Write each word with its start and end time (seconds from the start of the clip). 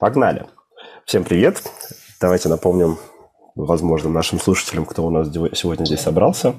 Погнали. 0.00 0.46
Всем 1.04 1.24
привет. 1.24 1.62
Давайте 2.22 2.48
напомним 2.48 2.96
возможно, 3.54 4.08
нашим 4.08 4.40
слушателям, 4.40 4.86
кто 4.86 5.04
у 5.04 5.10
нас 5.10 5.28
сегодня 5.52 5.84
здесь 5.84 6.00
собрался. 6.00 6.54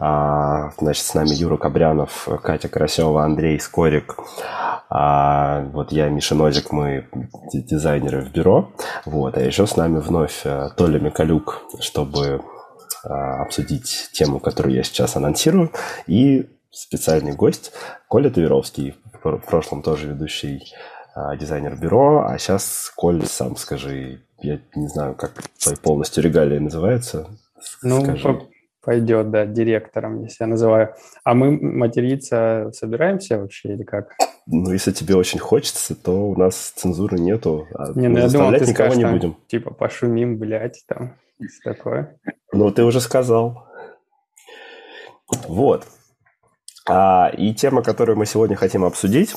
А, 0.00 0.72
значит, 0.76 1.04
с 1.04 1.14
нами 1.14 1.28
Юра 1.28 1.56
Кобрянов, 1.56 2.26
Катя 2.42 2.68
Карасева, 2.68 3.22
Андрей 3.22 3.60
Скорик. 3.60 4.16
А, 4.88 5.62
вот 5.72 5.92
я, 5.92 6.08
Миша 6.08 6.34
Нозик, 6.34 6.72
мы 6.72 7.06
дизайнеры 7.52 8.22
в 8.22 8.32
бюро. 8.32 8.72
Вот, 9.06 9.36
а 9.36 9.40
еще 9.40 9.68
с 9.68 9.76
нами 9.76 10.00
вновь 10.00 10.40
э, 10.42 10.70
Толя 10.76 10.98
Микалюк, 10.98 11.62
чтобы 11.78 12.42
а, 13.04 13.42
обсудить 13.42 14.10
тему, 14.12 14.40
которую 14.40 14.74
я 14.74 14.82
сейчас 14.82 15.14
анонсирую. 15.14 15.70
И 16.08 16.50
специальный 16.72 17.36
гость 17.36 17.70
Коля 18.08 18.30
Таверовский, 18.30 18.96
в 19.22 19.38
прошлом 19.38 19.82
тоже 19.82 20.08
ведущий 20.08 20.64
дизайнер 21.36 21.76
бюро, 21.76 22.24
а 22.26 22.38
сейчас, 22.38 22.92
Коль, 22.96 23.24
сам 23.24 23.56
скажи, 23.56 24.20
я 24.38 24.60
не 24.74 24.88
знаю, 24.88 25.14
как 25.14 25.32
твои 25.62 25.76
полностью 25.76 26.22
регалии 26.22 26.58
называются. 26.58 27.28
Ну, 27.82 28.04
по 28.04 28.48
пойдет, 28.82 29.30
да, 29.30 29.46
директором, 29.46 30.22
если 30.22 30.44
я 30.44 30.46
называю. 30.46 30.94
А 31.24 31.34
мы 31.34 31.52
материться 31.60 32.70
собираемся 32.72 33.38
вообще 33.38 33.74
или 33.74 33.82
как? 33.82 34.16
Ну, 34.46 34.72
если 34.72 34.92
тебе 34.92 35.16
очень 35.16 35.38
хочется, 35.38 35.94
то 35.94 36.28
у 36.30 36.36
нас 36.36 36.72
цензуры 36.76 37.18
нету. 37.18 37.68
А 37.74 37.92
не, 37.94 38.08
ну 38.08 38.18
я 38.18 38.28
думал, 38.28 38.52
ты 38.52 38.66
скажешь, 38.66 38.96
не 38.96 39.02
там, 39.02 39.12
будем. 39.12 39.36
типа, 39.46 39.72
пошумим, 39.72 40.38
блядь, 40.38 40.82
там, 40.86 41.16
такое. 41.62 42.16
Ну, 42.52 42.70
ты 42.70 42.82
уже 42.82 43.00
сказал. 43.00 43.66
Вот. 45.46 45.86
А, 46.88 47.30
и 47.36 47.54
тема, 47.54 47.82
которую 47.82 48.16
мы 48.16 48.26
сегодня 48.26 48.56
хотим 48.56 48.84
обсудить, 48.84 49.36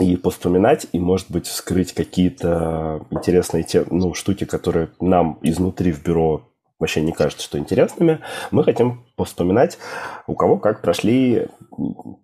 и 0.00 0.16
поспоминать, 0.16 0.86
и, 0.92 0.98
может 0.98 1.30
быть, 1.30 1.46
вскрыть 1.46 1.92
какие-то 1.92 3.06
интересные 3.10 3.62
те, 3.62 3.84
ну, 3.90 4.14
штуки, 4.14 4.44
которые 4.44 4.90
нам 5.00 5.38
изнутри 5.42 5.92
в 5.92 6.02
бюро 6.02 6.42
вообще 6.78 7.02
не 7.02 7.12
кажется, 7.12 7.44
что 7.44 7.58
интересными. 7.58 8.20
Мы 8.50 8.64
хотим 8.64 9.04
вспоминать, 9.22 9.78
у 10.26 10.34
кого 10.34 10.56
как 10.56 10.80
прошли 10.80 11.46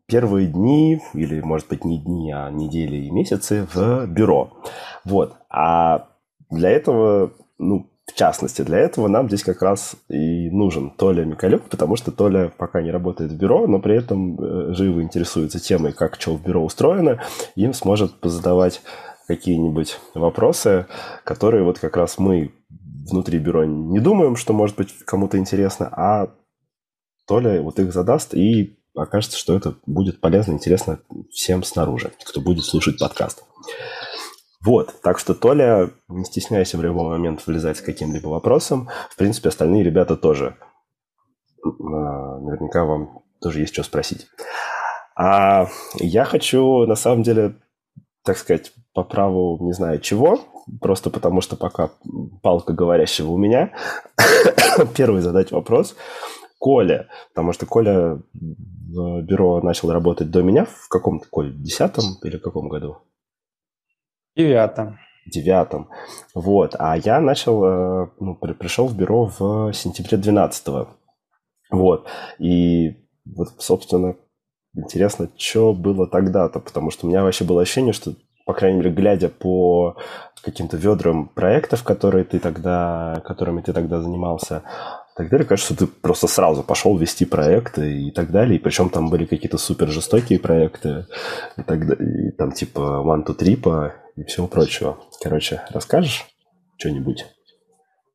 первые 0.06 0.46
дни, 0.48 1.00
или, 1.12 1.40
может 1.42 1.68
быть, 1.68 1.84
не 1.84 1.98
дни, 1.98 2.32
а 2.32 2.50
недели 2.50 2.96
и 2.96 3.10
месяцы 3.10 3.68
в 3.72 4.06
бюро. 4.06 4.52
Вот. 5.04 5.34
А 5.50 6.08
для 6.50 6.70
этого, 6.70 7.32
ну, 7.58 7.90
в 8.06 8.14
частности, 8.14 8.62
для 8.62 8.78
этого 8.78 9.08
нам 9.08 9.26
здесь 9.26 9.42
как 9.42 9.62
раз 9.62 9.96
и 10.08 10.48
нужен 10.50 10.90
Толя 10.90 11.24
Микалюк, 11.24 11.68
потому 11.68 11.96
что 11.96 12.12
Толя 12.12 12.52
пока 12.56 12.80
не 12.80 12.90
работает 12.90 13.32
в 13.32 13.36
бюро, 13.36 13.66
но 13.66 13.80
при 13.80 13.96
этом 13.96 14.40
э, 14.40 14.74
живо 14.74 15.02
интересуется 15.02 15.58
темой, 15.58 15.92
как 15.92 16.20
что 16.20 16.36
в 16.36 16.42
бюро 16.42 16.64
устроено, 16.64 17.20
им 17.56 17.72
сможет 17.74 18.14
позадавать 18.20 18.80
какие-нибудь 19.26 19.98
вопросы, 20.14 20.86
которые 21.24 21.64
вот 21.64 21.80
как 21.80 21.96
раз 21.96 22.18
мы 22.18 22.52
внутри 22.68 23.38
бюро 23.38 23.64
не 23.64 23.98
думаем, 23.98 24.36
что 24.36 24.52
может 24.52 24.76
быть 24.76 24.92
кому-то 25.04 25.36
интересно, 25.36 25.88
а 25.90 26.30
Толя 27.26 27.60
вот 27.60 27.80
их 27.80 27.92
задаст 27.92 28.34
и 28.34 28.78
окажется, 28.94 29.36
что 29.36 29.56
это 29.56 29.74
будет 29.84 30.20
полезно, 30.20 30.52
интересно 30.52 31.00
всем 31.32 31.64
снаружи, 31.64 32.12
кто 32.24 32.40
будет 32.40 32.64
слушать 32.64 32.98
подкаст. 32.98 33.44
Вот, 34.64 34.94
так 35.02 35.18
что, 35.18 35.34
Толя, 35.34 35.90
не 36.08 36.24
стесняйся 36.24 36.78
в 36.78 36.82
любой 36.82 37.04
момент 37.04 37.46
влезать 37.46 37.76
с 37.78 37.82
каким-либо 37.82 38.28
вопросом. 38.28 38.88
В 39.10 39.16
принципе, 39.16 39.48
остальные 39.48 39.84
ребята 39.84 40.16
тоже. 40.16 40.56
А, 41.62 42.38
наверняка 42.40 42.84
вам 42.84 43.22
тоже 43.40 43.60
есть 43.60 43.74
что 43.74 43.82
спросить. 43.82 44.26
А 45.16 45.68
я 45.94 46.24
хочу, 46.24 46.86
на 46.86 46.94
самом 46.94 47.22
деле, 47.22 47.56
так 48.22 48.36
сказать, 48.36 48.72
по 48.92 49.02
праву 49.02 49.58
не 49.60 49.72
знаю 49.72 50.00
чего, 50.00 50.40
просто 50.80 51.10
потому 51.10 51.40
что 51.40 51.56
пока 51.56 51.90
палка 52.42 52.72
говорящего 52.72 53.30
у 53.30 53.38
меня, 53.38 53.72
первый 54.96 55.22
задать 55.22 55.52
вопрос 55.52 55.94
Коля, 56.58 57.08
потому 57.28 57.52
что 57.52 57.66
Коля 57.66 58.20
в 58.32 59.22
бюро 59.22 59.60
начал 59.60 59.92
работать 59.92 60.30
до 60.30 60.42
меня 60.42 60.64
в 60.64 60.88
каком-то, 60.88 61.26
Коль, 61.30 61.54
десятом 61.54 62.04
или 62.22 62.38
каком 62.38 62.68
году? 62.68 62.98
Девятом. 64.36 64.98
Девятом. 65.26 65.88
Вот. 66.34 66.76
А 66.78 66.96
я 66.96 67.20
начал, 67.20 67.64
э, 67.64 68.08
ну, 68.20 68.34
пришел 68.34 68.86
в 68.86 68.96
бюро 68.96 69.32
в 69.38 69.72
сентябре 69.72 70.18
12 70.18 70.88
Вот. 71.70 72.06
И 72.38 72.96
вот, 73.24 73.48
собственно, 73.58 74.14
интересно, 74.74 75.28
что 75.36 75.72
было 75.72 76.06
тогда-то, 76.06 76.60
потому 76.60 76.90
что 76.90 77.06
у 77.06 77.08
меня 77.08 77.22
вообще 77.24 77.44
было 77.44 77.62
ощущение, 77.62 77.92
что, 77.92 78.14
по 78.44 78.52
крайней 78.52 78.78
мере, 78.78 78.90
глядя 78.90 79.28
по 79.28 79.96
каким-то 80.42 80.76
ведрам 80.76 81.28
проектов, 81.28 81.82
которые 81.82 82.24
ты 82.24 82.38
тогда, 82.38 83.20
которыми 83.24 83.62
ты 83.62 83.72
тогда 83.72 84.00
занимался, 84.00 84.62
так 85.16 85.30
далее, 85.30 85.46
кажется, 85.46 85.74
ты 85.74 85.86
просто 85.86 86.26
сразу 86.26 86.62
пошел 86.62 86.96
вести 86.98 87.24
проекты 87.24 88.02
и 88.02 88.10
так 88.10 88.30
далее. 88.30 88.58
И 88.58 88.62
причем 88.62 88.90
там 88.90 89.08
были 89.08 89.24
какие-то 89.24 89.56
супер 89.56 89.88
жестокие 89.88 90.38
проекты 90.38 91.06
и 91.56 91.62
так 91.62 91.86
далее. 91.86 92.28
И 92.28 92.30
там 92.32 92.52
типа 92.52 93.02
One 93.02 93.24
to 93.24 93.34
Trip 93.34 93.92
и 94.16 94.24
всего 94.24 94.46
прочего. 94.48 94.98
Короче, 95.22 95.62
расскажешь 95.70 96.26
что-нибудь? 96.76 97.26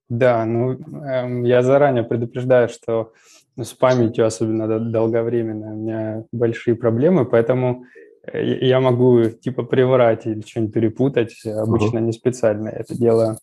Да, 0.10 0.46
ну, 0.46 0.74
эм, 0.74 1.44
я 1.44 1.62
заранее 1.64 2.04
предупреждаю, 2.04 2.68
что 2.68 3.14
с 3.58 3.74
памятью, 3.74 4.26
особенно 4.26 4.80
долговременно, 4.80 5.74
у 5.74 5.78
меня 5.78 6.24
большие 6.32 6.76
проблемы, 6.76 7.26
поэтому 7.26 7.86
э, 8.24 8.66
я 8.66 8.80
могу 8.82 9.30
типа 9.30 9.64
приврать 9.64 10.26
или 10.26 10.42
что-нибудь 10.42 10.74
перепутать, 10.74 11.46
обычно 11.46 12.00
uh-huh. 12.00 12.02
не 12.02 12.12
специально 12.12 12.70
это 12.70 12.98
делаю. 12.98 13.38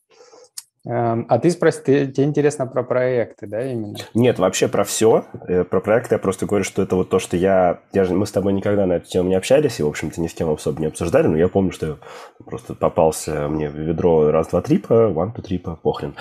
Эм, 0.88 1.26
а 1.28 1.38
ты 1.38 1.50
спроси, 1.50 1.81
ты, 1.84 2.06
тебе 2.06 2.25
интересно 2.25 2.66
про 2.66 2.82
проекты, 2.82 3.47
да, 3.47 3.62
именно? 3.62 3.94
Нет, 4.15 4.38
вообще 4.38 4.69
про 4.69 4.84
все. 4.84 5.26
Э, 5.47 5.65
про 5.65 5.81
проекты 5.81 6.15
я 6.15 6.19
просто 6.19 6.47
говорю, 6.47 6.65
что 6.65 6.82
это 6.82 6.97
вот 6.97 7.10
то, 7.10 7.19
что 7.19 7.37
я... 7.37 7.81
я 7.93 8.04
же, 8.04 8.15
мы 8.15 8.25
с 8.25 8.32
тобой 8.32 8.54
никогда 8.54 8.87
на 8.87 8.94
эту 8.94 9.06
тему 9.06 9.28
не 9.28 9.34
общались, 9.34 9.81
и, 9.81 9.82
в 9.82 9.87
общем-то, 9.87 10.19
ни 10.19 10.28
с 10.28 10.32
кем 10.32 10.50
особо 10.50 10.81
не 10.81 10.87
обсуждали, 10.87 11.27
но 11.27 11.37
я 11.37 11.48
помню, 11.48 11.72
что 11.72 11.98
просто 12.43 12.75
попался 12.75 13.48
мне 13.48 13.69
в 13.69 13.75
ведро 13.75 14.31
раз-два 14.31 14.62
трипа, 14.62 15.12
one-two 15.15 15.43
трипа, 15.43 15.78
похрен. 15.82 16.15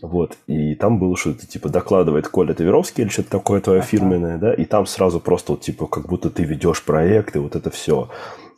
Вот. 0.00 0.38
И 0.46 0.74
там 0.74 0.98
было 0.98 1.18
что-то, 1.18 1.46
типа, 1.46 1.68
докладывает 1.68 2.26
Коля 2.26 2.54
Таверовский 2.54 3.04
или 3.04 3.10
что-то 3.10 3.28
такое 3.28 3.60
твое 3.60 3.80
ага. 3.80 3.88
фирменное, 3.88 4.38
да, 4.38 4.54
и 4.54 4.64
там 4.64 4.86
сразу 4.86 5.20
просто, 5.20 5.52
вот, 5.52 5.60
типа, 5.60 5.86
как 5.86 6.06
будто 6.06 6.30
ты 6.30 6.44
ведешь 6.44 6.82
проект, 6.82 7.36
и 7.36 7.40
вот 7.40 7.56
это 7.56 7.70
все. 7.70 8.08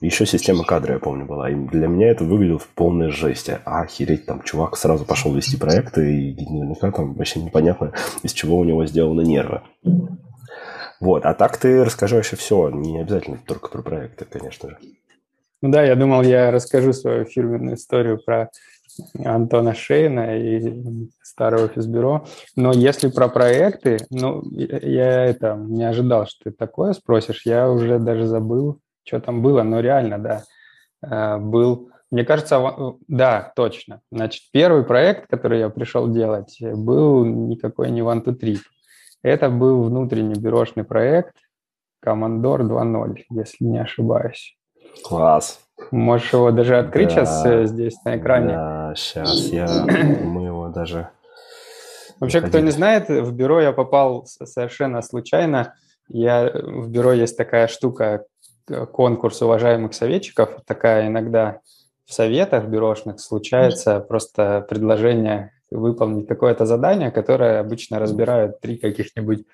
Еще 0.01 0.27
система 0.27 0.65
кадра, 0.65 0.95
я 0.95 0.99
помню, 1.01 1.25
была. 1.25 1.51
И 1.51 1.55
для 1.55 1.87
меня 1.87 2.11
это 2.11 2.25
выглядело 2.25 2.59
в 2.59 2.69
полной 2.69 3.11
жести. 3.11 3.59
А 3.65 3.83
охереть, 3.83 4.27
там 4.27 4.43
чувак 4.43 4.77
сразу 4.77 5.05
пошел 5.05 5.35
вести 5.35 5.57
проекты, 5.57 6.31
и 6.31 6.47
наверняка 6.51 6.91
там 6.91 7.15
вообще 7.15 7.41
непонятно, 7.41 7.93
из 8.23 8.33
чего 8.33 8.59
у 8.59 8.65
него 8.65 8.85
сделаны 8.87 9.23
нервы. 9.23 9.63
Вот, 11.01 11.25
а 11.25 11.35
так 11.35 11.57
ты 11.57 11.85
расскажи 11.85 12.17
вообще 12.17 12.37
все, 12.37 12.71
не 12.71 13.01
обязательно 13.01 13.39
только 13.47 13.69
про 13.69 13.83
проекты, 13.83 14.25
конечно 14.25 14.71
же. 14.71 14.79
Ну 15.63 15.71
да, 15.71 15.83
я 15.83 15.95
думал, 15.97 16.23
я 16.23 16.51
расскажу 16.51 16.93
свою 16.93 17.25
фирменную 17.25 17.77
историю 17.77 18.19
про 18.25 18.51
Антона 19.25 19.75
Шейна 19.75 20.39
и 20.39 21.09
старого 21.23 21.65
офис-бюро. 21.65 22.27
Но 22.55 22.73
если 22.73 23.09
про 23.09 23.29
проекты, 23.29 23.99
ну, 24.11 24.43
я 24.53 25.25
это 25.25 25.55
не 25.55 25.85
ожидал, 25.85 26.27
что 26.27 26.45
ты 26.45 26.51
такое 26.51 26.93
спросишь. 26.93 27.43
Я 27.45 27.71
уже 27.71 27.99
даже 27.99 28.27
забыл, 28.27 28.81
что 29.07 29.21
там 29.21 29.43
было, 29.43 29.63
но 29.63 29.81
реально, 29.81 30.19
да, 30.19 30.43
э, 31.03 31.39
был, 31.39 31.91
мне 32.11 32.25
кажется, 32.25 32.61
да, 33.09 33.53
точно. 33.57 34.01
Значит, 34.11 34.43
первый 34.53 34.85
проект, 34.85 35.29
который 35.29 35.61
я 35.61 35.71
пришел 35.71 36.09
делать, 36.09 36.59
был 36.61 37.25
никакой 37.25 37.91
не 37.91 38.01
One 38.01 38.25
to 38.25 38.39
Trip. 38.39 38.61
Это 39.23 39.49
был 39.49 39.85
внутренний 39.85 40.39
бюрошный 40.39 40.85
проект 40.85 41.37
Commodore 42.05 42.63
2.0, 42.63 43.23
если 43.31 43.65
не 43.65 43.79
ошибаюсь. 43.79 44.57
Класс. 45.03 45.61
Можешь 45.91 46.33
его 46.33 46.51
даже 46.51 46.79
открыть 46.79 47.09
да, 47.09 47.25
сейчас 47.25 47.47
э, 47.47 47.67
здесь 47.67 47.97
на 48.05 48.17
экране? 48.17 48.55
Да, 48.55 48.95
сейчас 48.97 49.49
я, 49.49 49.67
мы 50.25 50.45
его 50.45 50.69
даже... 50.69 51.11
Вообще, 52.19 52.41
кто 52.41 52.61
не 52.61 52.71
знает, 52.71 53.09
в 53.09 53.33
бюро 53.33 53.61
я 53.61 53.73
попал 53.73 54.27
совершенно 54.27 55.03
случайно. 55.03 55.75
Я, 56.09 56.51
в 56.51 56.89
бюро 56.89 57.13
есть 57.13 57.37
такая 57.37 57.69
штука, 57.69 58.25
конкурс 58.93 59.43
уважаемых 59.43 59.95
советчиков. 59.95 60.61
Такая 60.67 61.09
иногда 61.09 61.61
в 62.05 62.13
советах 62.13 62.67
бюрошных 62.67 63.21
случается 63.21 64.01
просто 64.01 64.65
предложение 64.69 65.53
выполнить 65.71 66.29
какое-то 66.29 66.65
задание, 66.65 67.11
которое 67.11 67.61
обычно 67.61 67.99
разбирают 67.99 68.61
три 68.61 68.77
каких-нибудь 68.77 69.45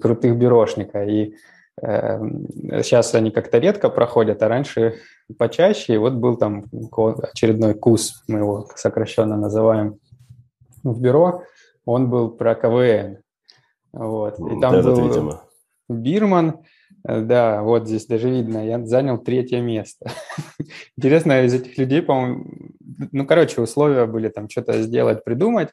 крутых 0.00 0.36
бюрошника. 0.36 1.04
И 1.04 1.34
э, 1.82 2.20
сейчас 2.82 3.14
они 3.14 3.30
как-то 3.30 3.58
редко 3.58 3.90
проходят, 3.90 4.42
а 4.42 4.48
раньше 4.48 4.96
почаще. 5.38 5.94
И 5.94 5.98
вот 5.98 6.14
был 6.14 6.36
там 6.36 6.64
очередной 7.32 7.74
КУС, 7.74 8.22
мы 8.28 8.38
его 8.38 8.68
сокращенно 8.74 9.36
называем, 9.36 9.98
в 10.82 11.00
бюро. 11.00 11.42
Он 11.84 12.08
был 12.08 12.30
про 12.30 12.54
КВН. 12.54 13.18
Вот. 13.92 14.38
И 14.38 14.60
там 14.60 14.74
Этот, 14.74 14.96
был 14.96 15.08
видимо. 15.08 15.42
Бирман, 15.88 16.60
Да, 17.02 17.62
вот 17.62 17.86
здесь 17.86 18.06
даже 18.06 18.28
видно, 18.28 18.66
я 18.66 18.84
занял 18.84 19.18
третье 19.18 19.60
место. 19.60 20.10
Интересно, 20.96 21.44
из 21.44 21.54
этих 21.54 21.78
людей, 21.78 22.02
по-моему, 22.02 22.46
ну, 23.12 23.26
короче, 23.26 23.60
условия 23.60 24.06
были 24.06 24.28
там 24.28 24.48
что-то 24.50 24.82
сделать, 24.82 25.24
придумать, 25.24 25.70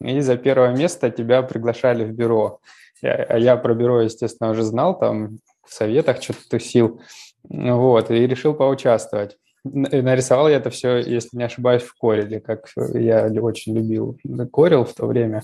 и 0.00 0.20
за 0.20 0.36
первое 0.36 0.76
место 0.76 1.10
тебя 1.10 1.42
приглашали 1.42 2.04
в 2.04 2.12
бюро. 2.12 2.60
Я, 3.00 3.36
я 3.36 3.56
про 3.56 3.74
бюро, 3.74 4.02
естественно, 4.02 4.50
уже 4.50 4.62
знал, 4.62 4.98
там 4.98 5.38
в 5.66 5.72
советах 5.72 6.22
что-то 6.22 6.48
тусил, 6.50 7.00
вот, 7.48 8.10
и 8.10 8.26
решил 8.26 8.54
поучаствовать. 8.54 9.38
Нарисовал 9.64 10.48
я 10.48 10.56
это 10.56 10.70
все, 10.70 10.98
если 10.98 11.36
не 11.36 11.44
ошибаюсь, 11.44 11.82
в 11.82 11.94
Кореле, 11.98 12.40
как 12.40 12.68
я 12.94 13.28
очень 13.40 13.74
любил 13.74 14.18
Корел 14.52 14.84
в 14.84 14.92
то 14.94 15.06
время. 15.06 15.42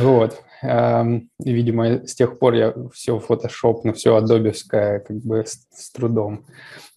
Вот. 0.00 0.42
Эм, 0.62 1.30
видимо, 1.38 2.06
с 2.06 2.14
тех 2.14 2.38
пор 2.38 2.54
я 2.54 2.74
все 2.92 3.18
Photoshop, 3.18 3.80
ну, 3.84 3.92
все 3.92 4.16
адобевское, 4.16 5.00
как 5.00 5.16
бы 5.18 5.44
с, 5.44 5.66
с 5.70 5.90
трудом. 5.92 6.46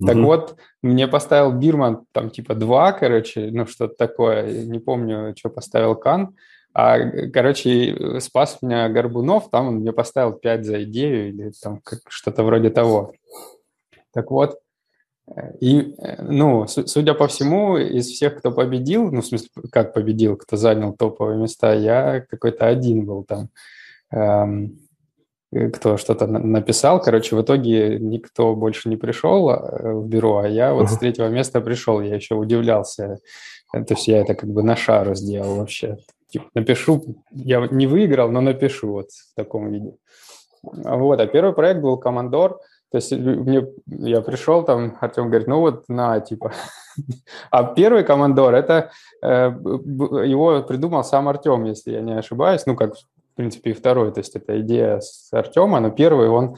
Mm-hmm. 0.01 0.07
Так 0.07 0.17
вот, 0.17 0.55
мне 0.81 1.07
поставил 1.07 1.51
Бирман 1.51 2.05
там 2.11 2.29
типа 2.29 2.55
два, 2.55 2.93
короче, 2.93 3.49
ну, 3.51 3.65
что-то 3.65 3.95
такое. 3.95 4.65
Не 4.65 4.79
помню, 4.79 5.33
что 5.37 5.49
поставил 5.49 5.95
Кан. 5.95 6.35
А, 6.73 6.99
короче, 7.33 8.19
спас 8.19 8.59
меня 8.61 8.87
Горбунов, 8.89 9.49
там 9.49 9.67
он 9.67 9.75
мне 9.77 9.91
поставил 9.91 10.33
5 10.33 10.65
за 10.65 10.83
идею 10.83 11.29
или 11.29 11.51
там 11.61 11.81
как, 11.83 11.99
что-то 12.07 12.43
вроде 12.43 12.69
того. 12.69 13.13
Так 14.13 14.31
вот, 14.31 14.53
э, 14.53 14.55
и, 15.59 15.95
э, 15.97 16.21
ну, 16.23 16.67
судя 16.67 17.13
по 17.13 17.27
всему, 17.27 17.77
из 17.77 18.07
всех, 18.07 18.37
кто 18.37 18.51
победил, 18.51 19.11
ну, 19.11 19.21
в 19.21 19.25
смысле, 19.25 19.49
как 19.71 19.93
победил, 19.93 20.37
кто 20.37 20.57
занял 20.57 20.93
топовые 20.93 21.37
места, 21.37 21.73
я 21.73 22.25
какой-то 22.29 22.67
один 22.67 23.05
был 23.05 23.23
там, 23.23 23.49
эм, 24.11 24.79
э, 25.51 25.69
кто 25.69 25.97
что-то 25.97 26.27
написал. 26.27 27.01
Короче, 27.01 27.35
в 27.35 27.41
итоге 27.41 27.99
никто 27.99 28.55
больше 28.55 28.89
не 28.89 28.97
пришел 28.97 29.47
в 29.47 30.07
бюро, 30.07 30.39
а 30.39 30.47
я 30.47 30.73
вот 30.73 30.85
uh-huh. 30.85 30.95
с 30.95 30.97
третьего 30.97 31.27
места 31.27 31.61
пришел, 31.61 32.01
я 32.01 32.15
еще 32.15 32.35
удивлялся. 32.35 33.19
То 33.71 33.85
есть 33.89 34.07
я 34.07 34.21
это 34.21 34.33
как 34.33 34.49
бы 34.49 34.63
на 34.63 34.75
шару 34.75 35.13
сделал 35.15 35.57
вообще. 35.57 35.97
Типа, 36.29 36.45
напишу, 36.53 37.23
я 37.31 37.67
не 37.71 37.87
выиграл, 37.87 38.31
но 38.31 38.41
напишу 38.41 38.91
вот 38.91 39.11
в 39.11 39.35
таком 39.35 39.71
виде. 39.71 39.95
Вот, 40.61 41.19
а 41.19 41.27
первый 41.27 41.53
проект 41.53 41.81
был 41.81 41.97
«Командор», 41.97 42.59
то 42.91 42.97
есть 42.97 43.11
мне, 43.11 43.67
я 43.85 44.21
пришел, 44.21 44.63
там 44.63 44.97
Артем 44.99 45.29
говорит, 45.29 45.47
ну 45.47 45.59
вот 45.59 45.87
на, 45.89 46.19
типа. 46.19 46.51
А 47.51 47.63
первый 47.63 48.03
командор, 48.03 48.53
это 48.53 48.91
э, 49.21 49.51
его 50.25 50.61
придумал 50.63 51.03
сам 51.03 51.29
Артем, 51.29 51.63
если 51.63 51.91
я 51.91 52.01
не 52.01 52.17
ошибаюсь, 52.17 52.65
ну 52.65 52.75
как, 52.75 52.95
в 52.95 53.35
принципе, 53.35 53.71
и 53.71 53.73
второй, 53.73 54.11
то 54.11 54.19
есть 54.19 54.35
это 54.35 54.59
идея 54.59 54.99
с 54.99 55.29
Артема, 55.31 55.79
но 55.79 55.91
первый 55.91 56.27
он, 56.29 56.57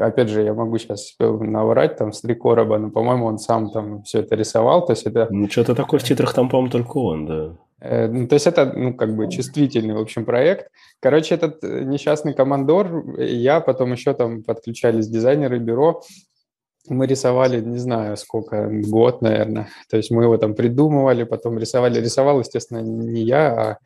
опять 0.00 0.28
же, 0.28 0.42
я 0.42 0.52
могу 0.52 0.76
сейчас 0.76 1.14
наврать 1.18 1.96
там 1.96 2.12
с 2.12 2.20
три 2.20 2.34
короба, 2.34 2.78
но, 2.78 2.90
по-моему, 2.90 3.26
он 3.26 3.38
сам 3.38 3.70
там 3.70 4.02
все 4.02 4.20
это 4.20 4.34
рисовал, 4.34 4.84
то 4.84 4.92
есть 4.92 5.06
это... 5.06 5.28
Ну, 5.30 5.48
что-то 5.48 5.74
такое 5.74 6.00
в 6.00 6.04
титрах 6.04 6.34
там, 6.34 6.50
по-моему, 6.50 6.70
только 6.70 6.98
он, 6.98 7.26
да. 7.26 7.56
Э, 7.80 8.08
ну, 8.08 8.26
то 8.26 8.34
есть 8.34 8.46
это, 8.46 8.72
ну, 8.74 8.94
как 8.94 9.14
бы 9.14 9.30
чувствительный, 9.30 9.94
в 9.94 10.00
общем, 10.00 10.24
проект. 10.24 10.70
Короче, 11.00 11.34
этот 11.34 11.62
э, 11.62 11.84
несчастный 11.84 12.34
командор, 12.34 13.18
я, 13.18 13.60
потом 13.60 13.92
еще 13.92 14.14
там 14.14 14.42
подключались 14.42 15.08
дизайнеры 15.08 15.58
бюро, 15.58 16.02
мы 16.88 17.06
рисовали, 17.06 17.60
не 17.60 17.78
знаю, 17.78 18.16
сколько, 18.16 18.68
год, 18.70 19.22
наверное. 19.22 19.68
То 19.90 19.96
есть 19.96 20.10
мы 20.10 20.24
его 20.24 20.38
там 20.38 20.54
придумывали, 20.54 21.24
потом 21.24 21.58
рисовали. 21.58 22.00
Рисовал, 22.00 22.40
естественно, 22.40 22.78
не 22.78 23.22
я, 23.22 23.78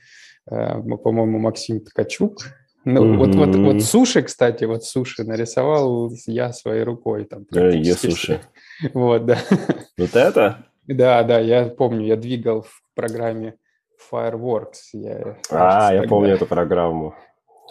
а, 0.48 0.76
э, 0.76 0.96
по-моему, 0.96 1.38
Максим 1.38 1.80
Ткачук. 1.80 2.38
Ну, 2.84 3.04
mm-hmm. 3.04 3.16
вот, 3.16 3.34
вот, 3.34 3.56
вот 3.56 3.82
суши, 3.82 4.22
кстати, 4.22 4.64
вот 4.64 4.84
суши 4.84 5.24
нарисовал 5.24 6.12
я 6.26 6.52
своей 6.52 6.82
рукой. 6.82 7.24
Там, 7.24 7.44
я 7.52 7.94
суши. 7.94 8.40
Вот, 8.94 9.26
да. 9.26 9.38
Вот 9.96 10.16
это? 10.16 10.66
Да, 10.88 11.22
да, 11.22 11.38
я 11.38 11.66
помню, 11.66 12.06
я 12.06 12.16
двигал 12.16 12.62
в 12.62 12.82
программе 12.94 13.54
Fireworks. 14.10 14.92
Я, 14.92 15.36
а, 15.50 15.92
я 15.92 16.02
помню 16.04 16.34
эту 16.34 16.46
программу. 16.46 17.14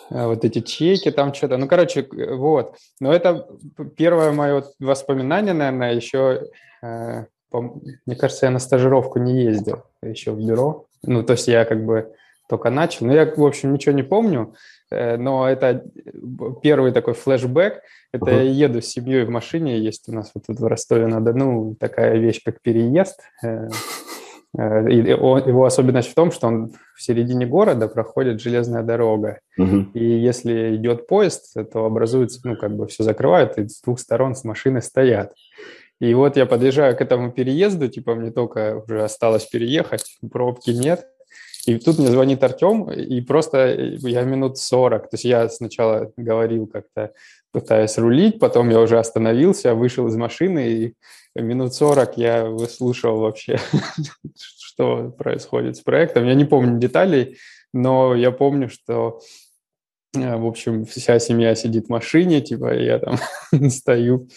А, 0.10 0.28
вот 0.28 0.45
эти 0.45 0.62
чеки 0.62 1.12
там 1.12 1.33
что-то. 1.33 1.57
Ну, 1.57 1.68
короче, 1.68 2.07
вот. 2.12 2.75
Но 3.00 3.13
это 3.13 3.48
первое 3.98 4.31
мое 4.31 4.63
воспоминание, 4.80 5.54
наверное, 5.54 5.94
еще... 5.94 6.48
Э, 6.83 7.25
мне 8.06 8.16
кажется, 8.16 8.45
я 8.45 8.51
на 8.51 8.60
стажировку 8.60 9.19
не 9.19 9.44
ездил 9.44 9.83
еще 10.01 10.31
в 10.31 10.39
бюро. 10.39 10.86
Ну, 11.04 11.22
то 11.22 11.33
есть 11.33 11.50
я 11.50 11.66
как 11.66 11.86
бы 11.86 12.13
только 12.48 12.69
начал. 12.69 13.06
Ну, 13.06 13.13
я, 13.13 13.25
в 13.25 13.45
общем, 13.45 13.74
ничего 13.74 13.94
не 13.94 14.04
помню, 14.04 14.56
э, 14.89 15.18
но 15.18 15.50
это 15.50 15.83
первый 16.62 16.94
такой 16.94 17.13
флешбэк. 17.13 17.81
Это 18.13 18.25
uh-huh. 18.25 18.44
я 18.44 18.66
еду 18.68 18.81
с 18.81 18.88
семьей 18.88 19.24
в 19.24 19.30
машине, 19.30 19.80
есть 19.80 20.10
у 20.10 20.13
нас 20.13 20.31
вот 20.33 20.45
тут 20.48 20.60
в 20.60 20.66
Ростове-на-Дону 20.66 21.75
такая 21.80 22.18
вещь, 22.18 22.42
как 22.44 22.62
переезд. 22.62 23.22
Э, 23.42 23.69
Э, 23.69 23.69
его 24.53 25.65
особенность 25.65 26.12
в 26.12 26.13
том, 26.13 26.31
что 26.31 26.48
он 26.48 26.71
в 26.95 27.01
середине 27.01 27.45
города 27.45 27.88
проходит 27.88 28.42
железная 28.42 28.83
дорога. 28.83 29.39
Угу. 29.57 29.92
И 29.94 30.03
если 30.03 30.75
идет 30.75 31.07
поезд, 31.07 31.56
то 31.71 31.86
образуется, 31.86 32.42
ну, 32.44 32.57
как 32.57 32.75
бы 32.75 32.88
все 32.88 33.03
закрывают, 33.03 33.57
и 33.57 33.68
с 33.68 33.81
двух 33.81 34.00
сторон 34.00 34.36
с 34.36 34.44
машины 34.44 34.81
стоят. 34.81 35.33
И 36.01 36.13
вот 36.13 36.36
я 36.36 36.45
подъезжаю 36.45 36.98
к 36.98 37.01
этому 37.01 37.31
переезду, 37.31 37.88
типа 37.88 38.15
мне 38.15 38.31
только 38.31 38.83
уже 38.86 39.03
осталось 39.03 39.45
переехать, 39.45 40.18
пробки 40.31 40.71
нет. 40.71 41.06
И 41.68 41.77
тут 41.77 42.00
мне 42.00 42.07
звонит 42.07 42.44
Артем, 42.44 42.92
и 42.92 43.21
просто 43.21 43.71
я 43.75 44.24
минут 44.24 44.57
40, 44.57 45.04
то 45.04 45.13
есть 45.13 45.25
я 45.25 45.47
сначала 45.47 46.12
говорил 46.18 46.65
как-то, 46.65 47.12
пытаясь 47.51 48.00
рулить, 48.00 48.39
потом 48.39 48.69
я 48.69 48.80
уже 48.80 48.97
остановился, 48.97 49.75
вышел 49.75 50.07
из 50.07 50.15
машины, 50.15 50.68
и 50.68 50.94
минут 51.36 51.74
40 51.74 52.18
я 52.18 52.45
выслушивал 52.45 53.22
вообще, 53.22 53.60
что 54.38 55.10
происходит 55.12 55.78
с 55.78 55.81
проектом. 55.81 56.25
Я 56.25 56.33
не 56.33 56.45
помню 56.45 56.80
деталей, 56.80 57.38
но 57.74 58.16
я 58.16 58.31
помню, 58.31 58.69
что 58.69 59.22
э, 60.16 60.36
в 60.36 60.45
общем, 60.45 60.86
вся 60.86 61.19
семья 61.19 61.56
сидит 61.56 61.88
в 61.88 61.89
машине, 61.89 62.42
типа, 62.42 62.74
я 62.74 63.00
там 63.00 63.18
стою. 63.69 64.28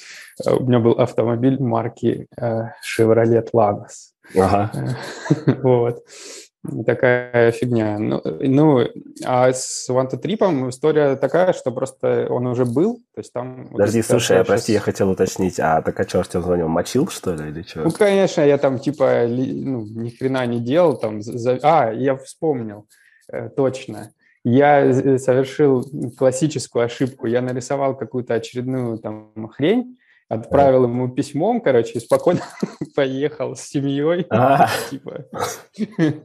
У 0.44 0.64
меня 0.64 0.81
был 0.81 0.93
автомобиль 0.93 1.61
марки 1.61 2.26
э, 2.37 2.70
Chevrolet 2.82 3.49
Lagos. 3.52 4.14
Ага. 4.35 4.73
вот 5.62 6.05
такая 6.87 7.52
фигня. 7.52 7.99
Ну, 7.99 8.22
ну, 8.25 8.81
а 9.25 9.52
с 9.52 9.88
to 9.90 10.20
Trip 10.20 10.70
история 10.70 11.16
такая, 11.16 11.52
что 11.52 11.70
просто 11.70 12.26
он 12.31 12.46
уже 12.46 12.64
был, 12.64 12.96
то 13.14 13.20
есть 13.20 13.32
там... 13.32 13.69
Подожди, 13.70 13.99
вот, 13.99 14.06
слушай, 14.06 14.38
я, 14.38 14.44
прости, 14.44 14.72
я 14.72 14.81
хотел 14.81 15.11
уточнить, 15.11 15.61
а 15.61 15.82
так 15.82 15.99
а 16.00 16.08
что, 16.08 16.20
Артем 16.20 16.43
звонил, 16.43 16.69
мочил, 16.69 17.08
что 17.08 17.34
ли, 17.34 17.50
или 17.50 17.62
что? 17.62 17.82
Ну, 17.82 17.90
конечно, 17.90 18.40
я 18.40 18.58
там, 18.58 18.78
типа, 18.78 19.26
ну, 19.28 19.84
ни 19.84 20.11
хрена 20.11 20.46
не 20.46 20.60
делал, 20.60 20.96
там, 20.96 21.20
за... 21.22 21.58
а, 21.62 21.93
я 21.93 22.17
вспомнил, 22.17 22.86
э, 23.31 23.50
точно. 23.50 24.12
Я 24.43 25.19
совершил 25.19 25.84
классическую 26.19 26.84
ошибку, 26.84 27.27
я 27.27 27.41
нарисовал 27.41 27.96
какую-то 27.96 28.34
очередную 28.34 28.98
там 28.98 29.32
хрень, 29.48 29.98
отправил 30.29 30.84
ему 30.84 31.08
письмом, 31.08 31.60
короче, 31.60 31.94
и 31.94 32.00
спокойно 32.00 32.43
поехал 32.94 33.55
с 33.55 33.62
семьей. 33.62 34.27
А. 34.31 34.69
Типа. 34.91 35.27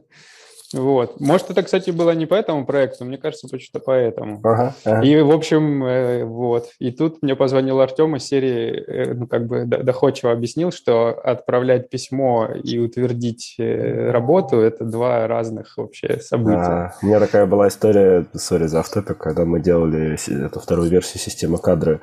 Вот. 0.72 1.18
Может, 1.20 1.50
это, 1.50 1.62
кстати, 1.64 1.90
было 1.90 2.12
не 2.12 2.26
по 2.26 2.34
этому 2.34 2.64
проекту, 2.64 3.04
мне 3.04 3.18
кажется, 3.18 3.48
почему-то 3.48 3.80
по 3.80 3.90
этому. 3.90 4.40
Ага, 4.44 4.74
ага. 4.84 5.04
И, 5.04 5.20
в 5.20 5.32
общем, 5.32 5.84
э, 5.84 6.24
вот. 6.24 6.68
И 6.78 6.92
тут 6.92 7.22
мне 7.22 7.34
позвонил 7.34 7.80
Артем 7.80 8.14
из 8.14 8.24
серии, 8.24 8.84
э, 8.86 9.14
ну, 9.14 9.26
как 9.26 9.46
бы 9.46 9.64
доходчиво 9.64 10.30
объяснил, 10.30 10.70
что 10.70 11.08
отправлять 11.08 11.90
письмо 11.90 12.48
и 12.62 12.78
утвердить 12.78 13.56
э, 13.58 14.10
работу– 14.12 14.56
это 14.60 14.84
два 14.84 15.26
разных 15.26 15.76
вообще 15.76 16.20
события. 16.20 16.60
А, 16.60 16.94
у 17.02 17.06
меня 17.06 17.18
такая 17.18 17.46
была 17.46 17.66
история, 17.66 18.26
сори 18.34 18.66
за 18.66 18.80
автопик, 18.80 19.18
когда 19.18 19.44
мы 19.44 19.60
делали 19.60 20.16
эту 20.46 20.60
вторую 20.60 20.88
версию 20.88 21.20
системы 21.20 21.58
кадры, 21.58 22.00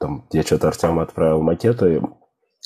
там, 0.00 0.26
я 0.32 0.42
что-то 0.42 0.68
Артему 0.68 1.00
отправил 1.00 1.42
макеты, 1.42 2.02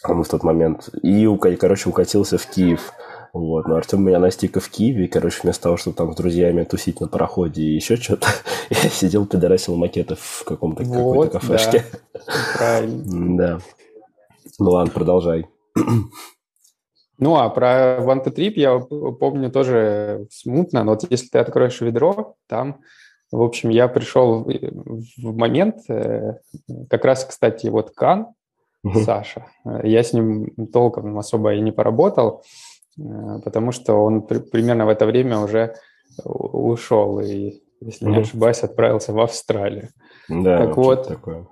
он 0.07 0.23
в 0.23 0.29
тот 0.29 0.43
момент, 0.43 0.89
и, 1.03 1.27
короче, 1.61 1.91
укатился 1.91 2.39
в 2.39 2.47
Киев– 2.47 2.95
вот, 3.35 3.67
но 3.67 3.75
Артем 3.75 4.05
меня 4.05 4.21
настиг 4.21 4.63
в 4.63 4.71
Киеве, 4.71 5.09
короче, 5.09 5.41
вместо 5.43 5.65
того, 5.65 5.77
чтобы 5.77 5.97
там 5.97 6.13
с 6.13 6.17
друзьями 6.17 6.63
тусить 6.63 7.01
на 7.01 7.09
пароходе 7.09 7.63
и 7.63 7.75
еще 7.75 7.97
что-то, 7.97 8.29
я 8.71 8.77
сидел, 8.77 9.27
пидорасил 9.27 9.75
макеты 9.75 10.15
в 10.15 10.45
каком-то 10.47 10.85
вот, 10.85 10.95
какой-то 10.95 11.41
кафешке. 11.41 11.85
Да, 12.15 12.21
правильно. 12.57 13.37
Да. 13.37 13.59
Ну 14.61 14.71
ладно, 14.71 14.93
продолжай. 14.93 15.47
Ну, 17.17 17.37
а 17.37 17.49
про 17.49 17.99
One 18.01 18.25
to 18.25 18.35
Trip 18.35 18.55
я 18.57 18.77
помню 18.81 19.49
тоже 19.49 20.27
смутно, 20.33 20.83
но 20.83 20.93
вот 20.93 21.07
если 21.09 21.29
ты 21.29 21.39
откроешь 21.39 21.81
ведро, 21.81 22.35
там, 22.49 22.81
в 23.31 23.41
общем, 23.41 23.69
я 23.69 23.87
пришел 23.87 24.43
в 24.43 25.37
момент, 25.37 25.89
э, 25.89 26.39
как 26.91 27.05
раз, 27.05 27.25
кстати, 27.25 27.69
вот 27.69 27.93
Кан, 27.93 28.35
Саша, 29.05 29.47
я 29.85 30.03
с 30.03 30.13
ним 30.13 30.51
толком 30.73 31.17
особо 31.17 31.55
и 31.55 31.61
не 31.61 31.71
поработал, 31.71 32.43
Э, 32.43 32.74
потому 32.97 33.73
что 33.73 33.95
он 33.95 34.23
при, 34.23 34.39
примерно 34.39 34.87
в 34.87 34.89
это 34.89 35.07
время 35.07 35.39
уже 35.39 35.75
ушел. 36.25 37.21
И 37.21 37.63
если 37.81 38.07
не 38.07 38.19
ошибаюсь, 38.19 38.61
отправился 38.61 39.13
в 39.13 39.21
Австралию. 39.21 39.91
Да, 40.29 40.67
так 40.67 40.77
вот, 40.77 41.07
такое. 41.07 41.47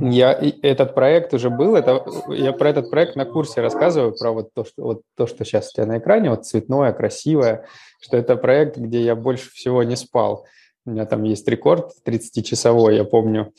Я, 0.00 0.38
этот 0.62 0.94
проект 0.94 1.32
уже 1.32 1.48
был, 1.48 1.76
это, 1.76 2.04
я 2.28 2.52
про 2.52 2.68
этот 2.68 2.90
проект 2.90 3.16
на 3.16 3.24
курсе 3.24 3.62
рассказываю, 3.62 4.14
про 4.14 4.32
вот 4.32 4.52
то, 4.52 4.64
что, 4.64 4.82
вот 4.82 5.02
то, 5.16 5.26
что 5.26 5.44
сейчас 5.44 5.70
у 5.70 5.76
тебя 5.76 5.86
на 5.86 5.98
экране, 5.98 6.28
вот 6.28 6.44
цветное, 6.44 6.92
красивое, 6.92 7.64
что 8.00 8.18
это 8.18 8.36
проект, 8.36 8.76
где 8.76 9.02
я 9.02 9.16
больше 9.16 9.50
всего 9.50 9.82
не 9.82 9.96
спал. 9.96 10.44
У 10.84 10.90
меня 10.90 11.06
там 11.06 11.22
есть 11.22 11.48
рекорд 11.48 11.92
30-часовой, 12.06 12.96
я 12.96 13.04
помню, 13.04 13.52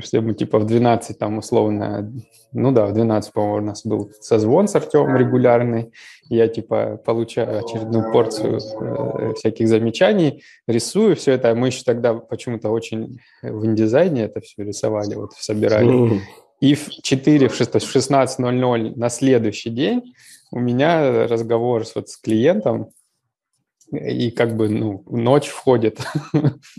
что 0.00 0.20
мы 0.20 0.34
типа 0.34 0.58
в 0.58 0.66
12 0.66 1.18
там 1.18 1.38
условно, 1.38 2.12
ну 2.52 2.72
да, 2.72 2.86
в 2.86 2.92
12, 2.92 3.32
по-моему, 3.32 3.56
у 3.56 3.66
нас 3.66 3.86
был 3.86 4.10
созвон 4.20 4.68
с 4.68 4.74
Артемом 4.74 5.16
регулярный, 5.16 5.92
я 6.28 6.48
типа 6.48 7.00
получаю 7.04 7.58
очередную 7.58 8.12
порцию 8.12 8.58
э, 8.58 9.34
всяких 9.34 9.68
замечаний, 9.68 10.42
рисую 10.66 11.14
все 11.16 11.32
это, 11.32 11.54
мы 11.54 11.68
еще 11.68 11.82
тогда 11.84 12.14
почему-то 12.14 12.70
очень 12.70 13.20
в 13.42 13.64
индизайне 13.64 14.24
это 14.24 14.40
все 14.40 14.64
рисовали, 14.64 15.14
вот 15.14 15.32
собирали. 15.34 16.20
И 16.60 16.74
в 16.74 16.90
4, 16.90 17.48
в 17.48 17.60
16.00 17.60 18.92
на 18.96 19.08
следующий 19.10 19.70
день 19.70 20.14
у 20.50 20.58
меня 20.58 21.26
разговор 21.28 21.84
с, 21.84 21.94
вот, 21.94 22.08
с 22.08 22.16
клиентом, 22.16 22.90
и 23.92 24.30
как 24.30 24.56
бы 24.56 24.68
ну, 24.68 25.04
ночь 25.06 25.48
входит 25.48 26.00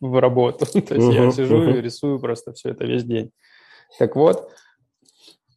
в 0.00 0.20
работу. 0.20 0.66
То 0.82 0.94
есть 0.94 1.12
я 1.12 1.30
сижу 1.30 1.62
и 1.70 1.80
рисую 1.80 2.18
просто 2.20 2.52
все 2.52 2.70
это 2.70 2.84
весь 2.84 3.04
день. 3.04 3.30
Так 3.98 4.16
вот, 4.16 4.50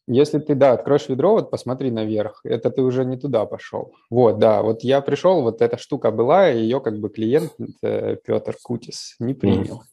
если 0.07 0.39
ты, 0.39 0.55
да, 0.55 0.73
откроешь 0.73 1.09
ведро, 1.09 1.31
вот 1.33 1.51
посмотри 1.51 1.91
наверх, 1.91 2.41
это 2.43 2.69
ты 2.69 2.81
уже 2.81 3.05
не 3.05 3.17
туда 3.17 3.45
пошел. 3.45 3.93
Вот, 4.09 4.39
да, 4.39 4.61
вот 4.61 4.83
я 4.83 5.01
пришел, 5.01 5.41
вот 5.41 5.61
эта 5.61 5.77
штука 5.77 6.11
была, 6.11 6.51
и 6.51 6.59
ее 6.59 6.81
как 6.81 6.99
бы 6.99 7.09
клиент 7.09 7.53
э, 7.81 8.17
Петр 8.25 8.57
Кутис 8.61 9.15
не 9.19 9.33
принял. 9.33 9.83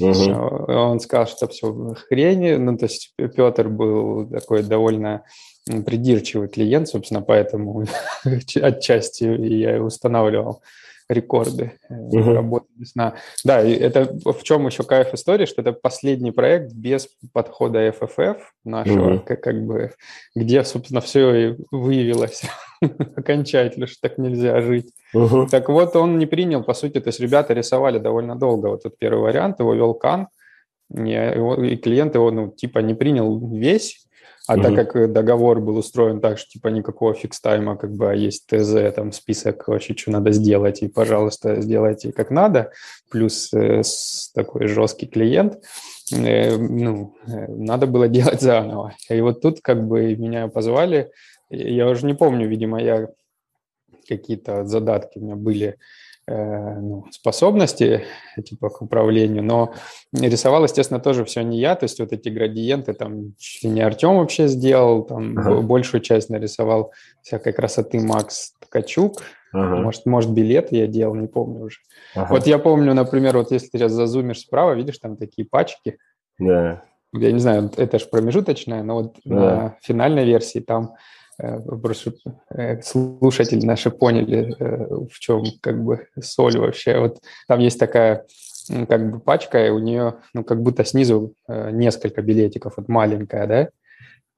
Uh-huh. 0.00 0.72
Он 0.74 1.00
сказал, 1.00 1.26
что 1.26 1.46
все 1.48 1.94
хрень, 2.08 2.58
ну, 2.58 2.76
то 2.76 2.84
есть 2.86 3.14
Петр 3.16 3.68
был 3.68 4.28
такой 4.28 4.62
довольно 4.62 5.24
придирчивый 5.66 6.48
клиент, 6.48 6.88
собственно, 6.88 7.22
поэтому 7.22 7.84
отчасти 8.62 9.24
я 9.24 9.82
устанавливал 9.82 10.62
рекорды 11.08 11.78
угу. 11.88 12.32
работы 12.32 12.66
весна. 12.76 13.14
Да, 13.44 13.62
и 13.62 13.72
это 13.72 14.16
в 14.24 14.42
чем 14.42 14.66
еще 14.66 14.84
кайф 14.84 15.12
истории, 15.12 15.46
что 15.46 15.60
это 15.60 15.72
последний 15.72 16.32
проект 16.32 16.72
без 16.72 17.08
подхода 17.32 17.88
FFF 17.88 18.38
нашего, 18.64 19.14
угу. 19.14 19.24
как, 19.24 19.42
как 19.42 19.62
бы, 19.64 19.92
где, 20.34 20.64
собственно, 20.64 21.00
все 21.00 21.34
и 21.34 21.56
выявилось 21.70 22.42
окончательно, 23.16 23.86
что 23.86 24.00
так 24.00 24.18
нельзя 24.18 24.60
жить. 24.62 24.92
Угу. 25.12 25.48
Так 25.50 25.68
вот, 25.68 25.94
он 25.96 26.18
не 26.18 26.26
принял, 26.26 26.62
по 26.62 26.74
сути, 26.74 27.00
то 27.00 27.08
есть 27.08 27.20
ребята 27.20 27.52
рисовали 27.52 27.98
довольно 27.98 28.36
долго. 28.36 28.68
Вот 28.68 28.80
этот 28.80 28.98
первый 28.98 29.20
вариант, 29.20 29.60
его 29.60 29.74
вел 29.74 29.94
Кан, 29.94 30.28
и 30.90 31.76
клиент 31.76 32.14
его, 32.14 32.30
ну, 32.30 32.50
типа, 32.50 32.78
не 32.80 32.94
принял 32.94 33.38
весь, 33.54 34.03
а 34.46 34.54
угу. 34.54 34.62
так 34.62 34.92
как 34.92 35.12
договор 35.12 35.60
был 35.60 35.78
устроен 35.78 36.20
так, 36.20 36.38
что 36.38 36.50
типа 36.50 36.68
никакого 36.68 37.14
фикс-тайма, 37.14 37.76
как 37.76 37.92
бы, 37.92 38.10
а 38.10 38.14
есть 38.14 38.46
ТЗ, 38.46 38.94
там 38.94 39.12
список 39.12 39.68
вообще, 39.68 39.96
что 39.96 40.10
надо 40.10 40.32
сделать, 40.32 40.82
и, 40.82 40.88
пожалуйста, 40.88 41.60
сделайте 41.62 42.12
как 42.12 42.30
надо, 42.30 42.70
плюс 43.10 43.52
э, 43.54 43.82
такой 44.34 44.66
жесткий 44.66 45.06
клиент, 45.06 45.62
э, 46.12 46.56
ну, 46.56 47.16
э, 47.26 47.46
надо 47.48 47.86
было 47.86 48.08
делать 48.08 48.42
заново. 48.42 48.94
И 49.08 49.20
вот 49.20 49.40
тут 49.40 49.60
как 49.62 49.86
бы 49.86 50.14
меня 50.14 50.48
позвали, 50.48 51.10
я 51.48 51.88
уже 51.88 52.04
не 52.04 52.14
помню, 52.14 52.46
видимо, 52.46 52.82
я 52.82 53.08
какие-то 54.06 54.66
задатки 54.66 55.18
у 55.18 55.22
меня 55.22 55.36
были, 55.36 55.68
Э, 55.68 55.78
ну, 56.26 57.04
способности 57.10 58.04
типа 58.42 58.70
к 58.70 58.80
управлению, 58.80 59.42
но 59.42 59.74
рисовал, 60.12 60.64
естественно, 60.64 61.00
тоже 61.00 61.24
все 61.24 61.42
не 61.42 61.58
я, 61.58 61.74
то 61.76 61.84
есть 61.84 62.00
вот 62.00 62.12
эти 62.12 62.30
градиенты 62.30 62.94
там 62.94 63.34
не 63.62 63.80
Артем 63.82 64.16
вообще 64.16 64.48
сделал, 64.48 65.04
там 65.04 65.38
ага. 65.38 65.60
большую 65.60 66.00
часть 66.00 66.30
нарисовал 66.30 66.92
всякой 67.22 67.52
красоты 67.52 68.00
Макс 68.00 68.54
Ткачук, 68.60 69.22
ага. 69.52 69.76
может, 69.76 70.06
может 70.06 70.30
билеты 70.30 70.76
я 70.76 70.86
делал, 70.86 71.14
не 71.14 71.26
помню 71.26 71.64
уже. 71.64 71.80
Ага. 72.14 72.28
Вот 72.30 72.46
я 72.46 72.58
помню, 72.58 72.94
например, 72.94 73.36
вот 73.36 73.50
если 73.50 73.68
ты 73.68 73.78
сейчас 73.78 73.92
зазумишь 73.92 74.40
справа, 74.40 74.72
видишь 74.72 74.98
там 74.98 75.18
такие 75.18 75.46
пачки, 75.46 75.98
да. 76.38 76.84
я 77.12 77.32
не 77.32 77.38
знаю, 77.38 77.70
это 77.76 77.98
же 77.98 78.06
промежуточная, 78.06 78.82
но 78.82 78.94
вот 78.94 79.16
да. 79.24 79.34
на 79.34 79.76
финальной 79.82 80.24
версии 80.24 80.60
там 80.60 80.94
Просто 81.36 82.12
э, 82.50 82.80
слушатели 82.82 83.64
наши 83.64 83.90
поняли, 83.90 84.54
э, 84.58 84.86
в 85.10 85.18
чем 85.18 85.44
как 85.60 85.82
бы 85.82 86.06
соль 86.20 86.58
вообще. 86.58 86.98
Вот 86.98 87.18
там 87.48 87.60
есть 87.60 87.78
такая 87.80 88.26
как 88.88 89.10
бы 89.10 89.20
пачка, 89.20 89.66
и 89.66 89.70
у 89.70 89.78
нее, 89.78 90.16
ну, 90.32 90.44
как 90.44 90.62
будто 90.62 90.84
снизу 90.84 91.34
э, 91.48 91.70
несколько 91.70 92.22
билетиков, 92.22 92.74
вот 92.76 92.88
маленькая, 92.88 93.46
да? 93.46 93.68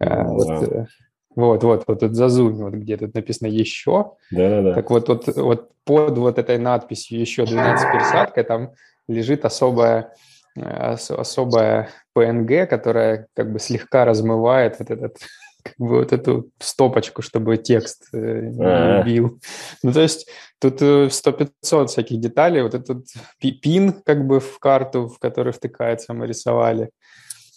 Mm-hmm. 0.03 0.25
Вот, 0.25 0.89
вот, 1.37 1.63
вот, 1.63 1.85
вот 1.87 2.01
тут 2.01 2.15
за 2.15 2.29
зум, 2.29 2.57
вот 2.57 2.75
где 2.75 2.97
тут 2.97 3.15
написано 3.15 3.49
«еще». 3.49 4.13
Да-да-да. 4.31 4.75
Так 4.75 4.91
вот, 4.91 5.09
вот, 5.09 5.29
вот 5.37 5.71
под 5.85 6.19
вот 6.19 6.39
этой 6.39 6.59
надписью 6.59 7.21
«еще 7.21 7.45
12 7.45 7.93
пересадка» 7.93 8.43
там 8.43 8.73
лежит 9.07 9.45
особая 9.45 10.15
особая 10.59 11.91
PNG, 12.17 12.67
которая 12.67 13.27
как 13.35 13.53
бы 13.53 13.59
слегка 13.59 14.07
размывает 14.07 14.79
вот 14.79 14.91
этот 14.91 15.19
как 15.69 15.75
бы 15.79 15.99
вот 15.99 16.13
эту 16.13 16.51
стопочку, 16.59 17.23
чтобы 17.23 17.57
текст 17.57 18.09
э, 18.13 18.51
не 18.51 19.05
бил. 19.05 19.41
Ну, 19.83 19.93
то 19.93 20.01
есть 20.01 20.29
тут 20.59 20.81
100-500 20.83 21.49
э, 21.63 21.87
всяких 21.87 22.21
деталей. 22.21 22.63
Вот 22.63 22.75
этот 22.75 23.07
пин 23.39 23.93
как 24.05 24.27
бы 24.27 24.41
в 24.41 24.59
карту, 24.59 25.09
в 25.09 25.19
которую 25.19 25.53
втыкается, 25.53 26.15
мы 26.15 26.27
рисовали. 26.27 26.91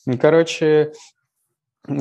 И, 0.06 0.18
короче, 0.18 0.92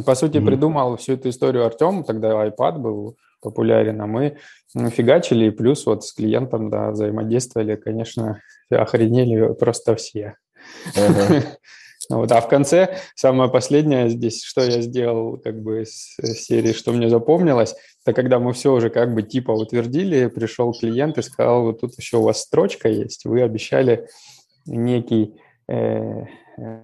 по 0.05 0.15
сути, 0.15 0.41
придумал 0.41 0.97
всю 0.97 1.15
эту 1.15 1.29
историю 1.29 1.65
Артем, 1.65 2.05
тогда 2.05 2.47
iPad 2.47 2.79
был 2.79 3.17
популярен, 3.41 4.01
а 4.01 4.07
мы 4.07 4.39
фигачили, 4.75 5.47
и 5.47 5.51
плюс 5.51 5.87
вот 5.87 6.05
с 6.05 6.13
клиентом, 6.13 6.71
да, 6.71 6.91
взаимодействовали, 6.91 7.77
конечно, 7.77 8.41
охренели 8.71 9.55
просто 9.55 9.95
все. 9.95 10.35
Uh-huh. 12.11 12.17
Вот. 12.17 12.33
А 12.33 12.41
в 12.41 12.49
конце 12.49 12.97
самое 13.15 13.51
последнее 13.51 14.09
здесь, 14.09 14.43
что 14.43 14.63
я 14.63 14.81
сделал 14.81 15.39
как 15.39 15.61
бы 15.63 15.83
из 15.83 16.17
серии, 16.41 16.73
что 16.73 16.93
мне 16.93 17.09
запомнилось, 17.09 17.75
это 18.05 18.15
когда 18.15 18.39
мы 18.39 18.53
все 18.53 18.73
уже 18.73 18.91
как 18.91 19.15
бы 19.15 19.23
типа 19.23 19.51
утвердили, 19.51 20.29
пришел 20.29 20.73
клиент 20.73 21.19
и 21.19 21.23
сказал, 21.23 21.65
вот 21.65 21.81
тут 21.81 21.99
еще 21.99 22.19
у 22.19 22.23
вас 22.23 22.41
строчка 22.41 22.89
есть, 22.89 23.27
вы 23.27 23.43
обещали 23.43 24.09
некий 24.67 25.35
э, 25.69 26.25
э, 26.57 26.81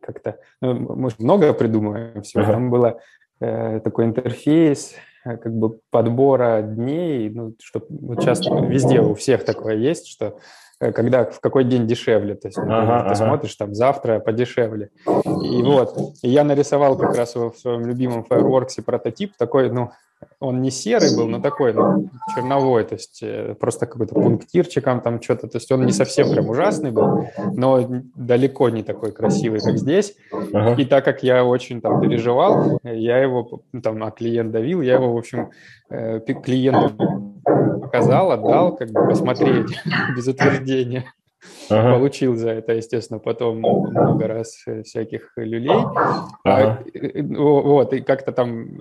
как-то, 0.00 0.38
ну, 0.60 0.74
мы 0.74 1.10
много 1.18 1.52
придумываем 1.52 2.22
всего, 2.22 2.44
ага. 2.44 2.52
там 2.52 2.70
было 2.70 3.00
э, 3.40 3.80
такой 3.82 4.04
интерфейс, 4.04 4.94
э, 5.24 5.36
как 5.36 5.52
бы 5.52 5.80
подбора 5.90 6.62
дней, 6.62 7.28
ну, 7.30 7.54
что 7.60 7.82
вот 7.88 8.20
сейчас 8.20 8.40
везде 8.46 9.00
у 9.00 9.14
всех 9.14 9.44
такое 9.44 9.76
есть, 9.76 10.06
что 10.06 10.38
когда 10.80 11.24
в 11.24 11.40
какой 11.40 11.64
день 11.64 11.86
дешевле. 11.86 12.34
То 12.34 12.48
есть, 12.48 12.58
например, 12.58 12.82
ага, 12.82 13.00
ты 13.00 13.06
ага. 13.06 13.14
смотришь 13.14 13.54
там 13.56 13.74
завтра 13.74 14.20
подешевле. 14.20 14.90
И 15.06 15.62
вот, 15.62 15.96
и 16.22 16.28
я 16.28 16.44
нарисовал 16.44 16.96
как 16.96 17.16
раз 17.16 17.34
в 17.34 17.52
своем 17.54 17.86
любимом 17.86 18.24
Fireworks 18.28 18.82
прототип 18.84 19.36
такой, 19.36 19.70
ну, 19.70 19.90
он 20.40 20.62
не 20.62 20.70
серый 20.70 21.16
был, 21.16 21.26
но 21.26 21.40
такой, 21.40 21.72
ну, 21.72 22.10
черновой, 22.34 22.84
то 22.84 22.94
есть 22.94 23.20
э, 23.22 23.54
просто 23.58 23.86
какой-то 23.86 24.14
пунктирчиком 24.14 25.00
там 25.00 25.20
что-то, 25.20 25.48
то 25.48 25.58
есть 25.58 25.70
он 25.72 25.84
не 25.84 25.92
совсем 25.92 26.30
прям 26.30 26.48
ужасный 26.48 26.90
был, 26.90 27.26
но 27.54 27.86
далеко 28.14 28.68
не 28.70 28.82
такой 28.82 29.12
красивый, 29.12 29.60
как 29.60 29.78
здесь. 29.78 30.14
Ага. 30.32 30.80
И 30.80 30.84
так 30.84 31.04
как 31.04 31.22
я 31.22 31.44
очень 31.44 31.80
там 31.80 32.00
переживал, 32.00 32.78
я 32.84 33.18
его, 33.18 33.62
там, 33.82 34.02
а 34.02 34.10
клиент 34.10 34.52
давил, 34.52 34.80
я 34.80 34.94
его, 34.94 35.12
в 35.12 35.16
общем, 35.16 35.50
э, 35.90 36.20
клиенту 36.20 37.34
показал, 37.88 38.30
отдал, 38.32 38.76
как 38.76 38.90
бы 38.90 39.08
посмотреть 39.08 39.66
без 40.16 40.28
утверждения. 40.28 41.04
Ага. 41.70 41.94
Получил 41.94 42.36
за 42.36 42.50
это, 42.50 42.72
естественно, 42.72 43.18
потом 43.18 43.58
много 43.58 44.26
раз 44.26 44.62
э, 44.66 44.82
всяких 44.82 45.32
люлей. 45.36 45.70
А, 45.70 46.28
ага. 46.44 46.84
А, 46.84 47.22
вот, 47.38 47.92
и 47.92 48.00
как-то 48.00 48.32
там 48.32 48.80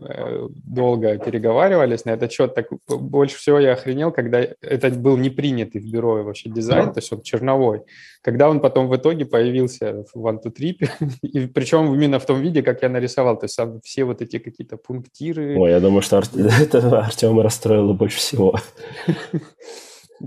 долго 0.66 1.18
переговаривались 1.18 2.06
на 2.06 2.12
этот 2.12 2.32
счет. 2.32 2.56
Так 2.56 2.68
больше 2.88 3.38
всего 3.38 3.60
я 3.60 3.74
охренел, 3.74 4.12
когда 4.12 4.40
это 4.40 4.90
был 4.92 5.18
не 5.18 5.30
принятый 5.30 5.82
в 5.82 5.92
бюро 5.92 6.24
вообще 6.24 6.50
дизайн, 6.50 6.94
то 6.94 7.00
есть 7.00 7.12
он 7.12 7.22
черновой. 7.22 7.84
Когда 8.22 8.50
он 8.50 8.60
потом 8.60 8.88
в 8.88 8.96
итоге 8.96 9.26
появился 9.26 10.04
в 10.14 10.26
One 10.26 10.40
to 10.44 10.54
Trip, 10.54 10.90
и 11.22 11.48
причем 11.48 11.94
именно 11.94 12.20
в 12.20 12.26
том 12.26 12.42
виде, 12.42 12.62
как 12.62 12.82
я 12.82 12.90
нарисовал, 12.90 13.38
то 13.38 13.46
есть 13.46 13.60
все 13.84 14.04
вот 14.04 14.22
эти 14.22 14.40
какие-то 14.40 14.78
пунктиры. 14.78 15.58
Ой, 15.58 15.72
я 15.72 15.80
думаю, 15.80 16.02
что 16.02 16.18
Артема 16.98 17.44
расстроило 17.44 17.94
больше 17.94 18.18
всего. 18.18 18.56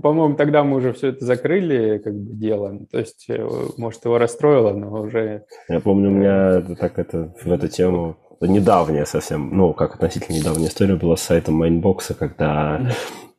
По-моему, 0.01 0.35
тогда 0.35 0.63
мы 0.63 0.77
уже 0.77 0.93
все 0.93 1.09
это 1.09 1.25
закрыли, 1.25 1.97
как 1.97 2.13
бы 2.13 2.33
дело. 2.33 2.79
То 2.91 2.99
есть, 2.99 3.25
э, 3.29 3.47
может, 3.77 4.05
его 4.05 4.17
расстроило, 4.17 4.73
но 4.73 5.01
уже... 5.01 5.43
Я 5.67 5.79
помню, 5.79 6.09
у 6.09 6.13
меня 6.13 6.61
так 6.75 6.97
это 6.97 7.33
в 7.43 7.51
эту 7.51 7.67
тему 7.67 8.17
недавняя 8.39 9.05
совсем, 9.05 9.55
ну, 9.55 9.73
как 9.73 9.95
относительно 9.95 10.37
недавняя 10.37 10.67
история 10.67 10.95
была 10.95 11.15
с 11.15 11.21
сайтом 11.21 11.55
Mindbox 11.55 12.00
а, 12.00 12.13
когда 12.13 12.81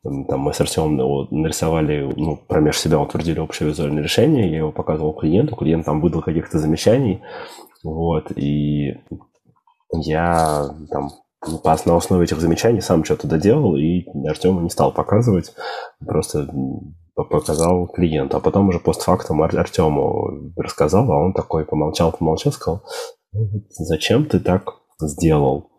там 0.02 0.40
мы 0.40 0.52
с 0.52 0.60
Артемом 0.60 1.28
нарисовали, 1.30 2.12
ну, 2.16 2.36
промеж 2.36 2.78
себя 2.78 2.98
утвердили 2.98 3.38
общее 3.38 3.68
визуальное 3.68 4.02
решение, 4.02 4.50
я 4.50 4.58
его 4.58 4.72
показывал 4.72 5.12
клиенту, 5.12 5.56
клиент 5.56 5.86
там 5.86 6.00
выдал 6.00 6.22
каких-то 6.22 6.58
замечаний, 6.58 7.22
вот, 7.84 8.32
и 8.36 8.96
я 9.92 10.66
там 10.90 11.10
на 11.46 11.96
основе 11.96 12.24
этих 12.24 12.40
замечаний 12.40 12.80
сам 12.80 13.04
что-то 13.04 13.26
доделал, 13.26 13.76
и 13.76 14.04
Артему 14.28 14.60
не 14.60 14.70
стал 14.70 14.92
показывать, 14.92 15.54
просто 16.06 16.48
показал 17.14 17.88
клиенту. 17.88 18.36
А 18.36 18.40
потом 18.40 18.68
уже 18.68 18.78
постфактум 18.78 19.42
Ар- 19.42 19.56
Артему 19.56 20.52
рассказал, 20.56 21.10
а 21.10 21.18
он 21.18 21.32
такой 21.32 21.64
помолчал, 21.64 22.12
помолчал, 22.12 22.52
сказал, 22.52 22.84
«Ну, 23.32 23.48
зачем 23.70 24.26
ты 24.26 24.40
так 24.40 24.74
сделал? 25.00 25.70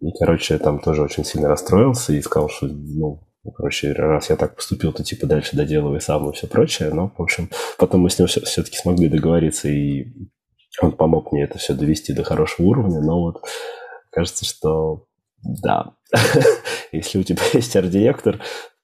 И, 0.00 0.10
короче, 0.18 0.58
там 0.58 0.80
тоже 0.80 1.02
очень 1.02 1.24
сильно 1.24 1.48
расстроился 1.48 2.12
и 2.12 2.20
сказал, 2.20 2.48
что, 2.48 2.66
ну, 2.66 3.22
короче, 3.56 3.92
раз 3.92 4.30
я 4.30 4.36
так 4.36 4.56
поступил, 4.56 4.92
то 4.92 5.04
типа 5.04 5.26
дальше 5.26 5.56
доделывай 5.56 6.00
сам 6.00 6.28
и 6.28 6.32
все 6.32 6.46
прочее. 6.46 6.90
Но, 6.92 7.12
в 7.16 7.22
общем, 7.22 7.50
потом 7.78 8.00
мы 8.02 8.10
с 8.10 8.18
ним 8.18 8.26
все- 8.26 8.40
все-таки 8.40 8.76
смогли 8.76 9.08
договориться, 9.08 9.68
и 9.68 10.06
он 10.82 10.92
помог 10.92 11.32
мне 11.32 11.44
это 11.44 11.58
все 11.58 11.74
довести 11.74 12.12
до 12.12 12.24
хорошего 12.24 12.66
уровня. 12.66 13.00
Но 13.00 13.20
вот 13.20 13.42
кажется, 14.14 14.44
что 14.44 15.06
да, 15.42 15.92
если 16.92 17.18
у 17.18 17.22
тебя 17.22 17.42
есть 17.52 17.74
арт-директор, 17.76 18.40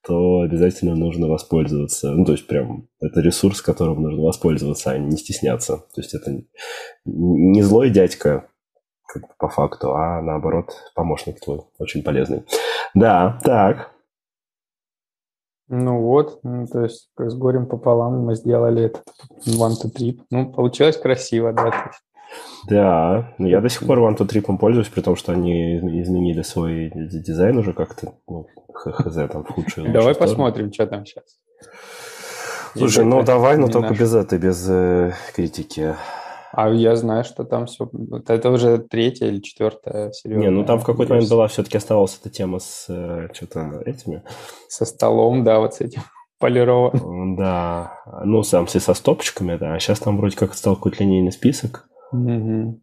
то 0.06 0.40
обязательно 0.40 0.94
нужно 0.96 1.28
воспользоваться. 1.28 2.10
Ну, 2.10 2.24
то 2.24 2.32
есть 2.32 2.46
прям 2.46 2.88
это 3.00 3.20
ресурс, 3.20 3.60
которым 3.60 4.02
нужно 4.02 4.22
воспользоваться, 4.22 4.90
а 4.90 4.98
не 4.98 5.16
стесняться. 5.16 5.76
То 5.94 6.00
есть 6.00 6.14
это 6.14 6.42
не 7.04 7.62
злой 7.62 7.90
дядька, 7.90 8.48
как 9.06 9.36
по 9.36 9.48
факту, 9.48 9.94
а 9.94 10.22
наоборот 10.22 10.72
помощник 10.94 11.40
твой, 11.40 11.60
очень 11.78 12.02
полезный. 12.02 12.44
Да, 12.94 13.38
так. 13.44 13.92
Ну 15.68 16.00
вот, 16.00 16.40
ну, 16.42 16.66
то 16.66 16.82
есть 16.82 17.10
с 17.16 17.34
горем 17.36 17.66
пополам 17.66 18.24
мы 18.24 18.34
сделали 18.34 18.86
этот 18.86 19.04
one 19.46 19.74
to 19.80 19.92
trip. 19.94 20.20
Ну, 20.30 20.50
получилось 20.52 20.96
красиво, 20.96 21.52
да. 21.52 21.92
Да, 22.68 23.34
но 23.38 23.48
я 23.48 23.60
до 23.60 23.68
сих 23.68 23.86
пор 23.86 23.98
One 23.98 24.16
Trip 24.16 24.58
пользуюсь, 24.58 24.88
при 24.88 25.00
том, 25.00 25.16
что 25.16 25.32
они 25.32 25.78
изменили 26.02 26.42
свой 26.42 26.92
дизайн 26.94 27.58
уже 27.58 27.72
как-то, 27.72 28.14
ну, 28.28 28.46
хз, 28.72 29.14
там, 29.30 29.44
в 29.44 29.48
худшую 29.48 29.92
Давай 29.92 30.14
посмотрим, 30.14 30.72
что 30.72 30.86
там 30.86 31.06
сейчас. 31.06 31.24
Слушай, 32.76 33.04
ну 33.04 33.22
давай, 33.22 33.56
но 33.56 33.68
только 33.68 33.94
без 33.94 34.14
этой, 34.14 34.38
без 34.38 34.66
э, 34.68 35.12
критики. 35.34 35.96
А 36.52 36.68
я 36.68 36.96
знаю, 36.96 37.24
что 37.24 37.44
там 37.44 37.66
все... 37.66 37.88
Это 38.26 38.50
уже 38.50 38.78
третья 38.78 39.26
или 39.26 39.40
четвертая 39.40 40.10
серия. 40.12 40.36
Не, 40.36 40.50
ну 40.50 40.64
там 40.64 40.80
в 40.80 40.84
какой-то 40.84 41.14
момент 41.14 41.30
была, 41.30 41.46
все-таки 41.46 41.78
оставалась 41.78 42.18
эта 42.20 42.30
тема 42.30 42.58
с 42.58 42.86
э, 42.88 43.28
что-то 43.32 43.82
этими. 43.86 44.22
Со 44.68 44.84
столом, 44.84 45.44
да, 45.44 45.60
вот 45.60 45.74
с 45.74 45.80
этим 45.80 46.02
полирован. 46.38 47.36
Да, 47.36 48.00
ну 48.24 48.42
сам 48.42 48.66
со 48.66 48.94
стопочками, 48.94 49.56
да. 49.56 49.74
А 49.74 49.78
сейчас 49.78 50.00
там 50.00 50.16
вроде 50.16 50.36
как 50.36 50.54
стал 50.54 50.74
какой-то 50.74 51.04
линейный 51.04 51.32
список. 51.32 51.88
Угу. 52.12 52.80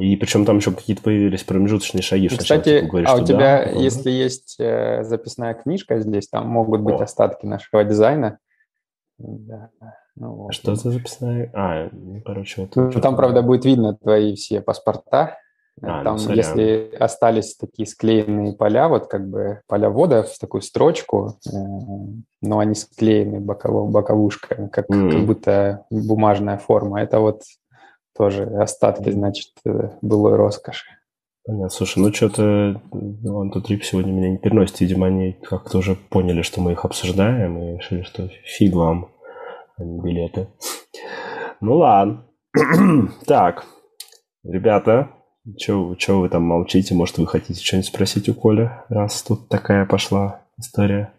И 0.00 0.16
причем 0.16 0.44
там 0.44 0.56
еще 0.56 0.72
какие-то 0.72 1.02
появились 1.02 1.44
промежуточные 1.44 2.02
шаги. 2.02 2.28
Ну, 2.30 2.38
кстати, 2.38 2.80
типа, 2.80 2.90
говоришь, 2.90 3.08
а 3.10 3.16
у 3.16 3.24
тебя, 3.24 3.64
да, 3.64 3.70
если 3.70 4.04
да. 4.04 4.10
есть 4.10 4.56
э, 4.58 5.04
записная 5.04 5.54
книжка 5.54 6.00
здесь, 6.00 6.28
там 6.28 6.48
могут 6.48 6.80
быть 6.80 7.00
О. 7.00 7.04
остатки 7.04 7.46
нашего 7.46 7.84
дизайна. 7.84 8.38
Да. 9.18 9.70
Ну, 10.16 10.34
вот. 10.34 10.54
Что 10.54 10.74
за 10.74 10.90
записная? 10.90 11.50
А, 11.54 11.88
ну, 11.92 12.20
короче, 12.24 12.62
вот. 12.62 12.74
Ну, 12.94 13.00
там, 13.00 13.16
правда, 13.16 13.42
будет 13.42 13.64
видно 13.64 13.96
твои 13.96 14.34
все 14.34 14.60
паспорта. 14.60 15.38
А, 15.80 16.04
там, 16.04 16.16
ну, 16.16 16.32
если 16.32 16.94
остались 16.98 17.56
такие 17.56 17.86
склеенные 17.86 18.52
поля, 18.52 18.88
вот 18.88 19.06
как 19.06 19.28
бы 19.28 19.62
поля 19.66 19.88
ввода 19.88 20.22
в 20.22 20.38
такую 20.38 20.60
строчку, 20.60 21.38
э, 21.46 21.50
но 22.42 22.58
они 22.58 22.74
склеены 22.74 23.40
боково, 23.40 23.90
боковушками, 23.90 24.68
как, 24.68 24.90
mm. 24.90 25.10
как 25.10 25.26
будто 25.26 25.86
бумажная 25.90 26.58
форма. 26.58 27.00
Это 27.00 27.20
вот 27.20 27.42
тоже 28.16 28.44
остатки, 28.44 29.10
значит, 29.10 29.52
э, 29.64 29.90
былой 30.02 30.36
роскоши. 30.36 30.86
Понятно. 31.44 31.70
Слушай, 31.70 31.98
ну 31.98 32.12
что-то 32.12 32.80
One 32.92 33.50
Two 33.52 33.62
Trip 33.62 33.82
сегодня 33.82 34.12
меня 34.12 34.30
не 34.30 34.38
переносит. 34.38 34.80
Видимо, 34.80 35.08
они 35.08 35.32
как-то 35.32 35.78
уже 35.78 35.96
поняли, 35.96 36.42
что 36.42 36.60
мы 36.60 36.72
их 36.72 36.84
обсуждаем, 36.84 37.58
и 37.58 37.76
решили, 37.78 38.02
что 38.02 38.28
фиг 38.44 38.74
вам, 38.74 39.08
а 39.76 39.84
не 39.84 40.00
билеты. 40.00 40.48
Ну 41.60 41.78
ладно. 41.78 42.26
так, 43.26 43.64
ребята, 44.44 45.10
что 45.56 46.20
вы 46.20 46.28
там 46.28 46.42
молчите? 46.42 46.94
Может, 46.94 47.18
вы 47.18 47.26
хотите 47.26 47.60
что-нибудь 47.60 47.88
спросить 47.88 48.28
у 48.28 48.34
Коли, 48.34 48.70
раз 48.88 49.22
тут 49.22 49.48
такая 49.48 49.86
пошла 49.86 50.44
история? 50.58 51.12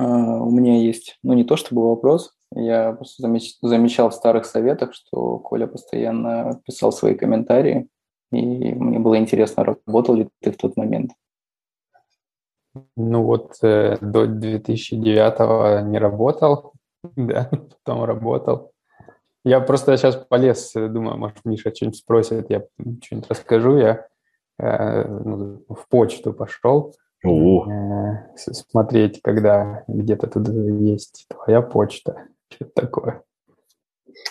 Uh, 0.00 0.38
у 0.40 0.50
меня 0.50 0.82
есть, 0.82 1.18
ну 1.22 1.34
не 1.34 1.44
то 1.44 1.56
чтобы 1.56 1.86
вопрос, 1.86 2.32
я 2.54 2.92
просто 2.92 3.26
замеч- 3.26 3.58
замечал 3.62 4.10
в 4.10 4.14
старых 4.14 4.44
советах, 4.44 4.94
что 4.94 5.38
Коля 5.38 5.66
постоянно 5.66 6.60
писал 6.66 6.92
свои 6.92 7.14
комментарии, 7.14 7.88
и 8.32 8.74
мне 8.74 8.98
было 8.98 9.18
интересно, 9.18 9.64
работал 9.64 10.14
ли 10.14 10.28
ты 10.40 10.52
в 10.52 10.56
тот 10.56 10.76
момент. 10.76 11.12
Ну 12.96 13.24
вот 13.24 13.56
э, 13.62 13.96
до 14.00 14.26
2009 14.26 15.86
не 15.86 15.98
работал, 15.98 16.72
да, 17.16 17.50
потом 17.50 18.04
работал. 18.04 18.72
Я 19.44 19.60
просто 19.60 19.96
сейчас 19.96 20.16
полез, 20.16 20.72
думаю, 20.74 21.16
может, 21.16 21.38
Миша 21.44 21.74
что-нибудь 21.74 21.98
спросит, 21.98 22.50
я 22.50 22.64
что-нибудь 23.02 23.30
расскажу. 23.30 23.78
Я 23.78 24.06
э, 24.58 25.08
ну, 25.08 25.62
в 25.68 25.88
почту 25.88 26.32
пошел, 26.32 26.94
э, 27.24 27.28
смотреть, 28.36 29.22
когда 29.22 29.84
где-то 29.88 30.26
тут 30.26 30.48
есть 30.48 31.26
твоя 31.28 31.62
почта. 31.62 32.26
Что-то 32.50 32.72
такое. 32.74 33.22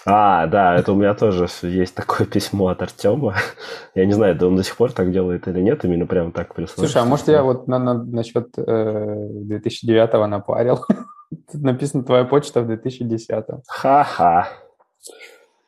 А, 0.06 0.48
да, 0.48 0.76
это 0.76 0.94
у 0.94 0.96
меня 0.96 1.14
тоже 1.14 1.48
есть 1.64 1.96
такое 1.96 2.26
письмо 2.28 2.68
от 2.68 2.82
Артема. 2.82 3.36
Я 3.96 4.06
не 4.06 4.14
знаю, 4.14 4.36
да 4.36 4.48
он 4.48 4.56
до 4.56 4.64
сих 4.64 4.76
пор 4.76 4.92
так 4.92 5.12
делает 5.12 5.48
или 5.48 5.62
нет, 5.62 5.84
именно 5.86 6.06
прям 6.06 6.32
так 6.32 6.54
прислал. 6.54 6.86
Слушай, 6.86 7.02
а 7.02 7.06
может 7.06 7.28
я 7.28 7.44
вот 7.44 7.68
на, 7.68 7.80
на, 7.80 7.94
насчет 7.94 8.58
э, 8.58 8.62
2009-го 8.62 10.28
напарил? 10.28 10.86
Тут 11.52 11.62
написано 11.62 12.04
твоя 12.04 12.26
почта 12.26 12.62
в 12.62 12.70
2010-м. 12.72 13.62
Ха-ха. 13.68 14.50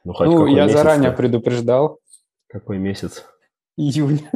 Ну, 0.04 0.14
хоть 0.14 0.28
ну 0.28 0.48
я 0.48 0.68
заранее 0.68 1.12
предупреждал. 1.12 2.00
Какой 2.48 2.80
месяц? 2.80 3.26
Июнь. 3.78 4.28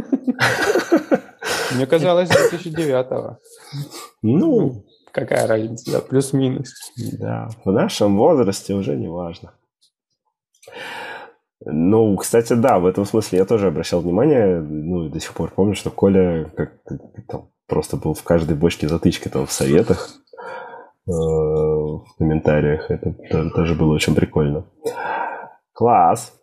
Мне 1.75 1.87
казалось, 1.87 2.29
2009-го. 2.29 3.37
Ну, 4.21 4.85
Какая 5.15 5.47
разница, 5.47 5.93
да, 5.93 6.01
плюс-минус. 6.01 6.73
Да, 6.97 7.47
в 7.63 7.71
нашем 7.71 8.17
возрасте 8.17 8.73
уже 8.73 8.97
не 8.97 9.07
важно. 9.07 9.53
Ну, 11.63 12.17
кстати, 12.17 12.51
да, 12.51 12.79
в 12.79 12.85
этом 12.85 13.05
смысле 13.05 13.39
я 13.39 13.45
тоже 13.45 13.67
обращал 13.67 14.01
внимание, 14.01 14.59
ну, 14.59 15.05
и 15.05 15.09
до 15.09 15.21
сих 15.21 15.33
пор 15.33 15.51
помню, 15.51 15.73
что 15.73 15.89
Коля 15.89 16.51
как 16.57 16.73
там, 17.29 17.49
просто 17.65 17.95
был 17.95 18.13
в 18.13 18.23
каждой 18.23 18.57
бочке 18.57 18.89
затычки 18.89 19.29
там 19.29 19.45
в 19.45 19.53
советах, 19.53 20.09
э, 21.07 21.11
в 21.11 22.05
комментариях. 22.17 22.91
Это 22.91 23.15
тоже 23.51 23.73
было 23.73 23.93
очень 23.93 24.15
прикольно. 24.15 24.65
Класс. 25.71 26.33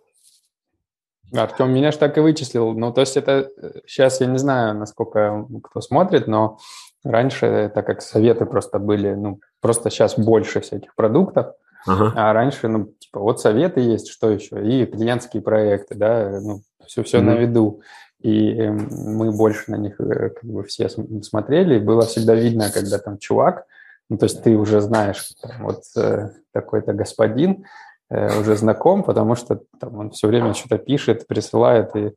Артем 1.35 1.75
меня 1.75 1.93
же 1.93 1.99
так 1.99 2.17
и 2.17 2.21
вычислил. 2.21 2.73
Ну, 2.73 2.91
то 2.91 3.03
есть 3.03 3.19
это 3.19 3.51
сейчас 3.87 4.23
э, 4.23 4.25
я 4.25 4.31
не 4.31 4.39
знаю, 4.39 4.79
насколько 4.79 5.47
кто 5.63 5.83
смотрит, 5.83 6.27
но 6.27 6.57
Раньше, 7.05 7.71
так 7.75 7.87
как 7.87 8.01
советы 8.01 8.47
просто 8.47 8.79
были, 8.79 9.15
ну, 9.15 9.41
просто 9.61 9.91
сейчас 9.91 10.19
больше 10.19 10.61
всяких 10.61 10.95
продуктов, 10.95 11.55
ага. 11.87 12.12
а 12.15 12.33
раньше, 12.33 12.69
ну, 12.69 12.93
типа, 12.99 13.21
вот 13.21 13.41
советы 13.41 13.81
есть, 13.81 14.09
что 14.09 14.31
еще, 14.31 14.62
и 14.65 14.87
клиентские 14.87 15.43
проекты, 15.43 15.97
да, 15.97 16.41
ну, 16.41 16.62
все, 16.87 17.03
все 17.03 17.19
mm-hmm. 17.19 17.23
на 17.23 17.35
виду. 17.35 17.81
И 18.21 18.53
э, 18.53 18.71
мы 18.71 19.33
больше 19.33 19.71
на 19.73 19.77
них 19.77 20.01
э, 20.01 20.31
как 20.31 20.45
бы 20.45 20.62
все 20.62 20.88
смотрели, 20.88 21.81
было 21.81 22.03
всегда 22.03 22.37
видно, 22.37 22.71
когда 22.73 22.99
там 22.99 23.19
чувак, 23.19 23.67
ну, 24.09 24.19
то 24.19 24.27
есть 24.27 24.43
ты 24.43 24.57
уже 24.57 24.81
знаешь, 24.81 25.33
там, 25.41 25.65
вот 25.65 25.83
э, 25.97 26.31
такой-то 26.53 26.93
господин, 26.93 27.65
э, 28.11 28.41
уже 28.41 28.57
знаком, 28.57 29.03
потому 29.03 29.35
что 29.35 29.61
там 29.81 29.99
он 29.99 30.11
все 30.11 30.29
время 30.29 30.55
что-то 30.55 30.79
пишет, 30.79 31.27
присылает, 31.27 31.97
и 31.97 32.12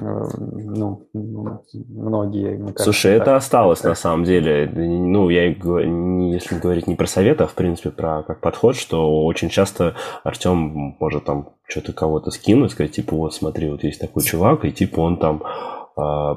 ну, 0.00 1.08
многие, 1.12 2.56
мне 2.56 2.72
кажется. 2.72 2.84
Слушай, 2.84 3.12
это 3.12 3.36
осталось 3.36 3.82
на 3.82 3.94
самом 3.94 4.24
деле. 4.24 4.70
Ну, 4.74 5.28
я, 5.30 5.46
если 5.46 6.58
говорить 6.58 6.86
не 6.86 6.94
про 6.94 7.06
советы, 7.06 7.44
а 7.44 7.46
в 7.46 7.54
принципе 7.54 7.90
про 7.90 8.22
как 8.22 8.40
подход, 8.40 8.76
что 8.76 9.24
очень 9.24 9.48
часто 9.48 9.94
Артем 10.22 10.96
может 10.98 11.24
там 11.24 11.50
что-то 11.66 11.92
кого-то 11.92 12.30
скинуть, 12.30 12.72
сказать, 12.72 12.92
типа, 12.92 13.16
вот 13.16 13.34
смотри, 13.34 13.70
вот 13.70 13.84
есть 13.84 14.00
такой 14.00 14.22
чувак, 14.22 14.64
и 14.64 14.72
типа 14.72 15.00
он 15.00 15.18
там, 15.18 15.42
э, 15.96 16.36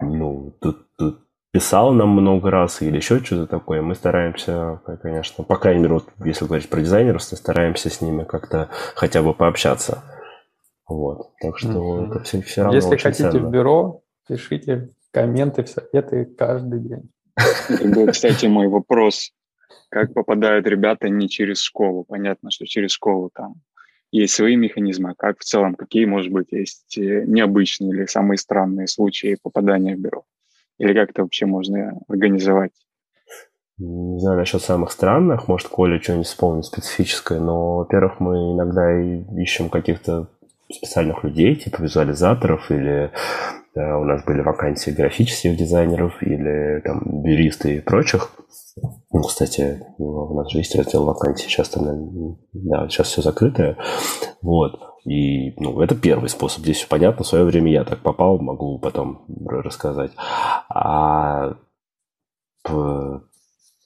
ну, 0.00 0.54
тут, 0.60 0.86
тут 0.96 1.18
писал 1.52 1.92
нам 1.92 2.08
много 2.08 2.50
раз 2.50 2.80
или 2.80 2.96
еще 2.96 3.22
что-то 3.22 3.46
такое, 3.46 3.82
мы 3.82 3.94
стараемся, 3.94 4.80
конечно, 5.02 5.44
по 5.44 5.56
крайней 5.56 5.82
мере, 5.82 5.94
вот 5.94 6.08
если 6.24 6.46
говорить 6.46 6.68
про 6.68 6.80
дизайнеров, 6.80 7.22
стараемся 7.22 7.90
с 7.90 8.00
ними 8.00 8.24
как-то 8.24 8.70
хотя 8.94 9.22
бы 9.22 9.34
пообщаться. 9.34 10.02
Вот. 10.92 11.30
Так 11.40 11.58
что 11.58 11.68
mm-hmm. 11.68 12.10
это 12.10 12.22
все, 12.24 12.42
все 12.42 12.62
равно 12.62 12.76
Если 12.76 12.90
очень 12.90 13.02
хотите 13.02 13.30
ценно. 13.30 13.48
в 13.48 13.50
бюро, 13.50 14.02
пишите 14.28 14.90
комменты 15.10 15.64
в 15.64 15.68
советы 15.68 16.24
каждый 16.24 16.80
день. 16.80 17.10
Это 17.68 17.88
был, 17.88 18.06
кстати, 18.08 18.46
мой 18.46 18.68
вопрос. 18.68 19.32
Как 19.88 20.14
попадают 20.14 20.66
ребята 20.66 21.08
не 21.08 21.28
через 21.28 21.60
школу? 21.60 22.04
Понятно, 22.04 22.50
что 22.50 22.66
через 22.66 22.92
школу 22.92 23.30
там 23.34 23.54
есть 24.10 24.34
свои 24.34 24.56
механизмы. 24.56 25.10
А 25.10 25.14
как 25.14 25.38
в 25.40 25.44
целом, 25.44 25.74
какие, 25.74 26.04
может 26.04 26.30
быть, 26.30 26.48
есть 26.50 26.96
э, 26.98 27.24
необычные 27.26 27.90
или 27.90 28.06
самые 28.06 28.38
странные 28.38 28.86
случаи 28.86 29.38
попадания 29.42 29.96
в 29.96 30.00
бюро? 30.00 30.24
Или 30.78 30.94
как 30.94 31.10
это 31.10 31.22
вообще 31.22 31.46
можно 31.46 32.00
организовать? 32.08 32.72
Не 33.78 34.20
знаю 34.20 34.38
насчет 34.38 34.62
самых 34.62 34.92
странных, 34.92 35.48
может, 35.48 35.68
Коля 35.68 36.00
что-нибудь 36.00 36.26
вспомнит 36.26 36.64
специфическое, 36.64 37.40
но, 37.40 37.78
во-первых, 37.78 38.20
мы 38.20 38.52
иногда 38.52 39.00
ищем 39.42 39.70
каких-то 39.70 40.28
специальных 40.70 41.24
людей, 41.24 41.56
типа 41.56 41.82
визуализаторов, 41.82 42.70
или 42.70 43.10
да, 43.74 43.98
у 43.98 44.04
нас 44.04 44.22
были 44.24 44.42
вакансии 44.42 44.90
графических 44.90 45.56
дизайнеров, 45.56 46.22
или 46.22 46.80
там 46.84 47.24
юристы 47.24 47.76
и 47.76 47.80
прочих. 47.80 48.30
Ну, 49.12 49.22
кстати, 49.22 49.82
у 49.98 50.34
нас 50.34 50.50
же 50.50 50.58
есть 50.58 50.74
раздел 50.74 51.04
вакансий, 51.04 51.48
сейчас 51.48 51.68
там, 51.70 52.38
да, 52.52 52.88
сейчас 52.88 53.08
все 53.08 53.22
закрытое. 53.22 53.76
Вот. 54.40 54.80
И, 55.04 55.52
ну, 55.60 55.80
это 55.80 55.94
первый 55.94 56.28
способ. 56.28 56.62
Здесь 56.62 56.78
все 56.78 56.88
понятно. 56.88 57.24
В 57.24 57.26
свое 57.26 57.44
время 57.44 57.72
я 57.72 57.84
так 57.84 58.00
попал, 58.00 58.38
могу 58.38 58.78
потом 58.78 59.26
рассказать. 59.46 60.12
А 60.68 61.56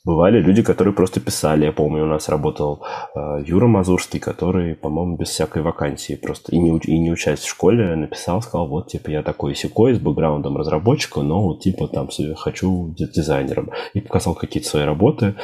Бывали 0.06 0.40
люди, 0.40 0.62
которые 0.62 0.94
просто 0.94 1.18
писали. 1.18 1.64
Я 1.64 1.72
помню, 1.72 2.04
у 2.04 2.06
нас 2.06 2.28
работал 2.28 2.80
э, 3.16 3.42
Юра 3.44 3.66
Мазурский, 3.66 4.20
который, 4.20 4.76
по-моему, 4.76 5.16
без 5.16 5.30
всякой 5.30 5.62
вакансии 5.62 6.14
просто 6.14 6.54
и 6.54 6.60
не, 6.60 6.78
и 6.78 6.96
не 6.96 7.10
учась 7.10 7.40
в 7.40 7.48
школе, 7.48 7.96
написал, 7.96 8.40
сказал, 8.40 8.68
вот, 8.68 8.86
типа, 8.86 9.10
я 9.10 9.24
такой 9.24 9.56
секой 9.56 9.94
с 9.94 9.98
бэкграундом 9.98 10.56
разработчика, 10.56 11.22
но 11.22 11.42
вот, 11.42 11.58
типа, 11.58 11.88
там, 11.88 12.08
хочу 12.36 12.94
дизайнером. 12.94 13.72
И 13.94 14.00
показал 14.00 14.36
какие-то 14.36 14.68
свои 14.68 14.84
работы, 14.84 15.34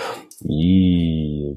и 0.44 1.57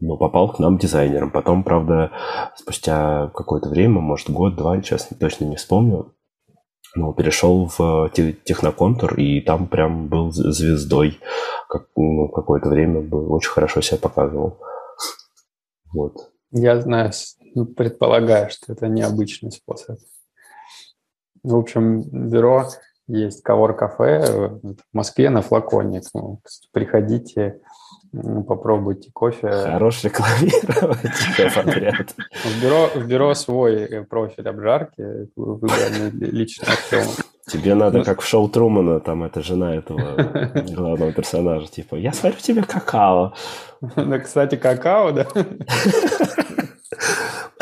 ну, 0.00 0.16
попал 0.16 0.52
к 0.52 0.58
нам 0.58 0.78
дизайнером. 0.78 1.30
Потом, 1.30 1.64
правда, 1.64 2.12
спустя 2.56 3.30
какое-то 3.34 3.68
время, 3.68 4.00
может, 4.00 4.30
год-два, 4.30 4.80
сейчас 4.80 5.10
точно 5.20 5.44
не 5.44 5.56
вспомню, 5.56 6.14
ну, 6.94 7.12
перешел 7.12 7.70
в 7.78 8.10
техноконтур, 8.10 9.14
и 9.14 9.40
там 9.40 9.68
прям 9.68 10.08
был 10.08 10.32
звездой. 10.32 11.20
Как, 11.68 11.86
ну, 11.96 12.28
какое-то 12.28 12.68
время 12.68 13.00
был, 13.00 13.32
очень 13.32 13.50
хорошо 13.50 13.80
себя 13.80 13.98
показывал. 13.98 14.58
Вот. 15.92 16.30
Я 16.52 16.80
знаю, 16.80 17.12
ну, 17.54 17.66
предполагаю, 17.66 18.50
что 18.50 18.72
это 18.72 18.88
необычный 18.88 19.52
способ. 19.52 19.98
В 21.42 21.56
общем, 21.56 22.02
бюро 22.02 22.68
есть 23.06 23.42
Кавор-кафе 23.42 24.58
в 24.62 24.76
Москве 24.92 25.30
на 25.30 25.42
флаконе. 25.42 26.02
Ну, 26.14 26.40
приходите, 26.72 27.60
ну, 28.12 28.42
попробуйте 28.42 29.10
кофе. 29.12 29.48
Хорош 29.48 30.02
рекламировать 30.04 31.54
подряд. 31.54 32.14
В 32.44 32.62
бюро, 32.62 32.90
в 32.94 33.06
бюро 33.06 33.34
свой 33.34 33.74
э, 33.84 34.04
профиль 34.04 34.48
обжарки, 34.48 35.28
выбранный 35.36 36.10
лично. 36.10 36.66
Тебе 37.46 37.74
надо, 37.74 37.98
ну, 37.98 38.04
как 38.04 38.20
в 38.20 38.26
шоу 38.26 38.48
Трумана, 38.48 39.00
там 39.00 39.24
это 39.24 39.42
жена 39.42 39.74
этого 39.74 40.14
главного 40.74 41.12
персонажа, 41.12 41.66
типа, 41.66 41.96
я 41.96 42.12
сварю 42.12 42.36
тебе 42.40 42.62
какао. 42.62 43.34
Ну, 43.96 44.20
кстати, 44.20 44.56
какао, 44.56 45.12
да? 45.12 45.26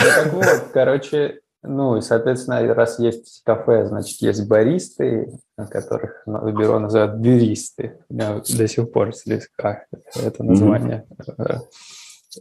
Ну, 0.01 0.05
так 0.15 0.33
вот, 0.33 0.71
короче, 0.73 1.41
ну 1.62 1.97
и, 1.97 2.01
соответственно, 2.01 2.75
раз 2.75 2.99
есть 2.99 3.42
кафе, 3.44 3.87
значит, 3.87 4.21
есть 4.23 4.49
баристы, 4.49 5.33
которых 5.71 6.23
в 6.25 6.53
бюро 6.53 6.79
называют 6.79 7.16
бюристы. 7.16 7.99
Меня 8.09 8.37
до 8.37 8.68
сих 8.68 8.92
пор 8.92 9.14
слегка 9.14 9.85
это 10.14 10.44
название 10.44 11.05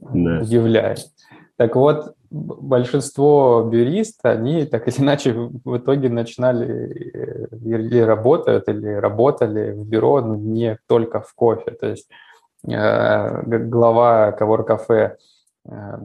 mm-hmm. 0.02 0.42
удивляет. 0.42 1.08
Так 1.58 1.76
вот, 1.76 2.16
большинство 2.30 3.68
бюрист, 3.70 4.20
они 4.24 4.66
так 4.66 4.88
или 4.88 5.02
иначе 5.02 5.34
в 5.34 5.78
итоге 5.78 6.10
начинали 6.10 7.12
э, 7.14 7.48
или 7.64 8.00
работают, 8.00 8.68
или 8.68 8.88
работали 8.88 9.72
в 9.72 9.88
бюро, 9.88 10.22
но 10.22 10.36
не 10.36 10.78
только 10.88 11.22
в 11.22 11.34
кофе. 11.34 11.72
То 11.72 11.88
есть 11.88 12.10
э, 12.68 13.42
глава 13.42 14.32
Кавор 14.34 14.64
Кафе 14.66 15.18
э, 15.66 16.00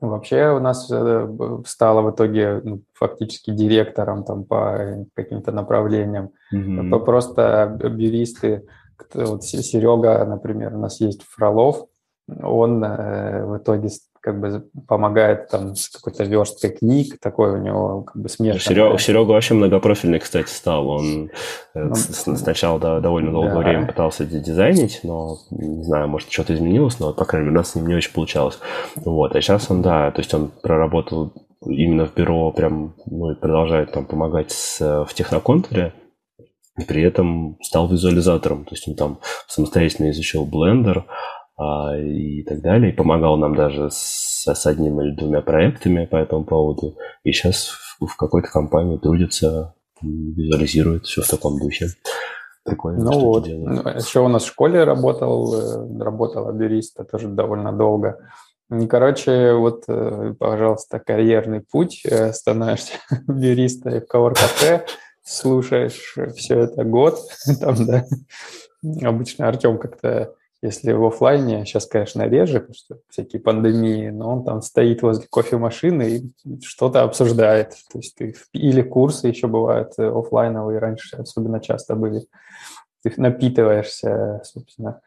Вообще 0.00 0.50
у 0.50 0.60
нас 0.60 0.90
э, 0.90 1.28
стала 1.66 2.00
в 2.02 2.10
итоге 2.10 2.60
ну, 2.64 2.82
фактически 2.94 3.50
директором 3.50 4.24
там 4.24 4.44
по 4.44 5.06
каким-то 5.14 5.52
направлениям. 5.52 6.30
Mm-hmm. 6.54 7.04
Просто 7.04 7.76
бюристы, 7.78 8.66
вот 9.14 9.44
Серега, 9.44 10.24
например, 10.24 10.74
у 10.74 10.78
нас 10.78 11.00
есть 11.00 11.22
Фролов, 11.24 11.86
он 12.42 12.82
э, 12.84 13.44
в 13.44 13.58
итоге 13.58 13.90
как 14.20 14.40
бы 14.40 14.68
помогает 14.86 15.48
там 15.48 15.74
с 15.74 15.88
какой-то 15.88 16.24
версткой 16.24 16.70
книг, 16.70 17.18
такой 17.20 17.52
у 17.52 17.56
него 17.56 18.02
как 18.02 18.20
бы 18.20 18.28
смешанный. 18.28 18.60
Серега, 18.60 18.98
Серега 18.98 19.30
вообще 19.30 19.54
многопрофильный, 19.54 20.18
кстати, 20.18 20.48
стал. 20.50 20.88
Он 20.88 21.30
э, 21.74 21.82
ну, 21.82 21.94
сначала 21.94 22.78
да, 22.78 23.00
довольно 23.00 23.32
долгое 23.32 23.54
да. 23.54 23.58
время 23.58 23.86
пытался 23.86 24.24
дизайнить, 24.24 25.00
но, 25.02 25.38
не 25.50 25.84
знаю, 25.84 26.08
может, 26.08 26.30
что-то 26.30 26.54
изменилось, 26.54 27.00
но, 27.00 27.12
по 27.12 27.24
крайней 27.24 27.46
мере, 27.46 27.56
у 27.56 27.60
нас 27.60 27.70
с 27.70 27.74
ним 27.74 27.86
не 27.86 27.94
очень 27.94 28.12
получалось. 28.12 28.58
Вот, 28.96 29.34
а 29.34 29.40
сейчас 29.40 29.70
он, 29.70 29.82
да, 29.82 30.10
то 30.10 30.20
есть 30.20 30.32
он 30.34 30.50
проработал 30.62 31.32
именно 31.64 32.06
в 32.06 32.14
бюро, 32.14 32.52
прям, 32.52 32.94
ну, 33.06 33.32
и 33.32 33.34
продолжает 33.34 33.92
там 33.92 34.06
помогать 34.06 34.50
с, 34.50 35.04
в 35.04 35.14
техноконтуре, 35.14 35.92
и 36.78 36.84
при 36.84 37.02
этом 37.02 37.58
стал 37.62 37.88
визуализатором, 37.88 38.64
то 38.64 38.74
есть 38.74 38.88
он 38.88 38.94
там 38.94 39.18
самостоятельно 39.46 40.10
изучил 40.10 40.46
Blender, 40.46 41.04
и 41.98 42.42
так 42.42 42.60
далее. 42.60 42.92
И 42.92 42.96
помогал 42.96 43.36
нам 43.36 43.54
даже 43.54 43.90
с, 43.90 44.44
с 44.46 44.66
одним 44.66 45.00
или 45.00 45.10
двумя 45.12 45.40
проектами 45.42 46.06
по 46.06 46.16
этому 46.16 46.44
поводу. 46.44 46.96
И 47.24 47.32
сейчас 47.32 47.68
в, 48.00 48.06
в 48.06 48.16
какой-то 48.16 48.48
компании 48.48 48.96
трудится, 48.98 49.74
визуализирует 50.02 51.06
все 51.06 51.22
в 51.22 51.28
таком 51.28 51.58
духе. 51.58 51.88
Прикольно, 52.64 53.04
ну 53.04 53.20
вот. 53.20 53.46
Ну, 53.46 53.88
еще 53.90 54.20
у 54.20 54.28
нас 54.28 54.44
в 54.44 54.48
школе 54.48 54.84
работал, 54.84 55.54
э, 55.54 56.02
работал 56.02 56.48
аберист, 56.48 56.98
тоже 57.10 57.28
довольно 57.28 57.72
долго. 57.72 58.18
И, 58.70 58.86
короче, 58.86 59.54
вот, 59.54 59.84
э, 59.88 60.34
пожалуйста, 60.38 61.00
карьерный 61.00 61.60
путь, 61.60 62.02
э, 62.04 62.32
становишься 62.32 62.92
аберистом 63.28 63.94
в 63.94 64.06
кавер-кафе, 64.06 64.84
слушаешь 65.22 66.16
все 66.36 66.60
это 66.60 66.84
год, 66.84 67.18
там, 67.60 67.74
да, 67.86 68.04
обычно 69.02 69.48
Артем 69.48 69.78
как-то 69.78 70.34
если 70.62 70.92
в 70.92 71.04
офлайне, 71.04 71.64
сейчас, 71.64 71.86
конечно, 71.86 72.22
реже, 72.28 72.60
потому 72.60 72.74
что 72.74 72.98
всякие 73.08 73.40
пандемии, 73.40 74.10
но 74.10 74.36
он 74.36 74.44
там 74.44 74.60
стоит 74.60 75.00
возле 75.02 75.26
кофемашины 75.30 76.02
и 76.02 76.60
что-то 76.62 77.02
обсуждает. 77.02 77.70
То 77.90 77.98
есть 77.98 78.14
ты, 78.16 78.34
или 78.52 78.82
курсы 78.82 79.28
еще 79.28 79.46
бывают 79.46 79.94
э, 79.98 80.06
офлайновые, 80.06 80.78
раньше 80.78 81.16
особенно 81.16 81.60
часто 81.60 81.94
были. 81.94 82.26
Ты 83.02 83.12
напитываешься, 83.16 84.42
собственно, 84.44 85.00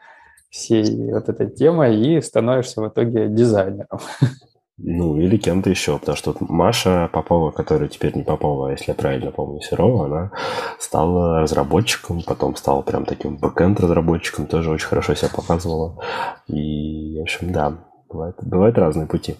всей 0.50 1.12
вот 1.12 1.30
этой 1.30 1.50
темой 1.50 2.00
и 2.00 2.22
становишься 2.22 2.82
в 2.82 2.88
итоге 2.88 3.28
дизайнером. 3.28 4.00
Ну, 4.78 5.20
или 5.20 5.38
кем-то 5.38 5.70
еще, 5.70 6.00
потому 6.00 6.16
что 6.16 6.36
Маша 6.40 7.08
Попова, 7.14 7.52
которая 7.52 7.88
теперь 7.90 8.16
не 8.16 8.24
Попова, 8.24 8.70
а 8.70 8.72
если 8.72 8.86
я 8.88 8.96
правильно 8.96 9.32
помню, 9.32 9.62
Серова, 9.62 10.06
она 10.06 10.32
стала 10.80 11.42
разработчиком, 11.42 12.24
потом 12.24 12.56
стала 12.56 12.82
прям 12.82 13.06
таким 13.06 13.38
backend 13.38 13.80
разработчиком, 13.80 14.48
тоже 14.48 14.72
очень 14.72 14.88
хорошо 14.88 15.14
себя 15.14 15.30
показывала. 15.30 16.04
И, 16.48 17.20
в 17.20 17.22
общем, 17.22 17.52
да, 17.52 17.88
бывают, 18.10 18.38
бывают 18.42 18.78
разные 18.80 19.08
пути. 19.08 19.36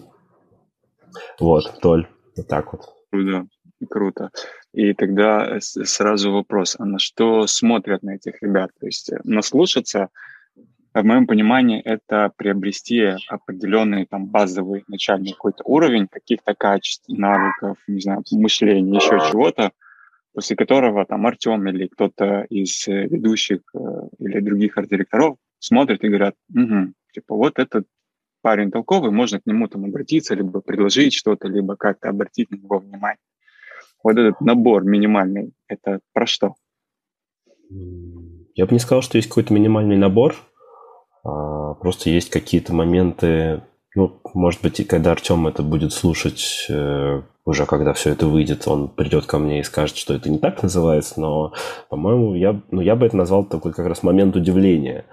Вот, 1.40 1.80
Толь, 1.80 2.06
вот 2.36 2.46
так 2.46 2.72
вот. 2.72 2.94
Круто, 3.10 3.46
круто. 3.90 4.30
И 4.72 4.92
тогда 4.94 5.58
сразу 5.60 6.32
вопрос, 6.32 6.76
а 6.78 6.84
на 6.84 7.00
что 7.00 7.48
смотрят 7.48 8.04
на 8.04 8.16
этих 8.16 8.40
ребят? 8.40 8.70
То 8.78 8.86
есть 8.86 9.12
э, 9.12 9.18
наслушаться 9.24 10.10
в 11.02 11.06
моем 11.06 11.26
понимании, 11.26 11.80
это 11.80 12.32
приобрести 12.36 13.14
определенный 13.28 14.06
там 14.06 14.26
базовый 14.26 14.84
начальный 14.86 15.32
какой-то 15.32 15.64
уровень 15.64 16.06
каких-то 16.06 16.54
качеств, 16.54 17.08
навыков, 17.08 17.78
не 17.88 18.00
знаю, 18.00 18.22
мышления, 18.30 18.96
еще 18.96 19.18
чего-то, 19.30 19.72
после 20.32 20.56
которого 20.56 21.04
там 21.04 21.26
Артем 21.26 21.68
или 21.68 21.88
кто-то 21.88 22.46
из 22.48 22.86
э, 22.88 23.06
ведущих 23.06 23.60
э, 23.74 23.78
или 24.18 24.40
других 24.40 24.78
арт-директоров 24.78 25.36
смотрят 25.58 26.02
и 26.04 26.08
говорят, 26.08 26.34
угу, 26.54 26.92
типа 27.12 27.34
вот 27.34 27.58
этот 27.58 27.86
парень 28.40 28.70
толковый, 28.70 29.10
можно 29.10 29.40
к 29.40 29.46
нему 29.46 29.68
там 29.68 29.84
обратиться, 29.86 30.34
либо 30.34 30.60
предложить 30.60 31.14
что-то, 31.14 31.48
либо 31.48 31.76
как-то 31.76 32.10
обратить 32.10 32.50
на 32.50 32.56
него 32.56 32.78
внимание. 32.78 33.18
Вот 34.02 34.18
этот 34.18 34.40
набор 34.40 34.84
минимальный, 34.84 35.54
это 35.66 36.00
про 36.12 36.26
что? 36.26 36.54
Я 38.54 38.66
бы 38.66 38.72
не 38.72 38.78
сказал, 38.78 39.02
что 39.02 39.16
есть 39.16 39.28
какой-то 39.28 39.54
минимальный 39.54 39.96
набор. 39.96 40.36
Просто 41.84 42.08
есть 42.08 42.30
какие-то 42.30 42.72
моменты, 42.72 43.60
ну, 43.94 44.18
может 44.32 44.62
быть, 44.62 44.80
и 44.80 44.84
когда 44.84 45.12
Артем 45.12 45.46
это 45.46 45.62
будет 45.62 45.92
слушать, 45.92 46.64
э, 46.70 47.20
уже 47.44 47.66
когда 47.66 47.92
все 47.92 48.08
это 48.08 48.26
выйдет, 48.26 48.66
он 48.66 48.88
придет 48.88 49.26
ко 49.26 49.36
мне 49.36 49.60
и 49.60 49.64
скажет, 49.64 49.98
что 49.98 50.14
это 50.14 50.30
не 50.30 50.38
так 50.38 50.62
называется, 50.62 51.20
но, 51.20 51.52
по-моему, 51.90 52.36
я, 52.36 52.58
ну, 52.70 52.80
я 52.80 52.96
бы 52.96 53.04
это 53.04 53.18
назвал 53.18 53.44
такой 53.44 53.74
как 53.74 53.86
раз 53.86 54.02
момент 54.02 54.34
удивления. 54.34 55.04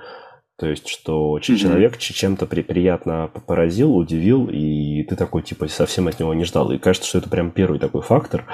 То 0.57 0.67
есть, 0.67 0.87
что 0.87 1.37
mm-hmm. 1.37 1.57
человек 1.57 1.97
чем-то 1.97 2.45
при, 2.45 2.61
приятно 2.61 3.29
поразил, 3.47 3.93
удивил, 3.93 4.47
и 4.49 5.03
ты 5.03 5.17
такой, 5.17 5.41
типа, 5.41 5.67
совсем 5.67 6.07
от 6.07 6.21
него 6.21 6.33
не 6.33 6.45
ждал. 6.45 6.71
И 6.71 6.77
кажется, 6.77 7.09
что 7.09 7.17
это 7.17 7.29
прям 7.29 7.51
первый 7.51 7.79
такой 7.79 8.01
фактор. 8.01 8.45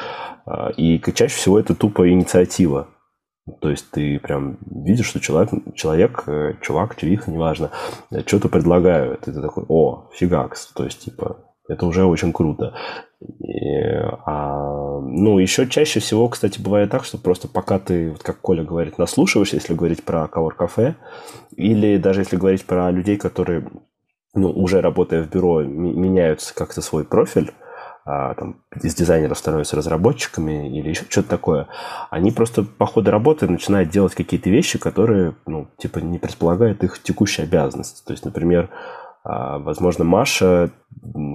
А, 0.47 0.69
и 0.69 0.99
чаще 1.13 1.35
всего 1.35 1.59
это 1.59 1.75
тупо 1.75 2.09
инициатива. 2.09 2.87
То 3.61 3.69
есть 3.69 3.89
ты 3.91 4.19
прям 4.19 4.57
видишь, 4.69 5.07
что 5.07 5.19
человек, 5.19 5.51
человек 5.73 6.23
э, 6.27 6.53
чувак, 6.61 6.95
чувиха, 6.95 7.31
неважно, 7.31 7.71
что-то 8.25 8.49
предлагают. 8.49 9.27
И 9.27 9.31
ты 9.31 9.41
такой, 9.41 9.63
о, 9.69 10.09
фигакс. 10.13 10.67
То 10.73 10.83
есть, 10.83 10.99
типа, 11.05 11.37
это 11.67 11.85
уже 11.85 12.05
очень 12.05 12.33
круто. 12.33 12.73
И, 13.19 13.55
а, 14.25 14.99
ну, 14.99 15.39
еще 15.39 15.67
чаще 15.67 15.99
всего, 15.99 16.27
кстати, 16.29 16.61
бывает 16.61 16.91
так, 16.91 17.03
что 17.03 17.17
просто 17.17 17.47
пока 17.47 17.79
ты, 17.79 18.11
вот 18.11 18.23
как 18.23 18.39
Коля 18.39 18.63
говорит, 18.63 18.97
наслушиваешься, 18.97 19.55
если 19.55 19.73
говорить 19.73 20.03
про 20.03 20.27
Кавор 20.27 20.55
Кафе, 20.55 20.95
или 21.55 21.97
даже 21.97 22.21
если 22.21 22.37
говорить 22.37 22.65
про 22.65 22.91
людей, 22.91 23.17
которые, 23.17 23.67
ну, 24.33 24.51
уже 24.51 24.81
работая 24.81 25.23
в 25.23 25.29
бюро, 25.29 25.63
меняются 25.63 26.53
как-то 26.53 26.81
свой 26.81 27.05
профиль, 27.05 27.51
там, 28.07 28.55
из 28.81 28.95
дизайнеров 28.95 29.37
становятся 29.37 29.75
разработчиками 29.75 30.77
или 30.77 30.89
еще 30.89 31.03
что-то 31.09 31.29
такое, 31.29 31.67
они 32.09 32.31
просто 32.31 32.63
по 32.63 32.85
ходу 32.85 33.11
работы 33.11 33.47
начинают 33.47 33.89
делать 33.89 34.15
какие-то 34.15 34.49
вещи, 34.49 34.79
которые, 34.79 35.35
ну, 35.45 35.67
типа, 35.77 35.99
не 35.99 36.17
предполагают 36.17 36.83
их 36.83 37.03
текущей 37.03 37.41
обязанности. 37.41 38.05
То 38.05 38.13
есть, 38.13 38.23
например, 38.23 38.69
а, 39.25 39.59
возможно, 39.59 40.05
Маша, 40.05 40.69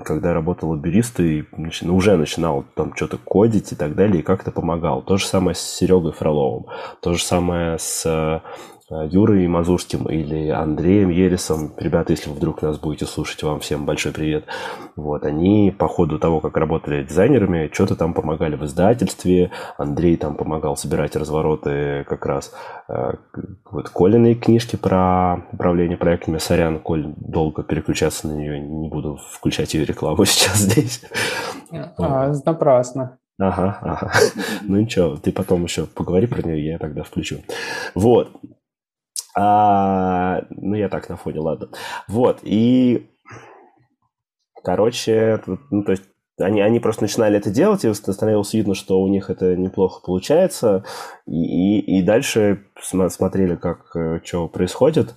когда 0.05 0.33
работала 0.33 0.75
бюристой, 0.75 1.47
ну, 1.53 1.95
уже 1.95 2.17
начинал 2.17 2.65
там 2.75 2.95
что-то 2.97 3.19
кодить 3.19 3.73
и 3.73 3.77
так 3.77 3.95
далее, 3.95 4.21
и 4.21 4.25
как-то 4.25 4.51
помогал. 4.51 5.03
То 5.03 5.19
же 5.19 5.27
самое 5.27 5.55
с 5.55 5.61
Серегой 5.61 6.13
Фроловым, 6.13 6.67
то 7.03 7.13
же 7.13 7.23
самое 7.23 7.79
с 7.79 8.07
Э, 8.07 8.41
Юрой 9.11 9.46
Мазурским 9.46 10.09
или 10.09 10.48
Андреем 10.48 11.09
Ересом. 11.09 11.72
Ребята, 11.78 12.12
если 12.12 12.31
вы 12.31 12.37
вдруг 12.37 12.62
нас 12.62 12.78
будете 12.78 13.07
слушать, 13.07 13.42
вам 13.42 13.61
всем 13.61 13.87
большой 13.87 14.12
привет. 14.12 14.44
Вот, 14.96 15.24
они 15.24 15.74
по 15.76 15.88
ходу 15.88 16.18
того, 16.18 16.40
как 16.40 16.57
работали 16.57 17.05
дизайнерами, 17.05 17.70
что-то 17.72 17.96
там 17.96 18.12
помогали 18.14 18.57
в 18.57 18.64
издательстве. 18.64 19.50
Андрей 19.78 20.16
там 20.16 20.37
помогал 20.37 20.76
собирать 20.76 21.16
развороты 21.16 22.05
как 22.09 22.26
раз 22.26 22.52
э, 22.88 23.14
вот 23.70 23.88
Колиной 23.88 24.35
книжки 24.35 24.76
про 24.76 25.42
управление 25.52 25.96
проектами. 25.96 26.38
Сорян, 26.38 26.78
Коль, 26.78 27.14
долго 27.16 27.62
переключаться 27.62 28.28
на 28.28 28.33
нее 28.33 28.61
не 28.61 28.88
буду 28.88 29.18
включать 29.33 29.74
ее 29.74 29.85
рекламу 29.85 30.24
сейчас 30.26 30.59
здесь. 30.59 31.02
А, 31.98 32.33
напрасно. 32.44 33.18
Ага, 33.38 33.78
ага. 33.81 34.12
Ну 34.62 34.78
ничего, 34.78 35.16
ты 35.16 35.33
потом 35.33 35.64
еще 35.64 35.87
поговори 35.87 36.26
про 36.26 36.42
нее, 36.46 36.64
я 36.64 36.78
тогда 36.78 37.02
включу. 37.02 37.38
Вот. 37.94 38.31
А, 39.35 40.45
ну, 40.51 40.75
я 40.75 40.88
так 40.88 41.09
на 41.09 41.16
фоне, 41.16 41.40
ладно. 41.40 41.68
Вот, 42.09 42.40
и, 42.42 43.11
короче, 44.62 45.40
ну, 45.71 45.85
то 45.85 45.92
есть 45.92 46.05
они, 46.38 46.61
они 46.61 46.81
просто 46.81 47.03
начинали 47.03 47.38
это 47.38 47.51
делать, 47.51 47.85
и 47.85 47.92
становилось 47.92 48.55
видно, 48.55 48.75
что 48.75 49.01
у 49.01 49.09
них 49.09 49.31
это 49.31 49.57
неплохо 49.57 50.03
получается, 50.05 50.85
и, 51.27 51.79
и, 51.79 51.99
и 51.99 52.03
дальше 52.03 52.64
смотрели, 52.81 53.57
как 53.57 53.95
э, 53.97 54.21
что 54.25 54.49
происходит, 54.49 55.14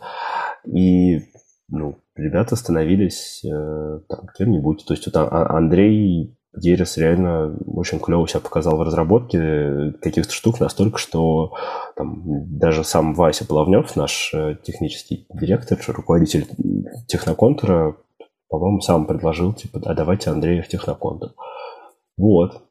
и 0.65 1.21
ну, 1.67 1.97
ребята 2.15 2.55
становились 2.55 3.43
э, 3.43 3.99
там 4.07 4.27
кем-нибудь. 4.37 4.85
То 4.85 4.93
есть 4.93 5.05
вот 5.07 5.15
Андрей 5.15 6.37
Дерес 6.57 6.97
реально 6.97 7.55
очень 7.65 7.99
клево 7.99 8.27
себя 8.27 8.39
показал 8.39 8.77
в 8.77 8.81
разработке 8.81 9.93
каких-то 10.01 10.31
штук 10.31 10.59
настолько, 10.59 10.97
что 10.97 11.53
там, 11.95 12.23
даже 12.57 12.83
сам 12.83 13.13
Вася 13.13 13.45
Плавнев, 13.45 13.95
наш 13.95 14.33
э, 14.33 14.57
технический 14.63 15.27
директор, 15.33 15.79
руководитель 15.87 16.47
техноконтура, 17.07 17.97
по-моему, 18.49 18.81
сам 18.81 19.05
предложил, 19.05 19.53
типа, 19.53 19.81
а 19.85 19.93
давайте 19.93 20.29
Андрея 20.29 20.61
в 20.61 20.67
техноконтур. 20.67 21.31
Вот. 22.17 22.61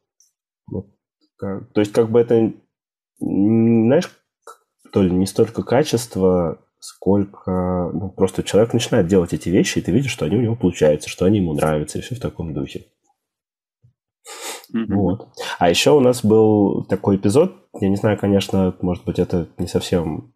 вот. 0.71 0.87
То 1.39 1.81
есть, 1.81 1.93
как 1.93 2.11
бы 2.11 2.21
это, 2.21 2.53
знаешь, 3.19 4.11
то 4.93 5.03
ли 5.03 5.11
не 5.11 5.27
столько 5.27 5.63
качество, 5.63 6.59
сколько 6.79 7.91
ну, 7.93 8.11
просто 8.11 8.43
человек 8.43 8.73
начинает 8.73 9.07
делать 9.07 9.33
эти 9.33 9.49
вещи, 9.49 9.79
и 9.79 9.83
ты 9.83 9.91
видишь, 9.91 10.13
что 10.13 10.27
они 10.27 10.37
у 10.37 10.41
него 10.41 10.55
получаются, 10.55 11.09
что 11.09 11.25
они 11.25 11.39
ему 11.39 11.55
нравятся, 11.55 11.99
и 11.99 12.03
все 12.03 12.15
в 12.15 12.21
таком 12.21 12.55
духе. 12.55 12.87
Mm-hmm. 14.75 14.95
Вот. 14.95 15.29
А 15.59 15.71
еще 15.71 15.93
у 15.93 16.01
нас 16.01 16.25
был 16.25 16.85
такой 16.85 17.17
эпизод, 17.17 17.53
я 17.81 17.89
не 17.89 17.97
знаю, 17.97 18.19
конечно, 18.19 18.75
может 18.81 19.05
быть, 19.05 19.19
это 19.19 19.49
не 19.59 19.67
совсем 19.67 20.33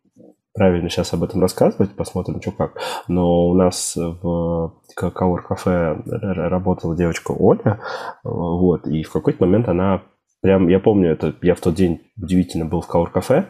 правильно 0.54 0.90
сейчас 0.90 1.12
об 1.12 1.22
этом 1.22 1.40
рассказывать, 1.40 1.94
посмотрим, 1.94 2.40
что 2.40 2.50
как. 2.52 2.78
Но 3.06 3.48
у 3.48 3.54
нас 3.54 3.96
в 3.96 4.74
Кауэр 4.94 5.42
кафе 5.42 5.96
работала 6.06 6.96
девочка 6.96 7.32
Оля, 7.32 7.80
вот, 8.24 8.86
и 8.86 9.02
в 9.02 9.12
какой-то 9.12 9.44
момент 9.44 9.68
она 9.68 10.02
Прям, 10.40 10.68
я 10.68 10.78
помню, 10.78 11.10
это 11.10 11.34
я 11.42 11.54
в 11.54 11.60
тот 11.60 11.74
день 11.74 12.00
удивительно 12.16 12.64
был 12.64 12.80
в 12.80 12.86
Кауэр 12.86 13.10
кафе. 13.10 13.46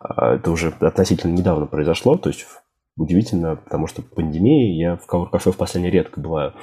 А, 0.00 0.34
это 0.34 0.50
уже 0.50 0.72
относительно 0.80 1.32
недавно 1.32 1.66
произошло, 1.66 2.18
то 2.18 2.28
есть 2.28 2.46
удивительно, 2.96 3.56
потому 3.56 3.86
что 3.86 4.02
пандемия, 4.02 4.74
я 4.74 4.96
в 4.96 5.06
кафе 5.06 5.52
в 5.52 5.56
последний 5.56 5.90
редко 5.90 6.20
бываю. 6.20 6.54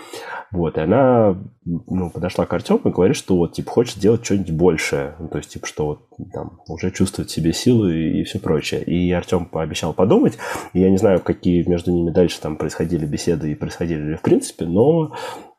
Вот, 0.52 0.78
и 0.78 0.82
она 0.82 1.38
ну, 1.64 2.10
подошла 2.10 2.46
к 2.46 2.54
Артему 2.54 2.82
и 2.86 2.90
говорит, 2.90 3.16
что 3.16 3.38
вот, 3.38 3.54
типа, 3.54 3.72
хочет 3.72 3.98
сделать 3.98 4.26
что-нибудь 4.26 4.52
большее. 4.52 5.16
Ну, 5.20 5.28
то 5.28 5.38
есть, 5.38 5.52
типа, 5.52 5.68
что 5.68 5.86
вот 5.86 6.00
там 6.34 6.60
уже 6.68 6.92
чувствует 6.92 7.30
себе 7.30 7.54
силы 7.54 7.96
и, 7.96 8.22
и 8.22 8.24
все 8.24 8.40
прочее. 8.40 8.84
И 8.84 9.12
Артем 9.12 9.46
пообещал 9.46 9.94
подумать. 9.94 10.38
И 10.74 10.80
я 10.80 10.90
не 10.90 10.98
знаю, 10.98 11.22
какие 11.22 11.68
между 11.68 11.92
ними 11.92 12.10
дальше 12.10 12.42
там 12.42 12.58
происходили 12.58 13.06
беседы 13.06 13.52
и 13.52 13.56
происходили 13.56 14.02
ли 14.02 14.16
в 14.16 14.22
принципе, 14.22 14.66
но 14.66 15.14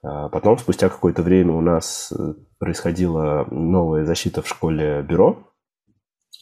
а, 0.04 0.28
потом, 0.28 0.58
спустя 0.58 0.88
какое-то 0.88 1.22
время 1.22 1.54
у 1.54 1.62
нас 1.62 2.12
э, 2.12 2.34
происходила 2.58 3.46
новая 3.50 4.04
защита 4.04 4.42
в 4.42 4.48
школе 4.48 5.02
бюро, 5.02 5.48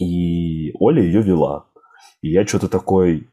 и 0.01 0.73
Оля 0.81 1.03
ее 1.03 1.23
вела. 1.23 1.66
И 2.23 2.31
я 2.31 2.45
что-то 2.45 2.68
такой, 2.68 3.29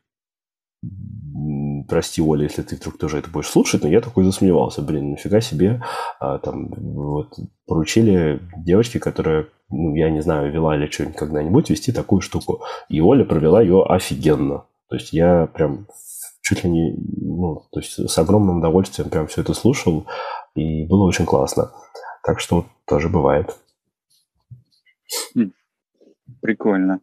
прости, 1.88 2.22
Оля, 2.22 2.44
если 2.44 2.62
ты 2.62 2.76
вдруг 2.76 2.98
тоже 2.98 3.18
это 3.18 3.30
будешь 3.30 3.50
слушать, 3.50 3.84
но 3.84 3.90
я 3.90 4.02
такой 4.02 4.24
засомневался, 4.24 4.82
блин, 4.82 5.12
нафига 5.12 5.42
себе, 5.42 5.82
а, 6.20 6.38
там, 6.40 6.70
вот, 6.70 7.38
поручили 7.66 8.42
девочке, 8.58 9.00
которая, 9.00 9.48
ну, 9.70 9.96
я 9.96 10.10
не 10.10 10.22
знаю, 10.22 10.52
вела 10.52 10.76
или 10.76 10.90
что-нибудь 10.90 11.18
когда-нибудь, 11.18 11.70
вести 11.70 11.92
такую 11.92 12.22
штуку. 12.22 12.62
И 12.90 13.02
Оля 13.02 13.26
провела 13.26 13.62
ее 13.62 13.84
офигенно. 13.84 14.66
То 14.90 14.96
есть 14.96 15.14
я 15.14 15.48
прям 15.48 15.88
чуть 16.42 16.64
ли 16.64 16.70
не, 16.70 16.96
ну, 17.22 17.64
то 17.72 17.80
есть 17.80 18.10
с 18.10 18.18
огромным 18.18 18.60
удовольствием 18.60 19.10
прям 19.10 19.28
все 19.28 19.42
это 19.42 19.54
слушал, 19.54 20.06
и 20.56 20.86
было 20.86 21.04
очень 21.04 21.26
классно. 21.26 21.72
Так 22.24 22.40
что 22.40 22.66
тоже 22.86 23.10
бывает. 23.10 23.56
Прикольно. 26.42 27.02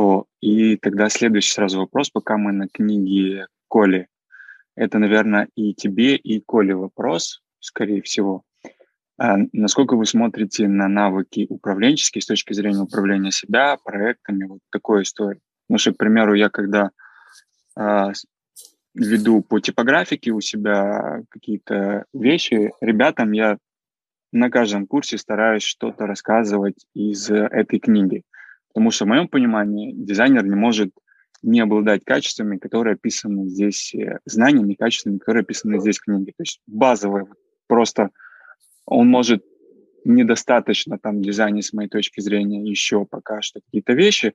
О, 0.00 0.24
и 0.40 0.78
тогда 0.78 1.10
следующий 1.10 1.52
сразу 1.52 1.80
вопрос, 1.80 2.08
пока 2.08 2.38
мы 2.38 2.52
на 2.52 2.68
книге 2.68 3.48
Коли. 3.68 4.08
Это, 4.74 4.98
наверное, 4.98 5.48
и 5.56 5.74
тебе, 5.74 6.16
и 6.16 6.40
Коле 6.40 6.74
вопрос, 6.74 7.42
скорее 7.58 8.00
всего. 8.00 8.42
А 9.18 9.36
насколько 9.52 9.96
вы 9.96 10.06
смотрите 10.06 10.68
на 10.68 10.88
навыки 10.88 11.44
управленческие 11.50 12.22
с 12.22 12.26
точки 12.26 12.54
зрения 12.54 12.80
управления 12.80 13.30
себя, 13.30 13.76
проектами, 13.84 14.44
вот 14.44 14.60
такой 14.70 15.02
истории? 15.02 15.42
Ну, 15.68 15.76
что, 15.76 15.92
к 15.92 15.98
примеру, 15.98 16.32
я 16.32 16.48
когда 16.48 16.92
а, 17.76 18.12
веду 18.94 19.42
по 19.42 19.60
типографике 19.60 20.30
у 20.30 20.40
себя 20.40 21.20
какие-то 21.28 22.06
вещи, 22.14 22.70
ребятам 22.80 23.32
я 23.32 23.58
на 24.32 24.48
каждом 24.48 24.86
курсе 24.86 25.18
стараюсь 25.18 25.62
что-то 25.62 26.06
рассказывать 26.06 26.86
из 26.94 27.30
этой 27.30 27.80
книги. 27.80 28.22
Потому 28.72 28.90
что 28.90 29.04
в 29.04 29.08
моем 29.08 29.28
понимании 29.28 29.92
дизайнер 29.92 30.46
не 30.46 30.54
может 30.54 30.90
не 31.42 31.60
обладать 31.60 32.04
качествами, 32.04 32.58
которые 32.58 32.94
описаны 32.94 33.48
здесь, 33.48 33.94
э, 33.94 34.18
знаниями, 34.24 34.74
качествами, 34.74 35.18
которые 35.18 35.42
описаны 35.42 35.80
здесь 35.80 35.98
в 35.98 36.04
книге. 36.04 36.32
То 36.36 36.42
есть 36.42 36.60
базовые. 36.66 37.26
Просто 37.66 38.10
он 38.84 39.08
может 39.08 39.44
недостаточно 40.04 40.98
там 40.98 41.22
дизайне, 41.22 41.62
с 41.62 41.72
моей 41.72 41.88
точки 41.88 42.20
зрения, 42.20 42.62
еще 42.62 43.04
пока 43.04 43.42
что 43.42 43.60
какие-то 43.60 43.92
вещи, 43.92 44.34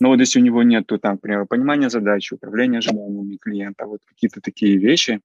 но 0.00 0.08
вот 0.08 0.20
если 0.20 0.40
у 0.40 0.42
него 0.42 0.62
нет, 0.62 0.90
там, 1.00 1.18
к 1.18 1.20
примеру, 1.20 1.46
понимания 1.46 1.90
задачи, 1.90 2.34
управления 2.34 2.78
ожиданиями 2.78 3.36
клиента, 3.36 3.86
вот 3.86 4.00
какие-то 4.04 4.40
такие 4.40 4.78
вещи, 4.78 5.20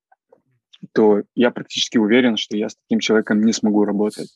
то 0.94 1.24
я 1.36 1.52
практически 1.52 1.98
уверен, 1.98 2.38
что 2.38 2.56
я 2.56 2.70
с 2.70 2.76
таким 2.76 3.00
человеком 3.00 3.42
не 3.42 3.54
смогу 3.54 3.86
работать. 3.86 4.30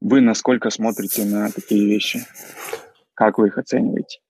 Вы 0.00 0.20
насколько 0.20 0.70
смотрите 0.70 1.24
на 1.24 1.50
такие 1.50 1.86
вещи? 1.86 2.20
Как 3.16 3.38
вы 3.38 3.48
их 3.48 3.58
оцениваете? 3.58 4.20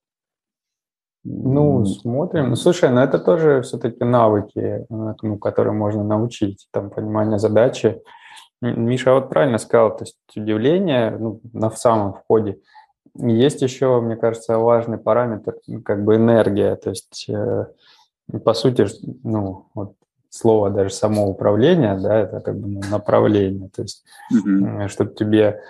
Ну, 1.23 1.85
смотрим. 1.85 2.49
Ну, 2.49 2.55
слушай, 2.55 2.89
ну 2.89 3.01
это 3.01 3.19
тоже 3.19 3.61
все-таки 3.61 4.03
навыки, 4.05 4.85
ну, 4.89 5.37
которые 5.37 5.73
можно 5.73 6.03
научить, 6.03 6.67
там, 6.71 6.89
понимание 6.89 7.37
задачи. 7.37 8.01
Миша 8.61 9.13
вот 9.13 9.29
правильно 9.29 9.57
сказал, 9.57 9.95
то 9.95 10.05
есть 10.05 10.17
удивление 10.35 11.11
ну, 11.11 11.41
на 11.53 11.69
в 11.69 11.77
самом 11.77 12.13
входе. 12.13 12.59
Есть 13.15 13.61
еще, 13.61 13.99
мне 13.99 14.15
кажется, 14.15 14.57
важный 14.57 14.97
параметр, 14.97 15.55
как 15.83 16.05
бы 16.05 16.15
энергия, 16.15 16.75
то 16.75 16.91
есть 16.91 17.27
э, 17.29 17.65
по 18.43 18.53
сути, 18.53 18.87
ну, 19.23 19.65
вот 19.73 19.95
слово 20.29 20.69
даже 20.69 20.91
самоуправление, 20.91 21.97
да, 21.99 22.19
это 22.19 22.39
как 22.39 22.57
бы 22.57 22.67
ну, 22.67 22.81
направление, 22.89 23.69
то 23.75 23.81
есть 23.81 24.05
mm-hmm. 24.33 24.87
чтобы 24.87 25.13
тебе 25.13 25.61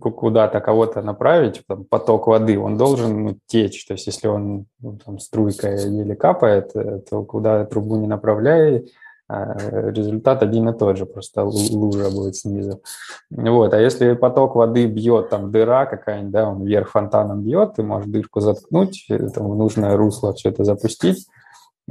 куда-то 0.00 0.60
кого-то 0.60 1.02
направить, 1.02 1.62
там, 1.66 1.84
поток 1.84 2.26
воды, 2.26 2.58
он 2.58 2.76
должен 2.76 3.24
ну, 3.24 3.38
течь. 3.46 3.86
То 3.86 3.94
есть 3.94 4.06
если 4.06 4.28
он 4.28 4.66
ну, 4.80 4.98
там, 5.04 5.18
струйка 5.18 5.74
еле 5.74 6.16
капает, 6.16 6.70
э, 6.74 7.00
то 7.08 7.22
куда 7.24 7.64
трубу 7.64 7.96
не 7.96 8.06
направляй, 8.06 8.86
а, 9.32 9.56
результат 9.90 10.42
один 10.42 10.68
и 10.68 10.76
тот 10.76 10.96
же, 10.96 11.06
просто 11.06 11.44
лужа 11.44 12.10
будет 12.10 12.34
снизу. 12.34 12.82
Вот. 13.30 13.72
А 13.72 13.80
если 13.80 14.14
поток 14.14 14.56
воды 14.56 14.86
бьет, 14.86 15.30
там 15.30 15.52
дыра 15.52 15.86
какая-нибудь, 15.86 16.32
да, 16.32 16.48
он 16.48 16.64
вверх 16.64 16.90
фонтаном 16.90 17.44
бьет, 17.44 17.74
ты 17.74 17.84
можешь 17.84 18.10
дырку 18.10 18.40
заткнуть, 18.40 19.06
там, 19.08 19.50
в 19.50 19.56
нужное 19.56 19.96
русло 19.96 20.32
все 20.32 20.48
это 20.48 20.64
запустить, 20.64 21.28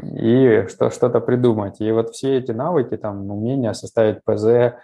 и 0.01 0.65
что, 0.67 0.89
что-то 0.89 1.21
придумать. 1.21 1.79
И 1.79 1.89
вот 1.93 2.09
все 2.09 2.39
эти 2.39 2.51
навыки, 2.51 2.97
там, 2.97 3.31
умения 3.31 3.71
составить 3.71 4.21
ПЗ, 4.25 4.75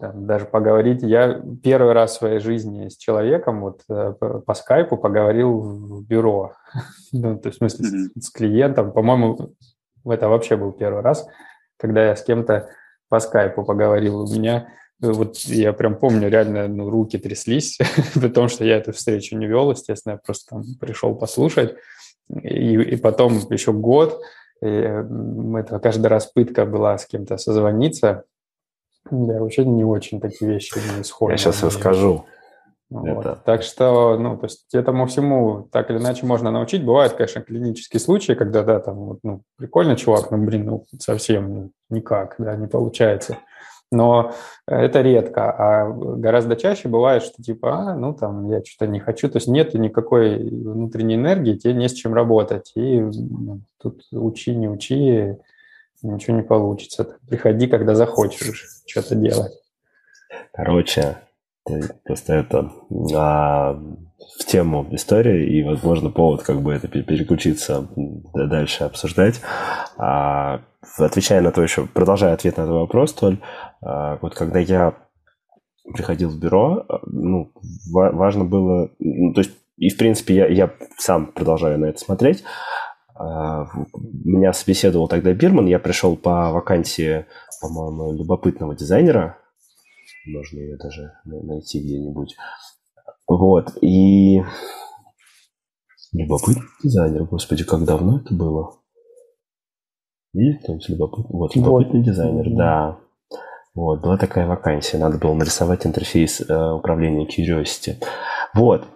там, 0.00 0.26
даже 0.26 0.46
поговорить. 0.46 1.02
Я 1.02 1.42
первый 1.62 1.92
раз 1.92 2.12
в 2.12 2.18
своей 2.18 2.38
жизни 2.38 2.88
с 2.88 2.96
человеком 2.96 3.60
вот 3.60 3.82
э, 3.88 4.12
по 4.12 4.54
скайпу 4.54 4.96
поговорил 4.96 5.60
в 5.60 6.06
бюро, 6.06 6.52
ну, 7.12 7.38
то 7.38 7.48
есть 7.48 7.56
в 7.56 7.58
смысле 7.58 7.86
mm-hmm. 7.86 8.20
с, 8.20 8.26
с 8.26 8.30
клиентом. 8.30 8.92
По-моему, 8.92 9.54
это 10.04 10.28
вообще 10.28 10.56
был 10.56 10.72
первый 10.72 11.02
раз, 11.02 11.26
когда 11.78 12.06
я 12.06 12.16
с 12.16 12.22
кем-то 12.22 12.68
по 13.08 13.20
скайпу 13.20 13.64
поговорил. 13.64 14.20
У 14.20 14.32
меня 14.32 14.68
э, 15.02 15.10
вот 15.10 15.36
я 15.38 15.72
прям 15.72 15.96
помню, 15.96 16.28
реально 16.28 16.68
ну, 16.68 16.88
руки 16.88 17.18
тряслись, 17.18 17.78
при 18.14 18.28
том, 18.28 18.48
что 18.48 18.64
я 18.64 18.76
эту 18.76 18.92
встречу 18.92 19.36
не 19.36 19.46
вел, 19.46 19.70
естественно, 19.70 20.14
я 20.14 20.18
просто 20.18 20.50
там 20.50 20.62
пришел 20.80 21.14
послушать. 21.14 21.74
И, 22.42 22.74
и 22.74 22.96
потом 22.96 23.38
еще 23.50 23.72
год, 23.72 24.20
и 24.60 24.66
это 24.66 25.78
каждый 25.80 26.06
раз 26.06 26.26
пытка 26.26 26.66
была 26.66 26.98
с 26.98 27.06
кем-то 27.06 27.36
созвониться, 27.36 28.24
я 29.10 29.40
вообще 29.40 29.64
не 29.64 29.84
очень 29.84 30.20
такие 30.20 30.50
вещи 30.50 30.78
не 30.96 31.02
исходят. 31.02 31.38
Я 31.38 31.52
сейчас 31.52 31.62
расскажу. 31.62 32.24
Вот. 32.88 33.26
Это. 33.26 33.38
Так 33.44 33.62
что, 33.62 34.16
ну, 34.16 34.36
то 34.36 34.46
есть 34.46 34.72
этому 34.72 35.06
всему 35.06 35.68
так 35.72 35.90
или 35.90 35.98
иначе 35.98 36.24
можно 36.24 36.52
научить. 36.52 36.84
Бывают, 36.84 37.14
конечно, 37.14 37.42
клинические 37.42 37.98
случаи, 37.98 38.34
когда, 38.34 38.62
да, 38.62 38.78
там, 38.78 38.96
вот, 38.96 39.18
ну, 39.24 39.42
прикольно 39.56 39.96
чувак, 39.96 40.30
ну, 40.30 40.38
блин, 40.44 40.66
ну, 40.66 40.84
совсем 41.00 41.72
никак, 41.90 42.36
да, 42.38 42.54
не 42.54 42.68
получается. 42.68 43.38
Но 43.92 44.32
это 44.66 45.00
редко, 45.00 45.50
а 45.50 45.88
гораздо 45.90 46.56
чаще 46.56 46.88
бывает, 46.88 47.22
что 47.22 47.40
типа, 47.40 47.72
а, 47.72 47.94
ну, 47.94 48.14
там, 48.14 48.48
я 48.50 48.62
что-то 48.64 48.90
не 48.90 48.98
хочу, 48.98 49.28
то 49.28 49.38
есть 49.38 49.46
нет 49.46 49.74
никакой 49.74 50.38
внутренней 50.38 51.14
энергии, 51.14 51.54
тебе 51.54 51.74
не 51.74 51.88
с 51.88 51.92
чем 51.92 52.12
работать. 52.12 52.72
И 52.74 53.00
ну, 53.00 53.60
тут 53.80 54.02
учи, 54.10 54.56
не 54.56 54.68
учи, 54.68 55.36
ничего 56.02 56.36
не 56.36 56.42
получится. 56.42 57.18
Приходи, 57.28 57.66
когда 57.66 57.94
захочешь 57.94 58.82
что-то 58.86 59.14
делать. 59.14 59.52
Короче, 60.52 61.18
просто 62.04 62.34
это 62.34 62.72
а, 63.14 63.74
в 63.74 64.44
тему 64.44 64.86
истории 64.92 65.58
и, 65.58 65.62
возможно, 65.62 66.10
повод 66.10 66.42
как 66.42 66.60
бы 66.60 66.72
это 66.72 66.88
переключиться 66.88 67.86
дальше 68.34 68.84
обсуждать. 68.84 69.40
А, 69.98 70.62
отвечая 70.98 71.40
на 71.40 71.52
то 71.52 71.62
еще, 71.62 71.86
продолжая 71.86 72.34
ответ 72.34 72.56
на 72.56 72.66
твой 72.66 72.80
вопрос, 72.80 73.12
Толь, 73.12 73.38
а, 73.82 74.18
вот 74.20 74.34
когда 74.34 74.58
я 74.58 74.94
приходил 75.92 76.30
в 76.30 76.38
бюро, 76.38 76.84
ну, 77.06 77.52
важно 77.92 78.44
было, 78.44 78.90
ну, 78.98 79.32
то 79.32 79.40
есть, 79.40 79.52
и, 79.76 79.88
в 79.90 79.96
принципе, 79.96 80.34
я, 80.34 80.46
я 80.46 80.70
сам 80.98 81.26
продолжаю 81.26 81.78
на 81.78 81.86
это 81.86 81.98
смотреть, 81.98 82.42
а, 82.42 82.85
меня 83.18 84.52
собеседовал 84.52 85.08
тогда 85.08 85.32
Бирман, 85.32 85.66
я 85.66 85.78
пришел 85.78 86.16
по 86.16 86.50
вакансии, 86.52 87.26
по-моему, 87.60 88.12
любопытного 88.12 88.74
дизайнера, 88.74 89.38
можно 90.26 90.58
ее 90.58 90.76
даже 90.76 91.12
найти 91.24 91.80
где-нибудь. 91.80 92.36
Вот, 93.28 93.72
и... 93.80 94.42
Любопытный 96.12 96.62
дизайнер, 96.82 97.24
господи, 97.24 97.64
как 97.64 97.84
давно 97.84 98.20
это 98.20 98.34
было? 98.34 98.76
Видите, 100.32 100.62
кто-нибудь 100.62 100.88
любопытный? 100.88 101.38
Вот, 101.38 101.56
любопытный 101.56 102.00
вот. 102.00 102.06
дизайнер, 102.06 102.56
да. 102.56 102.98
Вот, 103.74 104.00
была 104.00 104.16
такая 104.16 104.46
вакансия, 104.46 104.98
надо 104.98 105.18
было 105.18 105.34
нарисовать 105.34 105.86
интерфейс 105.86 106.40
э, 106.40 106.72
управления 106.72 107.26
Curiosity. 107.26 107.96
Вот, 108.54 108.86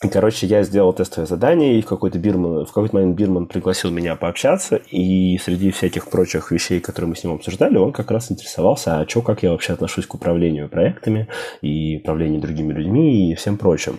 Короче, 0.00 0.46
я 0.46 0.62
сделал 0.62 0.92
тестовое 0.92 1.26
задание, 1.26 1.78
и 1.78 1.82
в 1.82 1.86
какой-то, 1.86 2.18
Бирман, 2.18 2.66
в 2.66 2.68
какой-то 2.68 2.96
момент 2.96 3.16
Бирман 3.16 3.46
пригласил 3.46 3.90
меня 3.90 4.14
пообщаться, 4.14 4.76
и 4.76 5.38
среди 5.38 5.70
всяких 5.70 6.10
прочих 6.10 6.50
вещей, 6.50 6.80
которые 6.80 7.08
мы 7.08 7.16
с 7.16 7.24
ним 7.24 7.32
обсуждали, 7.32 7.78
он 7.78 7.92
как 7.92 8.10
раз 8.10 8.30
интересовался, 8.30 8.98
а 9.00 9.08
что, 9.08 9.22
как 9.22 9.42
я 9.42 9.52
вообще 9.52 9.72
отношусь 9.72 10.06
к 10.06 10.14
управлению 10.14 10.68
проектами 10.68 11.28
и 11.62 11.96
управлению 11.96 12.42
другими 12.42 12.74
людьми 12.74 13.32
и 13.32 13.34
всем 13.36 13.56
прочим. 13.56 13.98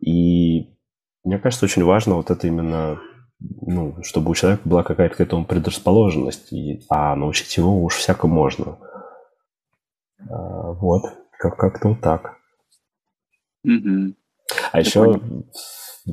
И 0.00 0.76
мне 1.24 1.38
кажется, 1.38 1.64
очень 1.64 1.82
важно 1.82 2.14
вот 2.14 2.30
это 2.30 2.46
именно, 2.46 3.00
ну, 3.40 3.96
чтобы 4.04 4.30
у 4.30 4.34
человека 4.34 4.62
была 4.64 4.84
какая-то 4.84 5.16
к 5.16 5.20
этому 5.20 5.44
предрасположенность, 5.44 6.52
и, 6.52 6.84
а 6.88 7.16
научить 7.16 7.56
его 7.56 7.82
уж 7.82 7.96
всяко 7.96 8.28
можно. 8.28 8.78
А, 10.30 10.70
вот, 10.70 11.02
как- 11.36 11.56
как-то 11.56 11.88
вот 11.88 12.00
так. 12.00 12.36
Mm-hmm. 13.66 14.14
А 14.72 14.80
еще, 14.80 15.20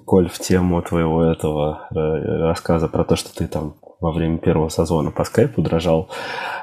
Коль, 0.05 0.27
в 0.27 0.39
тему 0.39 0.81
твоего 0.81 1.23
этого 1.23 1.87
э, 1.91 1.95
рассказа 1.95 2.87
про 2.87 3.03
то, 3.03 3.15
что 3.15 3.33
ты 3.33 3.47
там 3.47 3.75
во 3.99 4.11
время 4.11 4.39
первого 4.39 4.69
созвона 4.69 5.11
по 5.11 5.23
скайпу 5.23 5.61
дрожал, 5.61 6.09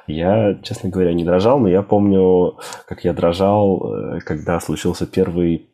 я, 0.09 0.59
честно 0.63 0.91
говоря, 0.91 1.15
не 1.15 1.25
дрожал, 1.25 1.61
но 1.61 1.69
я 1.69 1.83
помню, 1.83 2.59
как 2.87 3.05
я 3.05 3.13
дрожал, 3.13 4.17
э, 4.17 4.21
когда 4.21 4.59
случился 4.59 5.07
первый 5.07 5.71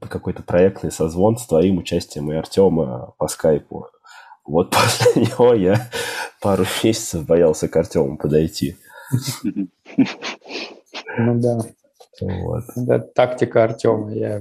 какой-то 0.00 0.42
проектный 0.42 0.92
созвон 0.92 1.38
с 1.38 1.46
твоим 1.46 1.78
участием 1.78 2.30
и 2.30 2.36
Артема 2.36 3.14
по 3.16 3.26
скайпу. 3.26 3.88
Вот 4.44 4.70
после 4.70 5.22
него 5.22 5.54
я 5.54 5.88
пару 6.42 6.64
месяцев 6.84 7.26
боялся 7.26 7.68
к 7.68 7.76
Артему 7.76 8.18
подойти. 8.18 8.76
Ну 11.20 11.40
да. 11.40 11.58
Вот. 12.20 12.62
Да, 12.76 13.00
тактика 13.00 13.64
Артема. 13.64 14.12
Я 14.12 14.38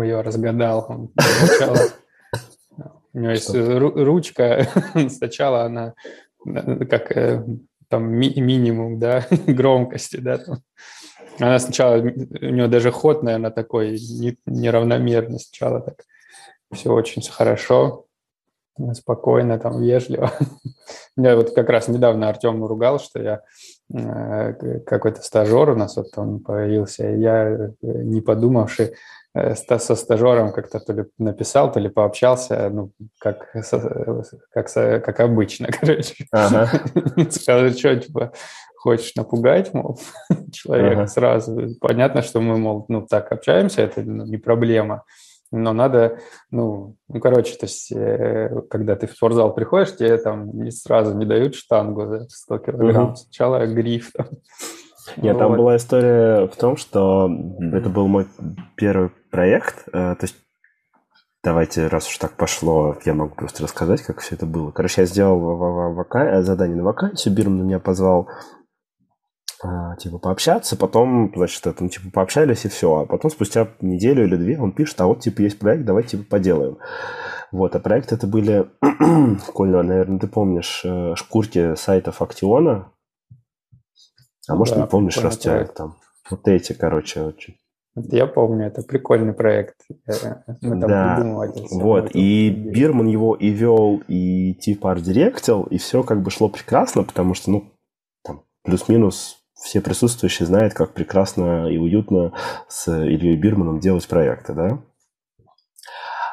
ее 0.00 0.20
разгадал. 0.22 0.86
Он 0.88 1.10
сначала, 1.18 1.78
у 3.12 3.18
него 3.18 3.32
есть 3.32 3.54
ручка, 3.54 4.68
сначала 5.08 5.64
она 5.64 5.94
как 6.88 7.16
э, 7.16 7.44
там 7.88 8.10
ми- 8.10 8.40
минимум, 8.40 8.98
да, 8.98 9.26
громкости, 9.46 10.16
да, 10.16 10.38
там. 10.38 10.62
Она 11.38 11.58
сначала, 11.58 11.96
у 11.96 12.04
нее 12.04 12.68
даже 12.68 12.90
ход, 12.90 13.22
наверное, 13.22 13.50
такой 13.50 13.98
неравномерный 14.46 15.40
сначала 15.40 15.80
так. 15.80 16.04
Все 16.72 16.92
очень 16.92 17.22
хорошо, 17.22 18.06
спокойно, 18.94 19.58
там, 19.58 19.82
вежливо. 19.82 20.32
Я 21.16 21.36
вот 21.36 21.54
как 21.54 21.68
раз 21.68 21.88
недавно 21.88 22.28
Артем 22.28 22.64
ругал, 22.64 22.98
что 22.98 23.22
я 23.22 23.42
э, 23.92 24.80
какой-то 24.86 25.22
стажер 25.22 25.70
у 25.70 25.76
нас 25.76 25.96
вот 25.96 26.06
он 26.16 26.40
появился, 26.40 27.10
и 27.10 27.20
я, 27.20 27.48
э, 27.48 27.72
не 27.82 28.22
подумавший, 28.22 28.94
со 29.34 29.96
стажером 29.96 30.52
как-то 30.52 30.78
то 30.78 30.92
ли 30.92 31.04
написал, 31.18 31.72
то 31.72 31.80
ли 31.80 31.88
пообщался, 31.88 32.68
ну, 32.70 32.92
как, 33.18 33.50
как, 34.52 34.72
как 34.72 35.20
обычно, 35.20 35.68
короче. 35.80 36.26
Ага. 36.30 36.68
Сказал, 37.30 37.70
что, 37.70 37.96
типа, 37.96 38.32
хочешь 38.76 39.14
напугать, 39.14 39.72
мол, 39.72 39.98
человека 40.52 41.02
ага. 41.02 41.06
сразу. 41.06 41.74
Понятно, 41.80 42.22
что 42.22 42.40
мы, 42.40 42.58
мол, 42.58 42.84
ну, 42.88 43.06
так 43.06 43.32
общаемся, 43.32 43.82
это 43.82 44.02
ну, 44.02 44.26
не 44.26 44.36
проблема. 44.36 45.04
Но 45.54 45.74
надо, 45.74 46.18
ну, 46.50 46.96
ну, 47.08 47.20
короче, 47.20 47.56
то 47.56 47.66
есть, 47.66 47.92
э, 47.92 48.50
когда 48.70 48.96
ты 48.96 49.06
в 49.06 49.12
спортзал 49.12 49.54
приходишь, 49.54 49.94
тебе 49.96 50.16
там 50.16 50.50
не 50.64 50.70
сразу 50.70 51.14
не 51.14 51.26
дают 51.26 51.54
штангу 51.54 52.06
за 52.06 52.26
100 52.28 52.58
килограмм. 52.58 53.08
Угу. 53.08 53.16
Сначала 53.16 53.66
гриф 53.66 54.12
там. 54.12 54.28
Нет, 55.16 55.34
вот. 55.34 55.38
там 55.38 55.56
была 55.56 55.76
история 55.76 56.46
в 56.46 56.56
том, 56.56 56.76
что 56.76 57.30
это 57.72 57.88
был 57.88 58.08
мой 58.08 58.26
первый 58.76 59.10
проект. 59.30 59.88
Э, 59.88 60.14
то 60.14 60.22
есть, 60.22 60.36
давайте, 61.42 61.86
раз 61.86 62.08
уж 62.08 62.18
так 62.18 62.32
пошло, 62.36 62.96
я 63.04 63.14
могу 63.14 63.34
просто 63.34 63.62
рассказать, 63.62 64.02
как 64.02 64.20
все 64.20 64.34
это 64.34 64.46
было. 64.46 64.70
Короче, 64.70 65.02
я 65.02 65.06
сделал 65.06 65.38
вака... 65.94 66.42
задание 66.42 66.76
на 66.76 66.84
вакансию, 66.84 67.34
Бирм 67.34 67.58
на 67.58 67.62
меня 67.62 67.78
позвал 67.78 68.28
а, 69.64 69.94
типа 69.96 70.18
пообщаться, 70.18 70.76
потом, 70.76 71.32
значит, 71.36 71.64
это, 71.66 71.84
ну, 71.84 71.88
типа 71.88 72.10
пообщались 72.12 72.64
и 72.64 72.68
все, 72.68 73.00
а 73.00 73.06
потом 73.06 73.30
спустя 73.30 73.68
неделю 73.80 74.24
или 74.24 74.34
две 74.36 74.58
он 74.58 74.72
пишет, 74.72 75.00
а 75.00 75.06
вот, 75.06 75.20
типа, 75.20 75.42
есть 75.42 75.60
проект, 75.60 75.84
давай, 75.84 76.02
типа, 76.02 76.24
поделаем. 76.28 76.78
Вот, 77.52 77.76
а 77.76 77.78
проекты 77.78 78.16
это 78.16 78.26
были, 78.26 78.66
Коль, 79.52 79.70
наверное, 79.70 80.18
ты 80.18 80.26
помнишь, 80.26 80.82
э, 80.84 81.14
шкурки 81.14 81.76
сайтов 81.76 82.22
Актиона, 82.22 82.90
а 84.48 84.54
может, 84.54 84.74
да, 84.74 84.82
не 84.82 84.86
помнишь 84.86 85.18
растяг 85.18 85.74
там. 85.74 85.96
Вот 86.30 86.46
эти, 86.48 86.72
короче, 86.72 87.22
очень. 87.22 87.56
Я 87.94 88.26
помню, 88.26 88.66
это 88.66 88.82
прикольный 88.82 89.34
проект. 89.34 89.76
Мы 90.62 90.80
там 90.80 90.88
да, 90.88 91.48
вот, 91.72 92.10
и 92.14 92.48
Бирман 92.48 93.06
его 93.06 93.34
и 93.34 93.48
вел, 93.50 94.02
и 94.08 94.54
типа 94.54 94.92
арт-директил, 94.92 95.64
и 95.64 95.76
все 95.76 96.02
как 96.02 96.22
бы 96.22 96.30
шло 96.30 96.48
прекрасно, 96.48 97.02
потому 97.02 97.34
что, 97.34 97.50
ну, 97.50 97.70
там, 98.24 98.44
плюс-минус 98.62 99.42
все 99.54 99.82
присутствующие 99.82 100.46
знают, 100.46 100.72
как 100.72 100.94
прекрасно 100.94 101.68
и 101.68 101.76
уютно 101.76 102.32
с 102.66 102.88
Ильей 102.88 103.36
Бирманом 103.36 103.78
делать 103.78 104.08
проекты, 104.08 104.54
да? 104.54 104.78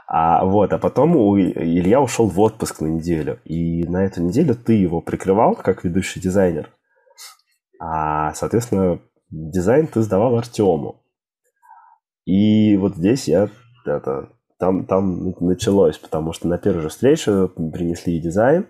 А, 0.08 0.46
вот, 0.46 0.72
а 0.74 0.80
потом 0.80 1.16
у 1.18 1.38
Илья 1.38 2.02
ушел 2.02 2.28
в 2.28 2.40
отпуск 2.40 2.80
на 2.80 2.88
неделю, 2.88 3.40
и 3.44 3.84
на 3.84 4.06
эту 4.06 4.24
неделю 4.24 4.56
ты 4.56 4.74
его 4.74 5.02
прикрывал 5.02 5.56
как 5.56 5.84
ведущий 5.84 6.20
дизайнер. 6.22 6.72
А, 7.80 8.34
соответственно, 8.34 9.00
дизайн 9.30 9.88
ты 9.88 10.02
сдавал 10.02 10.38
Артему. 10.38 11.02
И 12.26 12.78
вот 12.78 12.96
здесь 12.96 13.28
я 13.28 13.50
это, 13.86 14.30
там, 14.58 14.86
там 14.86 15.34
началось, 15.40 15.98
потому 15.98 16.34
что 16.34 16.48
на 16.48 16.58
первую 16.58 16.84
же 16.84 16.90
встречу 16.90 17.50
принесли 17.56 18.20
дизайн, 18.20 18.68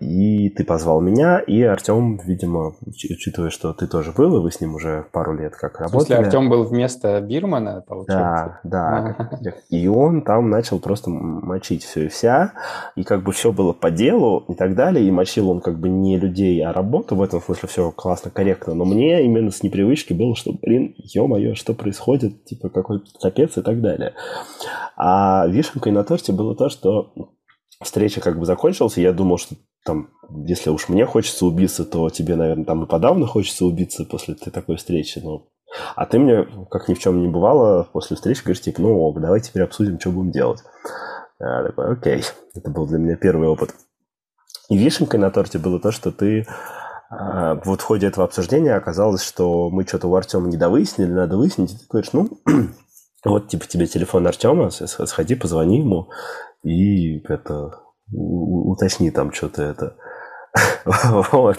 и 0.00 0.50
ты 0.50 0.64
позвал 0.64 1.00
меня, 1.00 1.38
и 1.38 1.62
Артем, 1.62 2.18
видимо, 2.24 2.74
учитывая, 2.84 3.50
что 3.50 3.72
ты 3.72 3.86
тоже 3.86 4.10
был, 4.10 4.36
и 4.36 4.40
вы 4.40 4.50
с 4.50 4.60
ним 4.60 4.74
уже 4.74 5.06
пару 5.12 5.34
лет 5.34 5.54
как 5.54 5.78
работали. 5.78 6.02
В 6.02 6.06
смысле, 6.06 6.16
Артем 6.16 6.50
был 6.50 6.64
вместо 6.64 7.20
Бирмана, 7.20 7.84
получается? 7.86 8.60
Да, 8.64 9.16
да. 9.40 9.54
И 9.70 9.86
он 9.86 10.22
там 10.22 10.50
начал 10.50 10.80
просто 10.80 11.10
мочить 11.10 11.84
все 11.84 12.06
и 12.06 12.08
вся, 12.08 12.52
и 12.96 13.04
как 13.04 13.22
бы 13.22 13.32
все 13.32 13.52
было 13.52 13.72
по 13.72 13.90
делу 13.90 14.44
и 14.48 14.54
так 14.54 14.74
далее, 14.74 15.06
и 15.06 15.10
мочил 15.10 15.50
он 15.50 15.60
как 15.60 15.78
бы 15.78 15.88
не 15.88 16.18
людей, 16.18 16.60
а 16.64 16.72
работу, 16.72 17.14
в 17.14 17.22
этом 17.22 17.40
смысле 17.40 17.68
все 17.68 17.92
классно, 17.92 18.30
корректно, 18.30 18.74
но 18.74 18.84
мне 18.84 19.24
именно 19.24 19.50
с 19.50 19.62
непривычки 19.62 20.12
было, 20.12 20.34
что, 20.34 20.52
блин, 20.60 20.94
ё-моё, 20.98 21.54
что 21.54 21.74
происходит, 21.74 22.44
типа 22.44 22.68
какой 22.68 23.02
капец 23.20 23.56
и 23.56 23.62
так 23.62 23.80
далее. 23.80 24.14
А 24.96 25.46
вишенкой 25.46 25.92
на 25.92 26.04
торте 26.04 26.32
было 26.32 26.56
то, 26.56 26.68
что 26.68 27.12
встреча 27.82 28.20
как 28.20 28.38
бы 28.38 28.46
закончилась, 28.46 28.96
и 28.98 29.02
я 29.02 29.12
думал, 29.12 29.38
что 29.38 29.56
там, 29.84 30.10
если 30.46 30.70
уж 30.70 30.88
мне 30.88 31.06
хочется 31.06 31.46
убиться, 31.46 31.84
то 31.84 32.10
тебе, 32.10 32.36
наверное, 32.36 32.64
там 32.64 32.84
и 32.84 32.88
подавно 32.88 33.26
хочется 33.26 33.64
убиться 33.64 34.04
после 34.04 34.34
такой 34.34 34.76
встречи. 34.76 35.20
Но... 35.22 35.46
А 35.94 36.06
ты 36.06 36.18
мне, 36.18 36.46
как 36.70 36.88
ни 36.88 36.94
в 36.94 36.98
чем 36.98 37.20
не 37.20 37.28
бывало, 37.28 37.88
после 37.92 38.16
встречи 38.16 38.42
говоришь, 38.42 38.62
типа, 38.62 38.82
ну 38.82 38.98
ок, 39.00 39.20
давай 39.20 39.40
теперь 39.40 39.62
обсудим, 39.62 40.00
что 40.00 40.10
будем 40.10 40.32
делать. 40.32 40.60
Я 41.38 41.64
такой, 41.64 41.92
окей. 41.92 42.22
Это 42.54 42.70
был 42.70 42.86
для 42.86 42.98
меня 42.98 43.16
первый 43.16 43.48
опыт. 43.48 43.74
И 44.68 44.76
вишенкой 44.76 45.20
на 45.20 45.30
торте 45.30 45.58
было 45.58 45.78
то, 45.78 45.92
что 45.92 46.10
ты 46.10 46.46
а, 47.10 47.60
вот 47.64 47.80
в 47.80 47.84
ходе 47.84 48.08
этого 48.08 48.26
обсуждения 48.26 48.74
оказалось, 48.74 49.22
что 49.22 49.70
мы 49.70 49.86
что-то 49.86 50.08
у 50.08 50.14
Артема 50.16 50.48
не 50.48 50.56
довыяснили, 50.56 51.12
надо 51.12 51.36
выяснить. 51.36 51.72
И 51.72 51.76
ты 51.76 51.84
говоришь, 51.88 52.12
ну, 52.12 52.28
вот, 53.24 53.48
типа, 53.48 53.66
тебе 53.66 53.86
телефон 53.86 54.26
Артема, 54.26 54.70
сходи, 54.70 55.34
позвони 55.36 55.80
ему, 55.80 56.10
и 56.66 57.22
это 57.28 57.80
уточни 58.12 59.10
там 59.10 59.32
что-то 59.32 59.62
это. 59.62 59.96
вот. 61.32 61.58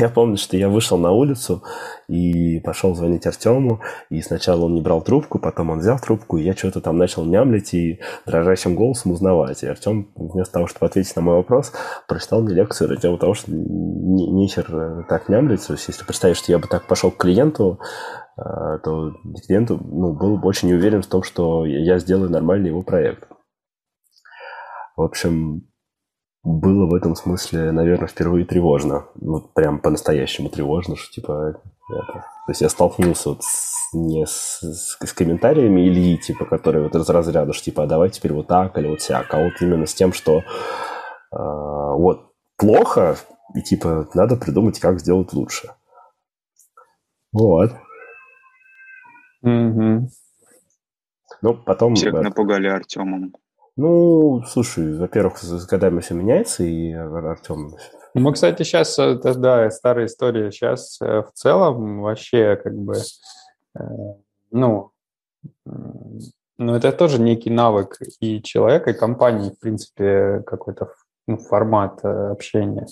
Я 0.00 0.08
помню, 0.08 0.36
что 0.36 0.56
я 0.56 0.68
вышел 0.68 0.98
на 0.98 1.12
улицу 1.12 1.62
и 2.08 2.60
пошел 2.60 2.94
звонить 2.94 3.26
Артему, 3.26 3.80
и 4.10 4.20
сначала 4.22 4.64
он 4.64 4.74
не 4.74 4.80
брал 4.80 5.02
трубку, 5.02 5.38
потом 5.38 5.70
он 5.70 5.78
взял 5.78 5.98
трубку, 5.98 6.36
и 6.36 6.42
я 6.42 6.54
что-то 6.54 6.80
там 6.80 6.98
начал 6.98 7.24
мямлить 7.24 7.74
и 7.74 8.00
дрожащим 8.26 8.74
голосом 8.74 9.12
узнавать. 9.12 9.62
И 9.62 9.66
Артем, 9.66 10.10
вместо 10.16 10.54
того, 10.54 10.66
чтобы 10.66 10.86
ответить 10.86 11.14
на 11.16 11.22
мой 11.22 11.36
вопрос, 11.36 11.72
прочитал 12.08 12.42
мне 12.42 12.54
лекцию 12.54 12.90
на 12.90 12.96
тему 12.96 13.18
того, 13.18 13.34
что 13.34 13.50
не, 13.52 14.48
так 15.08 15.28
мямлить. 15.28 15.66
То 15.66 15.74
есть, 15.74 15.88
если 15.88 16.04
представить, 16.04 16.36
что 16.36 16.52
я 16.52 16.58
бы 16.58 16.66
так 16.66 16.86
пошел 16.86 17.10
к 17.10 17.18
клиенту, 17.18 17.78
э, 18.36 18.42
то 18.82 19.12
клиенту 19.46 19.80
ну, 19.84 20.12
был 20.12 20.38
бы 20.38 20.48
очень 20.48 20.72
уверен 20.72 21.02
в 21.02 21.06
том, 21.06 21.22
что 21.22 21.64
я 21.64 21.98
сделаю 21.98 22.30
нормальный 22.30 22.68
его 22.68 22.82
проект. 22.82 23.28
В 24.96 25.02
общем, 25.02 25.68
было 26.42 26.86
в 26.86 26.94
этом 26.94 27.16
смысле, 27.16 27.72
наверное, 27.72 28.06
впервые 28.06 28.44
тревожно. 28.44 29.06
Вот 29.14 29.54
прям 29.54 29.80
по-настоящему 29.80 30.50
тревожно, 30.50 30.96
что 30.96 31.12
типа... 31.12 31.60
Это... 31.88 32.12
То 32.46 32.50
есть 32.50 32.60
я 32.60 32.68
столкнулся 32.68 33.30
вот 33.30 33.42
с, 33.42 33.92
не 33.94 34.26
с, 34.26 34.60
с, 34.60 34.98
с 34.98 35.12
комментариями 35.12 35.80
Ильи, 35.88 36.18
типа, 36.18 36.44
которые 36.44 36.84
вот 36.84 36.94
из 36.94 37.08
разряда, 37.08 37.52
что 37.52 37.64
типа, 37.64 37.84
а 37.84 37.86
давай 37.86 38.10
теперь 38.10 38.32
вот 38.32 38.46
так 38.46 38.76
или 38.78 38.88
вот 38.88 39.00
всяк, 39.00 39.32
а 39.32 39.42
вот 39.42 39.54
именно 39.60 39.86
с 39.86 39.94
тем, 39.94 40.12
что 40.12 40.38
э, 40.38 40.42
вот 41.32 42.32
плохо, 42.56 43.16
и 43.54 43.62
типа 43.62 44.08
надо 44.14 44.36
придумать, 44.36 44.78
как 44.78 45.00
сделать 45.00 45.32
лучше. 45.32 45.70
Вот. 47.32 47.70
Mm-hmm. 49.44 50.00
Ну, 51.42 51.54
потом... 51.64 51.94
Всех 51.94 52.14
напугали 52.14 52.68
Артемом. 52.68 53.34
Ну, 53.76 54.42
слушай, 54.46 54.96
во-первых, 54.96 55.38
с 55.38 55.66
годами 55.66 56.00
все 56.00 56.14
меняется, 56.14 56.62
и 56.62 56.92
Артем... 56.92 57.74
Мы, 58.14 58.32
кстати, 58.32 58.62
сейчас, 58.62 58.96
это, 58.98 59.34
да, 59.34 59.68
старая 59.70 60.06
история, 60.06 60.52
сейчас 60.52 61.00
э, 61.00 61.22
в 61.22 61.32
целом 61.32 62.02
вообще 62.02 62.54
как 62.54 62.72
бы, 62.76 62.94
э, 63.76 63.82
ну, 64.52 64.92
ну, 66.56 66.74
это 66.74 66.92
тоже 66.92 67.20
некий 67.20 67.50
навык 67.50 67.98
и 68.20 68.40
человека, 68.40 68.90
и 68.90 68.98
компании, 68.98 69.50
в 69.50 69.58
принципе, 69.58 70.44
какой-то 70.46 70.92
ну, 71.26 71.38
формат 71.38 72.04
э, 72.04 72.30
общения. 72.30 72.86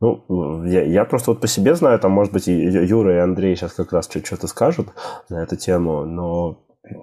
Ну, 0.00 0.64
я, 0.64 0.82
я 0.82 1.04
просто 1.06 1.30
вот 1.30 1.40
по 1.40 1.46
себе 1.46 1.74
знаю, 1.74 1.98
там, 1.98 2.10
может 2.10 2.32
быть, 2.32 2.48
и 2.48 2.52
Юра, 2.52 3.14
и 3.14 3.18
Андрей 3.20 3.56
сейчас 3.56 3.72
как 3.72 3.92
раз 3.92 4.10
что-то 4.10 4.48
скажут 4.48 4.88
на 5.30 5.42
эту 5.42 5.56
тему, 5.56 6.04
но 6.04 6.58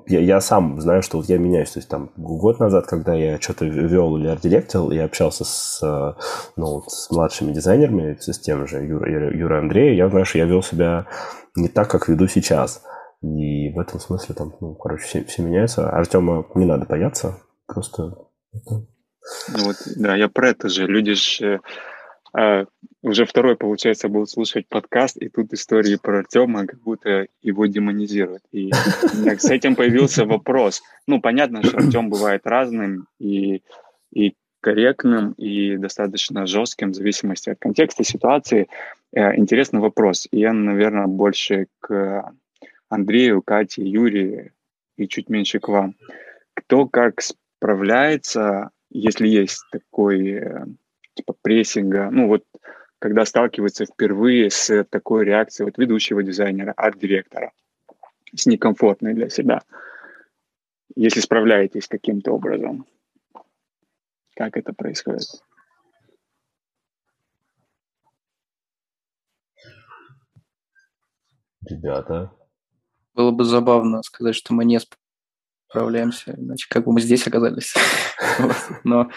я, 0.08 0.20
я 0.20 0.42
сам 0.42 0.80
знаю, 0.82 1.02
что 1.02 1.18
вот 1.18 1.28
я 1.28 1.38
меняюсь. 1.38 1.72
То 1.72 1.80
есть 1.80 1.90
там 1.90 2.12
год 2.18 2.60
назад, 2.60 2.88
когда 2.88 3.14
я 3.14 3.40
что-то 3.40 3.66
вел 3.66 4.18
или 4.18 4.28
арт-директил, 4.28 4.92
я 4.92 5.06
общался 5.06 5.46
с, 5.46 6.16
ну, 6.56 6.84
с 6.88 7.10
младшими 7.12 7.54
дизайнерами, 7.54 8.18
с 8.20 8.40
тем 8.40 8.68
же 8.68 8.84
Юрой 8.84 9.38
Юра 9.38 9.60
Андреем, 9.60 9.96
я 9.96 10.10
знаю, 10.10 10.26
что 10.26 10.38
я 10.38 10.46
вел 10.46 10.62
себя 10.62 11.08
не 11.56 11.70
так, 11.70 11.90
как 11.90 12.10
веду 12.10 12.28
сейчас. 12.28 12.84
И 13.22 13.70
в 13.74 13.80
этом 13.80 14.00
смысле 14.00 14.36
там, 14.36 14.54
ну, 14.62 14.76
короче, 14.76 15.04
все, 15.04 15.24
все 15.26 15.44
меняется. 15.44 15.90
Артема 15.90 16.46
не 16.56 16.66
надо 16.66 16.86
бояться, 16.86 17.38
просто... 17.68 18.16
Ну 18.64 19.66
вот, 19.66 19.76
да, 19.98 20.16
я 20.16 20.28
про 20.30 20.50
это 20.50 20.70
же. 20.70 20.88
Люди 20.88 21.14
же 21.14 21.62
а, 22.34 22.66
уже 23.02 23.26
второй, 23.26 23.56
получается, 23.56 24.10
будут 24.10 24.30
слушать 24.30 24.68
подкаст, 24.68 25.18
и 25.18 25.30
тут 25.30 25.54
истории 25.54 25.98
про 26.02 26.20
Артема, 26.20 26.66
как 26.68 26.82
будто 26.82 27.28
его 27.42 27.66
демонизируют. 27.66 28.44
И 28.52 28.72
с 28.72 29.50
этим 29.50 29.76
появился 29.76 30.26
вопрос. 30.26 30.82
Ну, 31.08 31.22
понятно, 31.22 31.64
что 31.64 31.78
Артем 31.78 32.10
бывает 32.10 32.42
разным 32.46 33.08
и, 33.20 33.64
и 34.12 34.36
корректным, 34.62 35.32
и 35.34 35.78
достаточно 35.78 36.46
жестким 36.46 36.92
в 36.92 36.96
зависимости 36.96 37.50
от 37.50 37.60
контекста, 37.60 38.04
ситуации. 38.04 38.68
Э, 39.14 39.36
интересный 39.36 39.80
вопрос. 39.80 40.28
И 40.32 40.40
я, 40.40 40.54
наверное, 40.54 41.08
больше 41.08 41.68
к 41.80 42.32
Андрею, 42.90 43.42
Кате, 43.42 43.84
Юрию 43.84 44.52
и 44.98 45.08
чуть 45.08 45.30
меньше 45.30 45.60
к 45.60 45.70
вам. 45.70 45.96
Кто 46.54 46.86
как 46.88 47.22
справляется, 47.22 48.72
если 48.90 49.28
есть 49.28 49.64
такой 49.72 50.32
э, 50.32 50.66
типа 51.20 51.36
прессинга, 51.42 52.10
ну 52.12 52.28
вот 52.28 52.44
когда 53.00 53.26
сталкиваются 53.26 53.86
впервые 53.86 54.50
с 54.50 54.84
такой 54.86 55.26
реакцией 55.26 55.66
вот 55.66 55.78
ведущего 55.78 56.24
дизайнера, 56.24 56.74
арт-директора, 56.76 57.52
с 58.34 58.46
некомфортной 58.46 59.14
для 59.14 59.30
себя, 59.30 59.62
если 60.96 61.20
справляетесь 61.20 61.88
каким-то 61.88 62.32
образом. 62.32 62.86
Как 64.36 64.56
это 64.56 64.74
происходит? 64.74 65.28
Ребята. 71.66 72.32
Было 73.14 73.32
бы 73.32 73.44
забавно 73.44 74.02
сказать, 74.04 74.36
что 74.36 74.54
мы 74.54 74.64
не 74.64 74.80
справляемся, 75.70 76.36
иначе 76.38 76.68
как 76.70 76.86
бы 76.86 76.94
мы 76.94 77.02
здесь 77.02 77.28
оказались. 77.28 77.76
Но 78.86 79.10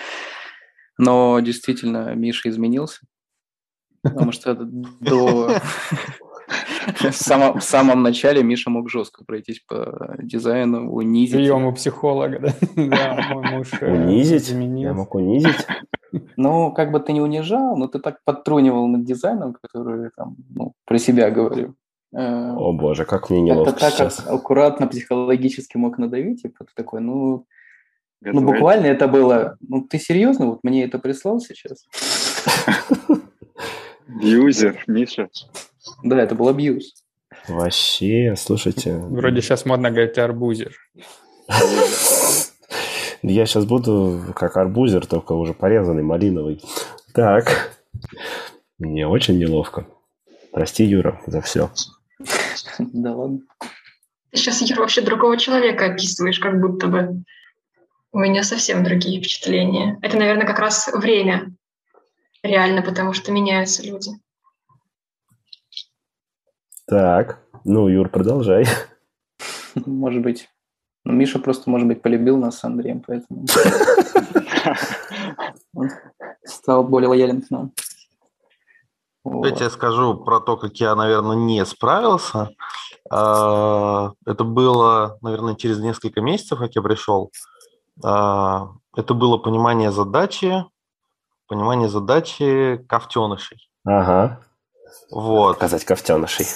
но 0.99 1.40
действительно 1.40 2.14
Миша 2.14 2.49
изменился, 2.51 3.01
потому 4.03 4.32
что 4.32 4.55
до... 4.55 5.57
В 7.01 7.12
самом, 7.12 7.61
в 7.61 7.64
самом 7.64 8.03
начале 8.03 8.43
Миша 8.43 8.70
мог 8.70 8.90
жестко 8.90 9.24
пройтись 9.24 9.61
по 9.61 10.16
дизайну, 10.18 10.90
унизить. 10.93 11.36
Прием 11.36 11.64
у 11.66 11.72
психолога, 11.72 12.38
да? 12.40 12.53
да 12.76 13.26
мой 13.30 13.51
муж 13.51 13.70
э, 13.80 13.93
унизить? 13.93 14.51
Я 14.51 14.93
мог 14.93 15.14
унизить? 15.14 15.66
Ну, 16.36 16.72
как 16.72 16.90
бы 16.90 17.01
ты 17.01 17.12
не 17.12 17.20
унижал, 17.20 17.76
но 17.76 17.86
ты 17.86 17.99
так 17.99 18.18
подтрунивал 18.24 18.86
над 18.86 19.05
дизайном, 19.05 19.55
который 19.55 20.11
там, 20.16 20.36
ну, 20.51 20.74
про 20.84 20.99
себя 20.99 21.30
говорю. 21.30 21.74
Э, 22.12 22.53
О 22.53 22.72
боже, 22.72 23.05
как 23.05 23.30
мне 23.30 23.40
неловко 23.40 23.70
Это 23.70 23.80
так 23.80 23.93
сейчас. 23.93 24.26
аккуратно 24.26 24.86
психологически 24.86 25.76
мог 25.76 25.99
надавить, 25.99 26.45
и 26.45 26.49
ты 26.49 26.64
такой, 26.74 27.01
ну, 27.01 27.47
Ну, 28.24 28.40
буквально 28.40 28.86
это 28.86 29.08
было... 29.08 29.56
Ну, 29.60 29.82
ты 29.82 29.98
серьезно? 29.98 30.46
Вот 30.46 30.60
мне 30.62 30.84
это 30.84 30.98
прислал 30.98 31.40
сейчас? 31.40 31.86
Юзер, 34.20 34.84
Миша. 34.86 35.28
Да, 36.04 36.20
это 36.20 36.34
был 36.34 36.48
абьюз. 36.48 36.94
Вообще, 37.48 38.34
слушайте. 38.36 38.96
Вроде 38.96 39.40
сейчас 39.40 39.64
модно 39.66 39.90
говорить 39.90 40.18
арбузер. 40.18 40.76
Я 43.22 43.46
сейчас 43.46 43.64
буду 43.64 44.20
как 44.34 44.56
арбузер, 44.56 45.06
только 45.06 45.32
уже 45.32 45.54
порезанный, 45.54 46.02
малиновый. 46.02 46.62
Так. 47.14 47.76
Мне 48.78 49.06
очень 49.06 49.38
неловко. 49.38 49.86
Прости, 50.52 50.84
Юра, 50.84 51.20
за 51.26 51.40
все. 51.40 51.70
Да 52.78 53.14
ладно. 53.14 53.40
Сейчас, 54.34 54.60
Юра, 54.62 54.80
вообще 54.80 55.02
другого 55.02 55.36
человека 55.38 55.86
описываешь, 55.86 56.38
как 56.38 56.60
будто 56.60 56.86
бы. 56.88 57.22
У 58.12 58.18
меня 58.18 58.42
совсем 58.42 58.84
другие 58.84 59.20
впечатления. 59.20 59.98
Это, 60.02 60.18
наверное, 60.18 60.46
как 60.46 60.58
раз 60.58 60.88
время. 60.92 61.54
Реально, 62.42 62.82
потому 62.82 63.14
что 63.14 63.32
меняются 63.32 63.82
люди. 63.82 64.10
Так, 66.86 67.38
ну, 67.64 67.88
Юр, 67.88 68.10
продолжай. 68.10 68.66
Может 69.86 70.22
быть. 70.22 70.48
Ну, 71.04 71.14
Миша 71.14 71.40
просто, 71.40 71.68
может 71.68 71.88
быть, 71.88 72.00
полюбил 72.00 72.36
нас 72.36 72.58
с 72.58 72.64
Андреем, 72.64 73.02
поэтому 73.04 73.44
стал 76.44 76.84
более 76.84 77.08
лоялен 77.08 77.42
к 77.42 77.50
нам. 77.50 77.72
Давайте 79.24 79.64
я 79.64 79.70
скажу 79.70 80.14
про 80.14 80.38
то, 80.38 80.56
как 80.56 80.76
я, 80.76 80.94
наверное, 80.94 81.36
не 81.36 81.64
справился. 81.66 82.50
А, 83.10 84.12
это 84.26 84.44
было, 84.44 85.18
наверное, 85.22 85.56
через 85.56 85.80
несколько 85.80 86.20
месяцев, 86.20 86.58
как 86.58 86.74
я 86.76 86.82
пришел. 86.82 87.32
А, 88.05 88.72
это 88.97 89.14
было 89.14 89.38
понимание 89.38 89.90
задачи, 89.90 90.64
понимание 91.49 91.88
задачи 91.88 92.84
ковтенышей. 92.88 93.70
Ага. 93.84 94.40
Вот. 95.11 95.55
Показать 95.55 95.84
ковтенышей. 95.84 96.47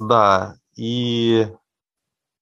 Да, 0.00 0.54
и 0.76 1.48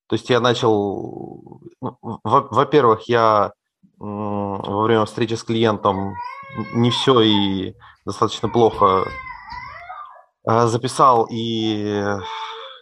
то 0.06 0.14
есть 0.14 0.28
я 0.28 0.40
начал, 0.40 1.60
ну, 1.80 1.98
во-первых, 2.02 3.08
я 3.08 3.52
во 3.98 4.82
время 4.82 5.04
встречи 5.04 5.34
с 5.34 5.44
клиентом 5.44 6.14
не 6.72 6.90
все 6.90 7.20
и 7.20 7.74
достаточно 8.04 8.48
плохо 8.48 9.04
а, 10.44 10.66
записал 10.66 11.28
и 11.30 12.02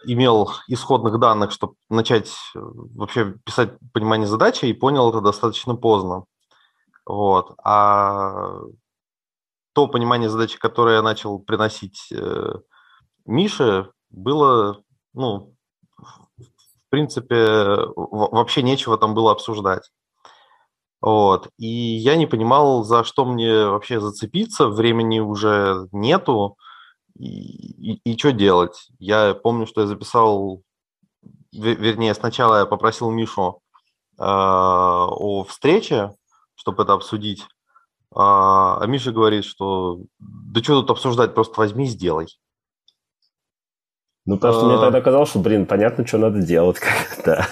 имел 0.05 0.51
исходных 0.67 1.19
данных, 1.19 1.51
чтобы 1.51 1.75
начать 1.89 2.29
э, 2.55 2.59
вообще 2.59 3.33
писать 3.45 3.73
понимание 3.93 4.27
задачи, 4.27 4.65
и 4.65 4.73
понял 4.73 5.09
это 5.09 5.21
достаточно 5.21 5.75
поздно. 5.75 6.25
Вот. 7.05 7.55
А 7.63 8.59
то 9.73 9.87
понимание 9.87 10.29
задачи, 10.29 10.57
которое 10.59 10.97
я 10.97 11.01
начал 11.01 11.39
приносить 11.39 12.11
э, 12.11 12.53
Мише, 13.25 13.91
было, 14.09 14.83
ну, 15.13 15.53
в 15.97 16.89
принципе, 16.89 17.77
вообще 17.95 18.63
нечего 18.63 18.97
там 18.97 19.13
было 19.13 19.31
обсуждать. 19.31 19.91
Вот. 21.01 21.49
И 21.57 21.67
я 21.67 22.15
не 22.15 22.25
понимал, 22.25 22.83
за 22.83 23.03
что 23.03 23.25
мне 23.25 23.67
вообще 23.67 23.99
зацепиться, 23.99 24.67
времени 24.67 25.19
уже 25.19 25.87
нету, 25.91 26.57
и, 27.19 27.93
и, 27.93 28.01
и 28.03 28.17
что 28.17 28.31
делать. 28.31 28.89
Я 28.97 29.35
помню, 29.35 29.67
что 29.67 29.81
я 29.81 29.87
записал, 29.87 30.63
вернее, 31.51 32.13
сначала 32.13 32.59
я 32.59 32.65
попросил 32.65 33.11
Мишу 33.11 33.61
э, 34.17 34.23
о 34.23 35.43
встрече, 35.43 36.15
чтобы 36.55 36.83
это 36.83 36.93
обсудить, 36.93 37.45
а, 38.15 38.79
а 38.81 38.87
Миша 38.87 39.11
говорит, 39.11 39.45
что 39.45 40.01
да 40.19 40.63
что 40.63 40.81
тут 40.81 40.91
обсуждать, 40.91 41.35
просто 41.35 41.59
возьми 41.59 41.85
и 41.85 41.89
сделай. 41.89 42.27
Ну, 44.25 44.35
потому 44.35 44.53
что 44.53 44.65
мне 44.65 44.75
а. 44.75 44.79
тогда 44.79 45.01
казалось, 45.01 45.29
что, 45.29 45.39
блин, 45.39 45.65
понятно, 45.65 46.05
что 46.05 46.17
надо 46.17 46.41
делать 46.41 46.79
как-то. 46.79 47.47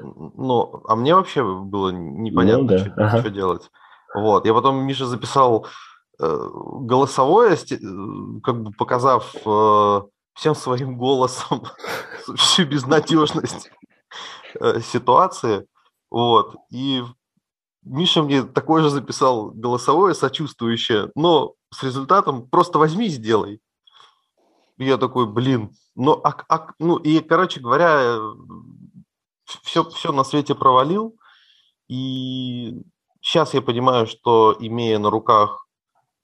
Ну, 0.00 0.82
а 0.86 0.96
мне 0.96 1.14
вообще 1.14 1.42
было 1.42 1.90
непонятно, 1.90 2.62
ну, 2.62 2.68
да. 2.68 2.78
что, 2.78 2.92
ага. 2.96 3.20
что 3.20 3.30
делать. 3.30 3.70
Вот. 4.14 4.46
Я 4.46 4.54
потом 4.54 4.84
Миша 4.86 5.06
записал 5.06 5.66
голосовое, 6.18 7.54
э, 7.54 7.76
как 8.42 8.62
бы 8.62 8.72
показав 8.72 9.34
э, 9.44 10.00
всем 10.34 10.54
своим 10.54 10.98
голосом 10.98 11.64
всю 12.36 12.64
безнадежность 12.64 13.70
э, 14.60 14.80
ситуации. 14.80 15.66
Вот. 16.10 16.56
И 16.70 17.02
Миша 17.82 18.22
мне 18.22 18.42
такое 18.42 18.82
же 18.82 18.90
записал 18.90 19.50
голосовое, 19.50 20.14
сочувствующее, 20.14 21.10
но 21.14 21.54
с 21.72 21.82
результатом 21.82 22.48
просто 22.48 22.78
возьми 22.78 23.06
и 23.06 23.10
сделай. 23.10 23.60
И 24.78 24.84
я 24.84 24.96
такой, 24.96 25.26
блин, 25.26 25.72
ну, 25.94 26.20
а, 26.22 26.34
а, 26.48 26.68
ну 26.78 26.96
и, 26.96 27.20
короче 27.20 27.60
говоря, 27.60 28.18
все, 29.44 29.84
все 29.84 30.12
на 30.12 30.24
свете 30.24 30.54
провалил. 30.54 31.16
И 31.88 32.80
сейчас 33.20 33.54
я 33.54 33.62
понимаю, 33.62 34.06
что 34.06 34.56
имея 34.60 34.98
на 34.98 35.10
руках 35.10 35.67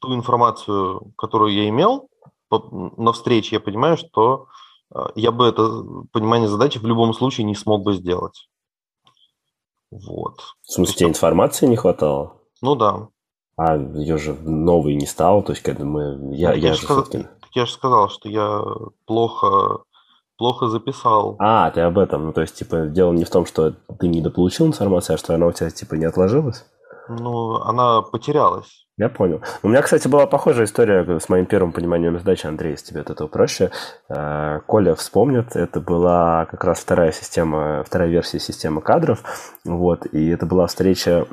ту 0.05 0.15
информацию, 0.15 1.13
которую 1.17 1.53
я 1.53 1.69
имел 1.69 2.09
на 2.71 3.13
встрече, 3.13 3.57
я 3.57 3.61
понимаю, 3.61 3.97
что 3.97 4.47
а, 4.95 5.11
я 5.15 5.33
бы 5.33 5.47
это 5.47 5.83
понимание 6.13 6.49
задачи 6.49 6.79
в 6.79 6.87
любом 6.87 7.13
случае 7.15 7.45
не 7.45 7.55
смог 7.55 7.83
бы 7.83 7.95
сделать. 7.95 8.49
Вот. 9.91 10.41
В 10.63 10.73
смысле, 10.73 10.95
тебе 10.95 11.09
информации 11.09 11.67
не 11.67 11.77
хватало? 11.77 12.35
Ну 12.61 12.75
да. 12.75 13.09
А 13.57 13.77
ее 13.77 14.19
же 14.19 14.35
новой 14.35 14.95
не 14.95 15.07
стало, 15.07 15.43
то 15.43 15.53
есть 15.53 15.63
когда 15.63 15.85
мы... 15.85 16.35
Я, 16.35 16.51
ну, 16.51 16.55
я, 16.55 16.55
я 16.55 16.75
же 16.75 16.83
сказал, 16.83 17.07
я 17.55 17.67
же 17.67 17.73
сказал, 17.73 18.09
что 18.09 18.29
я 18.29 18.63
плохо, 19.07 19.85
плохо 20.37 20.67
записал. 20.67 21.37
А, 21.39 21.71
ты 21.71 21.81
об 21.83 21.99
этом. 21.99 22.27
Ну, 22.27 22.33
то 22.33 22.41
есть, 22.41 22.57
типа, 22.57 22.87
дело 22.87 23.13
не 23.13 23.25
в 23.25 23.31
том, 23.31 23.47
что 23.47 23.71
ты 23.71 24.09
недополучил 24.09 24.67
информацию, 24.67 25.15
а 25.15 25.19
что 25.19 25.35
она 25.35 25.47
у 25.47 25.53
тебя, 25.53 25.71
типа, 25.71 25.95
не 25.95 26.05
отложилась? 26.05 26.67
Ну, 27.09 27.57
она 27.61 28.03
потерялась. 28.03 28.84
Я 28.97 29.09
понял. 29.09 29.43
У 29.63 29.69
меня, 29.69 29.83
кстати, 29.83 30.07
была 30.07 30.27
похожая 30.27 30.67
история 30.67 31.19
с 31.19 31.29
моим 31.29 31.47
первым 31.47 31.73
пониманием 31.73 32.17
задачи. 32.17 32.47
Андрей, 32.47 32.73
если 32.73 32.91
тебе 32.91 33.01
от 33.01 33.11
этого 33.11 33.27
проще. 33.27 33.73
Э, 34.09 34.61
Коля 34.67 34.95
вспомнит, 34.95 35.57
это 35.57 35.81
была 35.81 36.47
как 36.47 36.63
раз 36.63 36.79
вторая 36.79 37.11
система, 37.11 37.83
вторая 37.85 38.09
версия 38.09 38.39
системы 38.39 38.81
кадров. 38.83 39.23
Вот, 39.65 40.07
и 40.07 40.29
это 40.29 40.47
была 40.47 40.69
встреча 40.69 41.27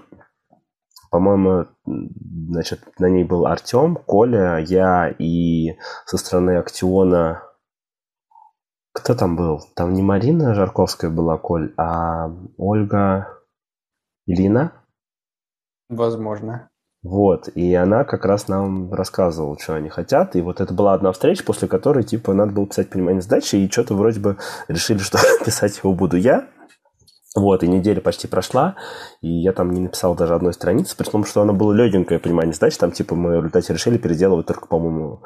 по-моему, 1.12 1.68
значит, 1.86 2.98
на 2.98 3.10
ней 3.10 3.26
был 3.26 3.46
Артем, 3.46 3.98
Коля, 3.98 4.60
я 4.60 5.10
и 5.10 5.78
со 6.06 6.18
стороны 6.18 6.58
Актиона... 6.58 7.44
Кто 8.94 9.14
там 9.14 9.36
был? 9.36 9.60
Там 9.76 9.94
не 9.94 10.02
Марина 10.02 10.54
Жарковская 10.54 11.12
была, 11.12 11.38
Коль, 11.38 11.74
а 11.78 12.30
Ольга 12.58 13.28
Ильина? 14.26 14.74
Возможно. 15.90 16.71
Вот, 17.04 17.50
и 17.56 17.74
она 17.74 18.04
как 18.04 18.26
раз 18.26 18.48
нам 18.48 18.94
рассказывала, 18.94 19.58
что 19.60 19.74
они 19.74 19.90
хотят. 19.90 20.36
И 20.36 20.42
вот 20.42 20.62
это 20.62 20.72
была 20.74 20.94
одна 20.94 21.12
встреча, 21.12 21.44
после 21.44 21.68
которой, 21.68 22.04
типа, 22.04 22.34
надо 22.34 22.52
было 22.52 22.68
писать 22.68 22.92
понимание 22.92 23.22
задачи, 23.22 23.56
и 23.56 23.72
что-то 23.72 23.96
вроде 23.96 24.20
бы 24.20 24.38
решили, 24.68 25.00
что 25.00 25.18
писать 25.46 25.80
его 25.84 25.94
буду 25.94 26.18
я. 26.18 26.48
Вот, 27.36 27.64
и 27.64 27.68
неделя 27.68 28.02
почти 28.02 28.28
прошла, 28.28 28.76
и 29.22 29.30
я 29.30 29.54
там 29.54 29.72
не 29.72 29.80
написал 29.80 30.16
даже 30.16 30.36
одной 30.36 30.54
страницы, 30.54 30.98
при 30.98 31.06
том, 31.06 31.24
что 31.24 31.42
она 31.42 31.54
была 31.54 31.74
легенькое 31.74 32.20
понимание 32.20 32.54
задач, 32.54 32.78
там, 32.78 32.92
типа, 32.92 33.16
мы 33.16 33.32
в 33.32 33.36
результате 33.36 33.74
решили 33.74 33.98
переделывать 33.98 34.48
только, 34.48 34.68
по-моему, 34.68 35.24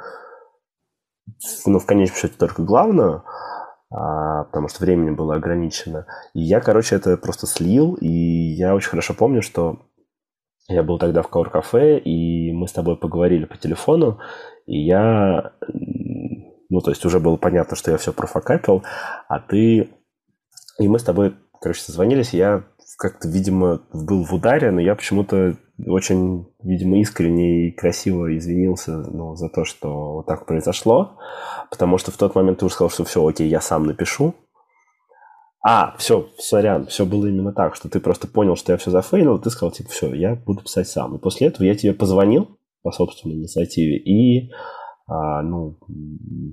ну, 1.65 1.79
в 1.79 1.85
конечном 1.87 2.17
счете, 2.17 2.35
только 2.37 2.61
главную, 2.61 3.23
а, 3.89 4.43
потому 4.45 4.67
что 4.67 4.83
времени 4.83 5.09
было 5.09 5.35
ограничено. 5.35 6.05
И 6.33 6.41
я, 6.41 6.61
короче, 6.61 6.95
это 6.95 7.17
просто 7.17 7.47
слил, 7.47 7.95
и 7.95 8.07
я 8.07 8.75
очень 8.75 8.89
хорошо 8.91 9.15
помню, 9.15 9.41
что 9.41 9.79
я 10.67 10.83
был 10.83 10.97
тогда 10.97 11.21
в 11.21 11.29
Каур-кафе, 11.29 11.99
и 11.99 12.51
мы 12.51 12.67
с 12.67 12.71
тобой 12.71 12.97
поговорили 12.97 13.45
по 13.45 13.57
телефону, 13.57 14.19
и 14.65 14.85
я, 14.85 15.53
ну, 16.69 16.81
то 16.81 16.89
есть 16.91 17.05
уже 17.05 17.19
было 17.19 17.37
понятно, 17.37 17.75
что 17.75 17.91
я 17.91 17.97
все 17.97 18.13
профокапил, 18.13 18.83
а 19.27 19.39
ты... 19.39 19.89
И 20.77 20.87
мы 20.89 20.99
с 20.99 21.03
тобой 21.03 21.35
короче, 21.65 21.81
созвонились, 21.81 22.33
я 22.33 22.63
как-то, 22.99 23.27
видимо, 23.27 23.81
был 23.91 24.23
в 24.23 24.33
ударе, 24.33 24.69
но 24.69 24.79
я 24.79 24.93
почему-то 24.93 25.57
очень, 25.85 26.47
видимо, 26.61 26.99
искренне 26.99 27.67
и 27.67 27.71
красиво 27.71 28.37
извинился 28.37 28.97
ну, 28.97 29.35
за 29.35 29.49
то, 29.49 29.65
что 29.65 30.13
вот 30.13 30.27
так 30.27 30.45
произошло, 30.45 31.17
потому 31.71 31.97
что 31.97 32.11
в 32.11 32.17
тот 32.17 32.35
момент 32.35 32.59
ты 32.59 32.65
уже 32.65 32.75
сказал, 32.75 32.91
что 32.91 33.03
все, 33.03 33.25
окей, 33.25 33.49
я 33.49 33.61
сам 33.61 33.85
напишу. 33.85 34.35
А, 35.67 35.95
все, 35.97 36.29
сорян, 36.37 36.85
все 36.85 37.07
было 37.07 37.25
именно 37.25 37.51
так, 37.51 37.75
что 37.75 37.89
ты 37.89 37.99
просто 37.99 38.27
понял, 38.27 38.55
что 38.55 38.71
я 38.71 38.77
все 38.77 38.91
зафейлил, 38.91 39.39
ты 39.39 39.49
сказал, 39.49 39.71
типа, 39.71 39.89
все, 39.89 40.13
я 40.13 40.35
буду 40.35 40.61
писать 40.61 40.87
сам. 40.87 41.15
И 41.15 41.19
после 41.19 41.47
этого 41.47 41.65
я 41.65 41.73
тебе 41.73 41.95
позвонил 41.95 42.59
по 42.83 42.91
собственной 42.91 43.33
инициативе 43.33 43.97
и 43.97 44.51
а, 45.07 45.41
ну, 45.41 45.79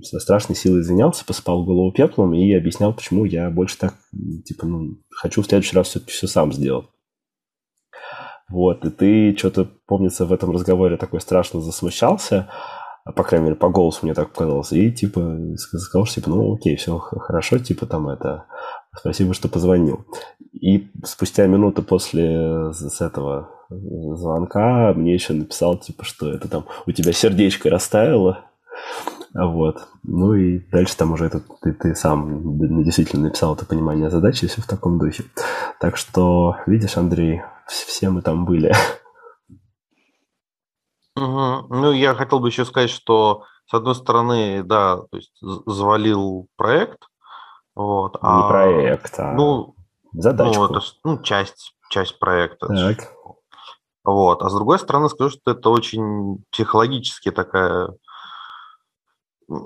со 0.01 0.19
страшной 0.19 0.55
силой 0.55 0.81
извинялся, 0.81 1.25
посыпал 1.25 1.63
голову 1.63 1.91
пеплом 1.91 2.33
и 2.33 2.51
объяснял, 2.53 2.91
почему 2.91 3.25
я 3.25 3.51
больше 3.51 3.77
так, 3.77 3.93
типа, 4.45 4.65
ну, 4.65 4.97
хочу 5.11 5.43
в 5.43 5.45
следующий 5.45 5.75
раз 5.75 5.89
все-таки 5.89 6.11
все 6.11 6.25
сам 6.25 6.51
сделать. 6.51 6.87
Вот, 8.49 8.83
и 8.83 8.89
ты 8.89 9.37
что-то, 9.37 9.69
помнится, 9.85 10.25
в 10.25 10.33
этом 10.33 10.49
разговоре 10.49 10.97
такой 10.97 11.21
страшно 11.21 11.61
засмущался, 11.61 12.49
по 13.15 13.23
крайней 13.23 13.45
мере, 13.45 13.57
по 13.57 13.69
голосу 13.69 13.99
мне 14.03 14.15
так 14.15 14.31
показалось, 14.31 14.71
и, 14.71 14.91
типа, 14.91 15.37
сказал, 15.57 16.05
что, 16.05 16.15
типа, 16.15 16.29
ну, 16.29 16.55
окей, 16.55 16.77
все 16.77 16.97
хорошо, 16.97 17.59
типа, 17.59 17.85
там, 17.85 18.09
это, 18.09 18.45
спасибо, 18.95 19.33
что 19.33 19.49
позвонил. 19.49 20.05
И 20.53 20.89
спустя 21.03 21.47
минуту 21.47 21.83
после 21.83 22.71
с 22.73 23.01
этого 23.01 23.49
звонка 23.69 24.93
мне 24.93 25.13
еще 25.13 25.33
написал, 25.33 25.77
типа, 25.77 26.05
что 26.05 26.31
это 26.31 26.47
там 26.47 26.65
у 26.85 26.91
тебя 26.91 27.11
сердечко 27.11 27.69
растаяло, 27.69 28.45
вот. 29.33 29.87
Ну 30.03 30.35
и 30.35 30.59
дальше 30.59 30.95
там 30.95 31.13
уже 31.13 31.25
это, 31.25 31.41
ты, 31.61 31.73
ты 31.73 31.95
сам 31.95 32.83
действительно 32.83 33.23
написал 33.23 33.55
это 33.55 33.65
понимание 33.65 34.09
задачи, 34.09 34.47
все 34.47 34.61
в 34.61 34.67
таком 34.67 34.99
духе. 34.99 35.23
Так 35.79 35.97
что, 35.97 36.57
видишь, 36.67 36.97
Андрей, 36.97 37.41
все 37.67 38.09
мы 38.09 38.21
там 38.21 38.45
были. 38.45 38.73
Угу. 41.15 41.67
Ну, 41.69 41.91
я 41.91 42.13
хотел 42.13 42.39
бы 42.39 42.49
еще 42.49 42.65
сказать, 42.65 42.89
что 42.89 43.43
с 43.65 43.73
одной 43.73 43.95
стороны, 43.95 44.63
да, 44.63 44.97
то 44.97 45.17
есть 45.17 45.35
завалил 45.41 46.47
проект, 46.55 46.99
вот. 47.75 48.15
Не 48.15 48.29
а, 48.29 48.47
проект, 48.47 49.19
а 49.19 49.33
ну, 49.33 49.75
задачку. 50.13 50.61
Ну, 50.61 50.65
это, 50.65 50.85
ну, 51.03 51.21
часть, 51.21 51.75
часть 51.89 52.19
проекта. 52.19 52.67
Так. 52.67 53.11
Вот. 54.03 54.41
А 54.43 54.49
с 54.49 54.53
другой 54.53 54.79
стороны, 54.79 55.09
скажу, 55.09 55.31
что 55.31 55.51
это 55.51 55.69
очень 55.69 56.43
психологически 56.51 57.31
такая 57.31 57.89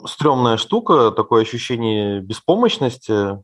стрёмная 0.05 0.57
штука, 0.57 1.11
такое 1.11 1.41
ощущение 1.43 2.21
беспомощности, 2.21 3.41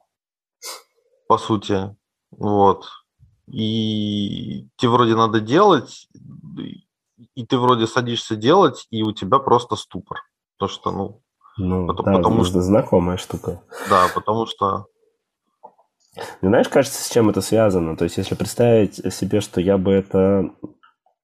по 1.28 1.38
сути. 1.38 1.95
Вот. 2.32 2.86
И 3.47 4.68
тебе 4.78 4.89
вроде 4.89 5.16
надо 5.16 5.39
делать, 5.39 6.07
и 7.36 7.45
ты 7.45 7.57
вроде 7.57 7.88
садишься 7.88 8.36
делать, 8.36 8.88
и 8.89 9.03
у 9.03 9.11
тебя 9.11 9.39
просто 9.39 9.76
ступор. 9.76 10.22
То, 10.57 10.68
что, 10.68 10.91
ну... 10.91 11.22
Ну, 11.58 11.88
потому, 11.88 12.06
да, 12.06 12.18
потому 12.18 12.43
что 12.43 12.62
знакомая 12.62 13.18
штука. 13.18 13.62
Да, 13.89 14.08
потому 14.14 14.45
что... 14.45 14.86
Ну, 16.41 16.49
знаешь, 16.49 16.70
кажется, 16.70 17.04
с 17.04 17.10
чем 17.10 17.30
это 17.30 17.41
связано? 17.41 17.97
То 17.97 18.04
есть, 18.04 18.18
если 18.18 18.36
представить 18.36 19.14
себе, 19.14 19.41
что 19.41 19.62
я 19.62 19.78
бы 19.78 19.91
это 19.91 20.51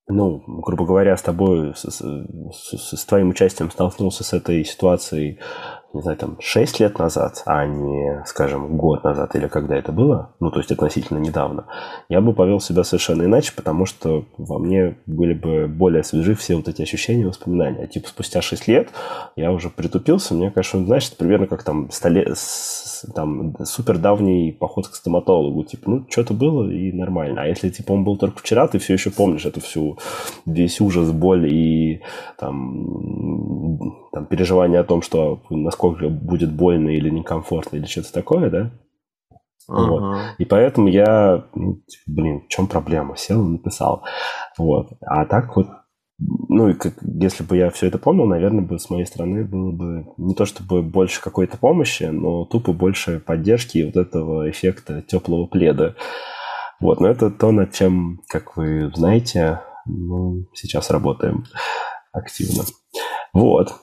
ну, 0.10 0.44
грубо 0.48 0.86
говоря, 0.86 1.16
с 1.16 1.22
тобой, 1.22 1.76
с, 1.76 1.84
с, 1.84 2.98
с 2.98 3.06
твоим 3.06 3.30
участием 3.30 3.70
столкнулся 3.70 4.24
с 4.24 4.34
этой 4.34 4.66
ситуацией 4.66 5.40
не 5.94 6.02
знаю, 6.02 6.18
там, 6.18 6.38
6 6.40 6.80
лет 6.80 7.00
назад, 7.00 7.42
а 7.46 7.66
не, 7.66 8.24
скажем, 8.26 8.78
год 8.78 9.04
назад 9.04 9.36
или 9.36 9.48
когда 9.48 9.76
это 9.76 9.92
было, 9.92 10.30
ну, 10.40 10.52
то 10.52 10.60
есть 10.60 10.72
относительно 10.72 11.18
недавно, 11.18 11.66
я 12.10 12.22
бы 12.22 12.34
повел 12.34 12.60
себя 12.60 12.84
совершенно 12.84 13.24
иначе, 13.24 13.54
потому 13.56 13.86
что 13.86 14.26
во 14.38 14.60
мне 14.60 14.98
были 15.08 15.34
бы 15.34 15.68
более 15.68 16.04
свежи 16.04 16.36
все 16.36 16.56
вот 16.56 16.68
эти 16.68 16.84
ощущения 16.84 17.24
и 17.24 17.26
воспоминания. 17.26 17.88
Типа 17.88 18.08
спустя 18.08 18.42
6 18.42 18.68
лет 18.68 18.90
я 19.36 19.52
уже 19.52 19.70
притупился, 19.70 20.34
мне, 20.34 20.52
конечно, 20.52 20.80
это 20.80 21.16
примерно 21.18 21.48
как 21.48 21.64
там, 21.64 21.90
столе... 21.92 22.34
там 23.16 23.56
супер 23.64 23.98
давний 23.98 24.52
поход 24.52 24.88
к 24.88 24.96
стоматологу, 24.96 25.64
типа, 25.64 25.90
ну, 25.90 26.06
что-то 26.10 26.34
было 26.34 26.70
и 26.70 26.92
нормально. 26.92 27.42
А 27.42 27.48
если, 27.48 27.70
типа, 27.70 27.94
он 27.94 28.04
был 28.04 28.18
только 28.18 28.40
вчера, 28.40 28.68
ты 28.68 28.78
все 28.78 28.94
еще 28.94 29.10
помнишь 29.10 29.46
эту 29.46 29.60
всю, 29.62 29.98
весь 30.46 30.80
ужас, 30.82 31.12
боль 31.12 31.52
и 31.52 32.02
там, 32.38 33.29
там 34.12 34.26
переживание 34.26 34.80
о 34.80 34.86
том, 34.86 35.02
что 35.02 35.42
насколько 35.50 36.10
будет 36.10 36.52
больно 36.52 36.90
или 36.90 37.10
некомфортно, 37.10 37.78
или 37.78 37.86
что-то 37.86 38.14
такое, 38.14 38.50
да? 38.50 38.72
Uh-huh. 39.70 39.88
Вот. 39.88 40.18
И 40.40 40.46
поэтому 40.46 40.88
я, 40.88 41.46
ну, 41.54 41.82
типа, 41.88 42.04
блин, 42.08 42.42
в 42.42 42.48
чем 42.48 42.68
проблема? 42.68 43.16
Сел 43.16 43.46
и 43.46 43.50
написал. 43.50 44.04
Вот. 44.58 44.90
А 45.06 45.26
так 45.26 45.56
вот, 45.56 45.68
ну, 46.18 46.70
и 46.70 46.74
как, 46.74 46.96
если 47.02 47.44
бы 47.44 47.56
я 47.56 47.70
все 47.70 47.88
это 47.88 48.00
помнил, 48.00 48.26
наверное, 48.26 48.66
бы 48.66 48.80
с 48.80 48.90
моей 48.90 49.06
стороны 49.06 49.46
было 49.46 49.72
бы 49.72 50.06
не 50.18 50.34
то 50.34 50.46
чтобы 50.46 50.82
больше 50.82 51.22
какой-то 51.22 51.58
помощи, 51.58 52.04
но 52.04 52.46
тупо 52.46 52.74
больше 52.74 53.20
поддержки 53.20 53.78
и 53.78 53.86
вот 53.86 53.96
этого 53.96 54.50
эффекта 54.50 55.02
теплого 55.02 55.46
пледа. 55.46 55.96
Вот, 56.80 57.00
но 57.00 57.08
это 57.08 57.30
то, 57.30 57.52
над 57.52 57.74
чем, 57.74 58.22
как 58.28 58.58
вы 58.58 58.92
знаете, 58.96 59.62
мы 59.86 60.46
сейчас 60.54 60.90
работаем 60.90 61.44
активно. 62.12 62.64
Вот. 63.34 63.74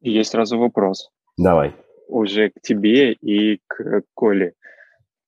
Есть 0.00 0.30
сразу 0.30 0.58
вопрос. 0.58 1.10
Давай. 1.36 1.74
Уже 2.08 2.50
к 2.50 2.60
тебе 2.62 3.12
и 3.12 3.60
к 3.66 4.02
Коле. 4.14 4.54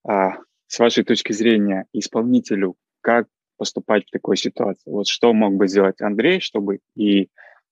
А, 0.06 0.38
с 0.66 0.78
вашей 0.78 1.04
точки 1.04 1.32
зрения, 1.32 1.86
исполнителю, 1.92 2.76
как 3.00 3.26
поступать 3.56 4.06
в 4.06 4.10
такой 4.10 4.36
ситуации? 4.36 4.90
Вот 4.90 5.06
что 5.06 5.32
мог 5.32 5.54
бы 5.54 5.68
сделать 5.68 6.00
Андрей, 6.00 6.40
чтобы 6.40 6.80
и 6.94 7.28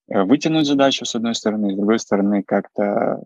э, 0.09 0.23
вытянуть 0.23 0.67
задачу 0.67 1.05
с 1.05 1.15
одной 1.15 1.35
стороны, 1.35 1.73
с 1.73 1.77
другой 1.77 1.99
стороны 1.99 2.43
как-то 2.43 3.25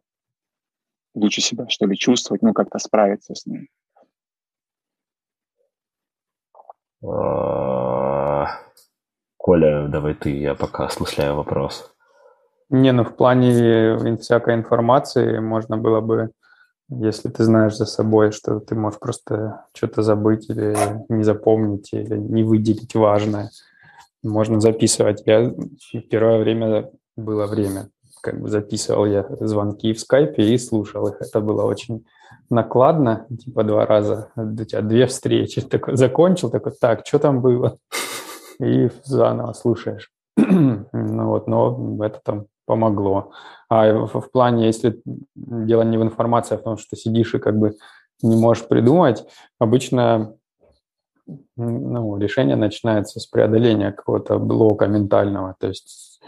лучше 1.14 1.40
себя, 1.40 1.68
что 1.68 1.86
ли, 1.86 1.96
чувствовать, 1.96 2.42
ну, 2.42 2.52
как-то 2.52 2.78
справиться 2.78 3.34
с 3.34 3.46
ним? 3.46 3.68
Коля, 9.42 9.88
давай 9.88 10.14
ты, 10.14 10.30
я 10.38 10.54
пока 10.54 10.84
осмысляю 10.84 11.34
вопрос. 11.34 11.90
Не, 12.70 12.92
ну 12.92 13.02
в 13.04 13.16
плане 13.16 14.16
всякой 14.18 14.54
информации 14.54 15.40
можно 15.40 15.76
было 15.76 16.00
бы, 16.00 16.30
если 16.88 17.28
ты 17.28 17.42
знаешь 17.42 17.76
за 17.76 17.84
собой, 17.84 18.30
что 18.30 18.60
ты 18.60 18.76
можешь 18.76 19.00
просто 19.00 19.64
что-то 19.74 20.02
забыть 20.02 20.48
или 20.48 20.76
не 21.08 21.24
запомнить, 21.24 21.92
или 21.92 22.16
не 22.16 22.44
выделить 22.44 22.94
важное, 22.94 23.50
можно 24.22 24.60
записывать. 24.60 25.24
Я 25.26 25.52
первое 26.08 26.38
время 26.38 26.90
было 27.16 27.46
время, 27.46 27.88
как 28.22 28.40
бы 28.40 28.48
записывал 28.48 29.06
я 29.06 29.26
звонки 29.40 29.92
в 29.92 29.98
скайпе 29.98 30.44
и 30.44 30.56
слушал 30.56 31.08
их. 31.08 31.16
Это 31.20 31.40
было 31.40 31.64
очень 31.64 32.06
накладно, 32.48 33.26
типа 33.44 33.64
два 33.64 33.86
раза, 33.86 34.28
у 34.36 34.64
тебя 34.64 34.82
две 34.82 35.06
встречи. 35.06 35.62
Такой, 35.62 35.96
закончил, 35.96 36.48
такой, 36.48 36.72
так, 36.80 37.04
что 37.04 37.18
там 37.18 37.42
было? 37.42 37.78
И 38.62 38.90
заново 39.04 39.52
слушаешь. 39.52 40.10
ну 40.36 41.26
вот, 41.26 41.46
но 41.48 41.98
это 42.04 42.20
там 42.24 42.46
помогло. 42.64 43.32
А 43.68 43.92
в, 43.92 44.20
в 44.20 44.30
плане, 44.30 44.66
если 44.66 45.02
дело 45.34 45.82
не 45.82 45.98
в 45.98 46.02
информации, 46.02 46.54
а 46.54 46.58
в 46.58 46.62
том, 46.62 46.76
что 46.76 46.96
сидишь 46.96 47.34
и 47.34 47.38
как 47.38 47.58
бы 47.58 47.74
не 48.22 48.36
можешь 48.36 48.66
придумать, 48.68 49.26
обычно 49.58 50.36
ну, 51.56 52.16
решение 52.18 52.56
начинается 52.56 53.20
с 53.20 53.26
преодоления 53.26 53.92
какого-то 53.92 54.38
блока 54.38 54.86
ментального. 54.86 55.56
То 55.58 55.68
есть 55.68 56.20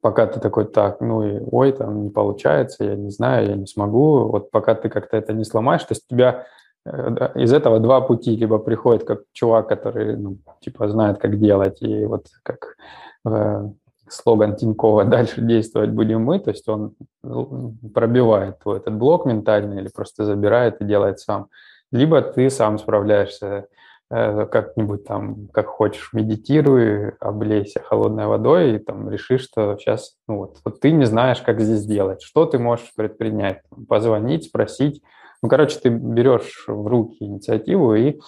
пока 0.00 0.26
ты 0.26 0.40
такой, 0.40 0.64
так, 0.64 1.00
ну 1.00 1.22
и 1.22 1.40
ой, 1.50 1.72
там 1.72 2.04
не 2.04 2.10
получается, 2.10 2.84
я 2.84 2.96
не 2.96 3.10
знаю, 3.10 3.48
я 3.48 3.54
не 3.54 3.66
смогу, 3.66 4.28
вот 4.28 4.50
пока 4.50 4.74
ты 4.74 4.88
как-то 4.88 5.16
это 5.16 5.32
не 5.32 5.44
сломаешь, 5.44 5.84
то 5.84 5.92
есть 5.92 6.06
тебя 6.08 6.46
из 6.84 7.52
этого 7.52 7.78
два 7.78 8.00
пути, 8.00 8.36
либо 8.36 8.58
приходит 8.58 9.04
как 9.04 9.20
чувак, 9.32 9.68
который, 9.68 10.16
ну, 10.16 10.38
типа, 10.60 10.88
знает, 10.88 11.18
как 11.18 11.38
делать, 11.38 11.80
и 11.80 12.04
вот 12.06 12.26
как 12.42 12.76
э, 13.24 13.68
слоган 14.08 14.56
Тинькова 14.56 15.04
«Дальше 15.04 15.40
действовать 15.40 15.90
будем 15.90 16.22
мы», 16.22 16.38
то 16.38 16.50
есть 16.50 16.68
он 16.68 16.94
ну, 17.22 17.74
пробивает 17.94 18.58
твой 18.60 18.78
этот 18.78 18.94
блок 18.94 19.26
ментальный 19.26 19.80
или 19.80 19.88
просто 19.88 20.24
забирает 20.24 20.80
и 20.80 20.84
делает 20.84 21.20
сам. 21.20 21.48
Либо 21.92 22.22
ты 22.22 22.50
сам 22.50 22.78
справляешься 22.78 23.66
э, 24.10 24.46
как-нибудь 24.46 25.04
там, 25.04 25.48
как 25.52 25.66
хочешь, 25.66 26.10
медитируй, 26.12 27.10
облейся 27.20 27.80
холодной 27.80 28.26
водой 28.26 28.76
и 28.76 28.78
там 28.78 29.08
решишь, 29.08 29.42
что 29.42 29.76
сейчас, 29.76 30.16
ну 30.26 30.38
вот, 30.38 30.56
вот 30.64 30.80
ты 30.80 30.90
не 30.90 31.04
знаешь, 31.04 31.40
как 31.42 31.60
здесь 31.60 31.84
делать, 31.84 32.22
что 32.22 32.46
ты 32.46 32.58
можешь 32.58 32.92
предпринять, 32.96 33.62
позвонить, 33.88 34.46
спросить. 34.46 35.02
Ну, 35.42 35.48
короче, 35.48 35.78
ты 35.80 35.88
берешь 35.88 36.64
в 36.68 36.86
руки 36.86 37.24
инициативу 37.24 37.94
и 37.94 38.20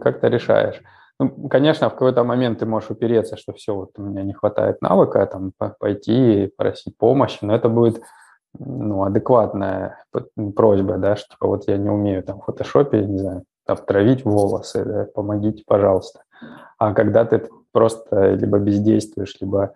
как-то 0.00 0.28
решаешь. 0.28 0.82
Ну, 1.18 1.48
конечно, 1.48 1.88
в 1.88 1.92
какой-то 1.92 2.24
момент 2.24 2.60
ты 2.60 2.66
можешь 2.66 2.90
упереться, 2.90 3.36
что 3.36 3.52
все, 3.52 3.74
вот 3.74 3.90
у 3.96 4.02
меня 4.02 4.22
не 4.22 4.32
хватает 4.32 4.80
навыка, 4.80 5.26
там, 5.26 5.52
пойти 5.78 6.44
и 6.44 6.46
просить 6.46 6.96
помощи, 6.96 7.38
но 7.42 7.54
это 7.54 7.68
будет 7.68 8.00
ну, 8.58 9.04
адекватная 9.04 10.04
просьба, 10.56 10.96
да, 10.96 11.16
что 11.16 11.34
типа, 11.34 11.46
вот 11.46 11.68
я 11.68 11.76
не 11.76 11.90
умею 11.90 12.22
там 12.22 12.40
в 12.40 12.44
фотошопе, 12.44 13.04
не 13.04 13.18
знаю, 13.18 13.44
обтравить 13.66 14.24
волосы, 14.24 14.84
да, 14.84 15.06
помогите, 15.14 15.62
пожалуйста. 15.66 16.22
А 16.78 16.94
когда 16.94 17.24
ты 17.24 17.46
просто 17.72 18.32
либо 18.32 18.58
бездействуешь, 18.58 19.36
либо 19.40 19.74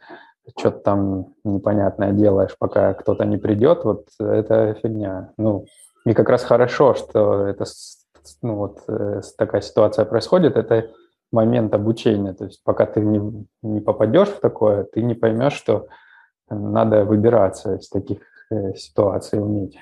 что-то 0.58 0.78
там 0.78 1.26
непонятное 1.44 2.12
делаешь, 2.12 2.56
пока 2.58 2.94
кто-то 2.94 3.24
не 3.24 3.36
придет, 3.36 3.84
вот 3.84 4.06
это 4.18 4.74
фигня. 4.82 5.30
Ну, 5.38 5.66
и 6.04 6.12
как 6.12 6.28
раз 6.28 6.44
хорошо, 6.44 6.94
что 6.94 7.46
это, 7.46 7.64
ну, 8.42 8.56
вот 8.56 8.82
э, 8.88 9.22
такая 9.38 9.60
ситуация 9.60 10.04
происходит, 10.04 10.56
это 10.56 10.90
момент 11.32 11.74
обучения. 11.74 12.32
То 12.32 12.44
есть 12.44 12.62
пока 12.64 12.86
ты 12.86 13.00
не, 13.00 13.46
не 13.62 13.80
попадешь 13.80 14.28
в 14.28 14.40
такое, 14.40 14.84
ты 14.84 15.02
не 15.02 15.14
поймешь, 15.14 15.54
что 15.54 15.88
надо 16.48 17.04
выбираться 17.04 17.76
из 17.76 17.88
таких 17.88 18.18
э, 18.50 18.74
ситуаций, 18.74 19.40
уметь. 19.40 19.78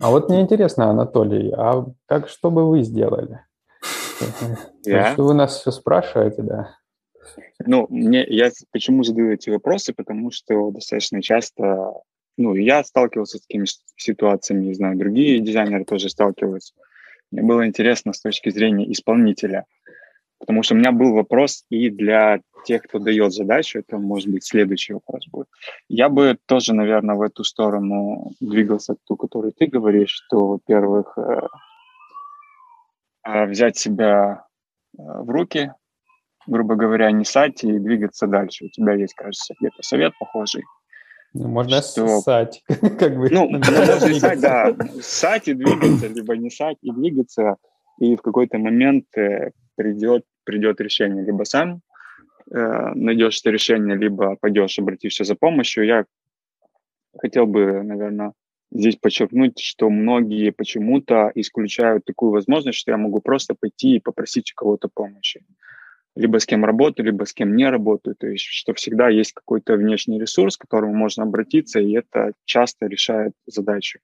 А 0.00 0.10
вот 0.10 0.28
мне 0.28 0.40
интересно, 0.40 0.90
Анатолий, 0.90 1.52
а 1.56 1.84
как, 2.06 2.28
что 2.28 2.50
бы 2.50 2.68
вы 2.68 2.82
сделали? 2.82 3.44
Я? 4.84 5.12
Что 5.12 5.24
вы 5.24 5.34
нас 5.34 5.58
все 5.58 5.70
спрашиваете, 5.70 6.42
да? 6.42 6.74
Ну, 7.64 7.86
мне, 7.90 8.24
я 8.26 8.50
почему 8.72 9.02
задаю 9.02 9.32
эти 9.32 9.50
вопросы, 9.50 9.92
потому 9.92 10.30
что 10.30 10.70
достаточно 10.70 11.22
часто, 11.22 11.92
ну, 12.40 12.54
я 12.54 12.82
сталкивался 12.82 13.36
с 13.36 13.42
такими 13.42 13.66
ситуациями, 13.96 14.66
не 14.66 14.74
знаю, 14.74 14.96
другие 14.96 15.40
дизайнеры 15.40 15.84
тоже 15.84 16.08
сталкиваются. 16.08 16.74
Мне 17.30 17.42
было 17.42 17.66
интересно 17.66 18.14
с 18.14 18.20
точки 18.20 18.48
зрения 18.48 18.90
исполнителя, 18.90 19.66
потому 20.38 20.62
что 20.62 20.74
у 20.74 20.78
меня 20.78 20.90
был 20.90 21.12
вопрос 21.12 21.64
и 21.68 21.90
для 21.90 22.40
тех, 22.64 22.82
кто 22.82 22.98
дает 22.98 23.32
задачу, 23.32 23.80
это 23.80 23.98
может 23.98 24.30
быть 24.30 24.44
следующий 24.44 24.94
вопрос 24.94 25.26
будет. 25.28 25.48
Я 25.88 26.08
бы 26.08 26.38
тоже, 26.46 26.74
наверное, 26.74 27.14
в 27.14 27.22
эту 27.22 27.44
сторону 27.44 28.32
двигался, 28.40 28.96
ту, 29.06 29.16
которую 29.16 29.52
ты 29.52 29.66
говоришь, 29.66 30.10
что, 30.10 30.48
во-первых, 30.48 31.18
э, 31.18 31.46
э, 33.28 33.46
взять 33.46 33.76
себя 33.76 34.46
э, 34.98 35.02
в 35.02 35.28
руки, 35.28 35.72
грубо 36.46 36.74
говоря, 36.74 37.10
не 37.12 37.24
ссать 37.24 37.62
и 37.64 37.78
двигаться 37.78 38.26
дальше. 38.26 38.64
У 38.64 38.68
тебя 38.68 38.94
есть, 38.94 39.14
кажется, 39.14 39.54
где-то 39.60 39.82
совет 39.82 40.14
похожий. 40.18 40.64
Ну, 41.32 41.48
можно 41.48 41.82
что... 41.82 42.20
ссать. 42.20 42.62
как 42.68 43.16
бы, 43.16 43.30
ну, 43.30 43.48
можно 43.48 44.00
ссать, 44.18 44.40
да. 44.40 44.76
Ссать 45.00 45.48
и 45.48 45.54
двигаться, 45.54 46.08
либо 46.08 46.36
не 46.36 46.50
ссать 46.50 46.78
и 46.82 46.90
двигаться. 46.90 47.56
И 47.98 48.16
в 48.16 48.22
какой-то 48.22 48.58
момент 48.58 49.06
придет, 49.76 50.24
придет 50.44 50.80
решение. 50.80 51.24
Либо 51.24 51.44
сам 51.44 51.82
э, 52.50 52.92
найдешь 52.94 53.40
это 53.40 53.50
решение, 53.50 53.96
либо 53.96 54.36
пойдешь, 54.36 54.78
обратишься 54.78 55.24
за 55.24 55.34
помощью. 55.34 55.86
Я 55.86 56.04
хотел 57.18 57.46
бы, 57.46 57.82
наверное, 57.82 58.32
здесь 58.72 58.96
подчеркнуть, 58.96 59.58
что 59.60 59.90
многие 59.90 60.50
почему-то 60.50 61.30
исключают 61.34 62.04
такую 62.04 62.32
возможность, 62.32 62.78
что 62.78 62.90
я 62.92 62.96
могу 62.96 63.20
просто 63.20 63.54
пойти 63.54 63.96
и 63.96 64.00
попросить 64.00 64.52
у 64.52 64.54
кого-то 64.56 64.88
помощи. 64.92 65.42
Либо 66.20 66.38
с 66.38 66.44
кем 66.44 66.64
работаю, 66.64 67.06
либо 67.06 67.24
с 67.24 67.32
кем 67.32 67.56
не 67.56 67.70
работаю. 67.70 68.14
То 68.14 68.26
есть, 68.26 68.44
что 68.44 68.74
всегда 68.74 69.08
есть 69.08 69.32
какой-то 69.32 69.74
внешний 69.74 70.20
ресурс, 70.20 70.58
к 70.58 70.62
которому 70.62 70.92
можно 70.92 71.22
обратиться, 71.22 71.80
и 71.80 71.92
это 71.92 72.32
часто 72.44 72.86
решает 72.86 73.32
задачу. 73.46 74.00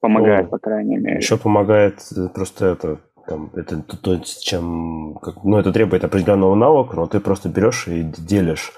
Помогает, 0.00 0.44
ну, 0.44 0.50
по 0.50 0.58
крайней 0.58 0.96
мере. 0.96 1.18
Еще 1.18 1.36
помогает 1.36 2.00
э, 2.16 2.28
просто 2.34 2.66
это 2.66 3.00
там, 3.26 3.50
это 3.54 3.82
то, 3.82 4.18
чем, 4.20 5.18
как, 5.22 5.44
ну, 5.44 5.58
это 5.58 5.70
требует 5.70 6.02
определенного 6.02 6.54
навыка, 6.54 6.96
но 6.96 7.06
ты 7.06 7.20
просто 7.20 7.50
берешь 7.50 7.86
и 7.88 8.02
делишь 8.02 8.72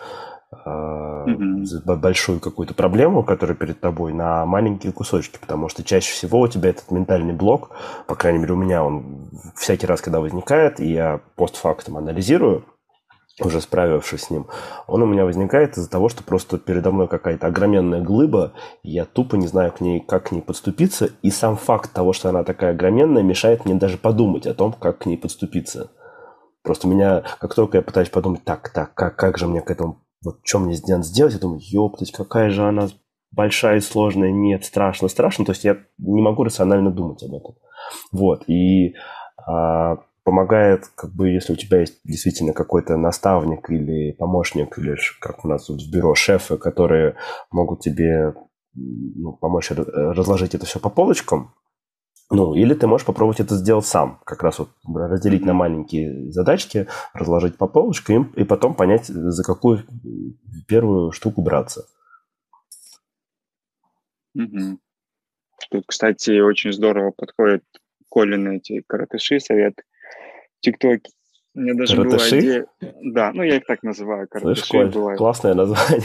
mm-hmm. 0.64 1.96
большую 1.96 2.40
какую-то 2.40 2.74
проблему, 2.74 3.22
которая 3.22 3.56
перед 3.56 3.80
тобой, 3.80 4.12
на 4.12 4.46
маленькие 4.46 4.92
кусочки, 4.92 5.38
потому 5.40 5.68
что 5.68 5.82
чаще 5.82 6.12
всего 6.12 6.40
у 6.40 6.48
тебя 6.48 6.70
этот 6.70 6.90
ментальный 6.90 7.34
блок, 7.34 7.70
по 8.06 8.14
крайней 8.14 8.38
мере 8.38 8.54
у 8.54 8.56
меня 8.56 8.84
он 8.84 9.30
всякий 9.56 9.86
раз, 9.86 10.00
когда 10.00 10.20
возникает, 10.20 10.80
и 10.80 10.92
я 10.92 11.20
постфактум 11.36 11.96
анализирую, 11.96 12.64
уже 13.40 13.60
справившись 13.60 14.24
с 14.24 14.30
ним, 14.30 14.46
он 14.86 15.02
у 15.02 15.06
меня 15.06 15.24
возникает 15.24 15.76
из-за 15.76 15.90
того, 15.90 16.08
что 16.08 16.22
просто 16.22 16.58
передо 16.58 16.92
мной 16.92 17.08
какая-то 17.08 17.48
огроменная 17.48 18.00
глыба, 18.00 18.52
и 18.82 18.92
я 18.92 19.04
тупо 19.04 19.36
не 19.36 19.46
знаю 19.46 19.72
к 19.72 19.80
ней, 19.80 20.00
как 20.00 20.28
к 20.28 20.32
ней 20.32 20.40
подступиться, 20.40 21.10
и 21.22 21.30
сам 21.30 21.56
факт 21.56 21.92
того, 21.92 22.12
что 22.12 22.28
она 22.28 22.44
такая 22.44 22.70
огроменная, 22.72 23.22
мешает 23.22 23.64
мне 23.64 23.74
даже 23.74 23.98
подумать 23.98 24.46
о 24.46 24.54
том, 24.54 24.72
как 24.72 24.98
к 24.98 25.06
ней 25.06 25.16
подступиться. 25.16 25.90
Просто 26.62 26.88
меня, 26.88 27.24
как 27.40 27.54
только 27.54 27.78
я 27.78 27.82
пытаюсь 27.82 28.08
подумать, 28.08 28.44
так, 28.44 28.70
так, 28.70 28.94
как, 28.94 29.16
как 29.16 29.36
же 29.36 29.46
мне 29.46 29.60
к 29.60 29.70
этому, 29.70 30.03
вот 30.24 30.40
что 30.42 30.58
мне 30.58 30.74
сделать, 30.74 31.34
я 31.34 31.38
думаю, 31.38 31.60
ёптать, 31.62 32.12
какая 32.12 32.50
же 32.50 32.66
она 32.66 32.88
большая 33.30 33.78
и 33.78 33.80
сложная, 33.80 34.32
нет, 34.32 34.64
страшно, 34.64 35.08
страшно, 35.08 35.44
то 35.44 35.52
есть 35.52 35.64
я 35.64 35.78
не 35.98 36.22
могу 36.22 36.44
рационально 36.44 36.90
думать 36.90 37.22
об 37.22 37.34
этом. 37.34 37.56
Вот, 38.12 38.44
и 38.48 38.94
а, 39.46 39.98
помогает, 40.24 40.86
как 40.94 41.12
бы, 41.14 41.30
если 41.30 41.52
у 41.52 41.56
тебя 41.56 41.80
есть 41.80 42.00
действительно 42.04 42.52
какой-то 42.52 42.96
наставник 42.96 43.70
или 43.70 44.12
помощник, 44.12 44.78
или 44.78 44.96
как 45.20 45.44
у 45.44 45.48
нас 45.48 45.66
тут 45.66 45.82
в 45.82 45.90
бюро, 45.90 46.14
шефы, 46.14 46.56
которые 46.56 47.16
могут 47.50 47.80
тебе 47.80 48.34
ну, 48.74 49.32
помочь 49.32 49.70
разложить 49.70 50.54
это 50.54 50.66
все 50.66 50.80
по 50.80 50.90
полочкам, 50.90 51.54
ну, 52.30 52.54
или 52.54 52.74
ты 52.74 52.86
можешь 52.86 53.06
попробовать 53.06 53.40
это 53.40 53.54
сделать 53.54 53.86
сам, 53.86 54.20
как 54.24 54.42
раз 54.42 54.58
вот 54.58 54.70
разделить 54.92 55.44
на 55.44 55.52
маленькие 55.52 56.32
задачки, 56.32 56.88
разложить 57.12 57.56
по 57.56 57.66
полочкам 57.66 58.32
и 58.34 58.44
потом 58.44 58.74
понять, 58.74 59.06
за 59.06 59.42
какую 59.44 59.84
первую 60.66 61.12
штуку 61.12 61.42
браться. 61.42 61.86
Угу. 64.34 64.78
Тут, 65.70 65.84
кстати, 65.86 66.40
очень 66.40 66.72
здорово 66.72 67.12
подходит 67.16 67.62
Колин 68.08 68.48
эти 68.52 68.82
каратыши 68.86 69.40
совет 69.40 69.74
ТикТоке. 70.60 71.10
У 71.54 71.60
меня 71.60 71.74
даже 71.74 71.96
Каратыши? 71.96 72.30
была 72.30 72.40
идея... 72.40 72.66
Да, 73.12 73.32
ну 73.32 73.42
я 73.42 73.56
их 73.56 73.66
так 73.66 73.82
называю. 73.82 74.26
Каратыши. 74.28 74.64
Слышь, 74.64 74.92
была... 74.92 75.14
классное 75.14 75.54
название. 75.54 76.02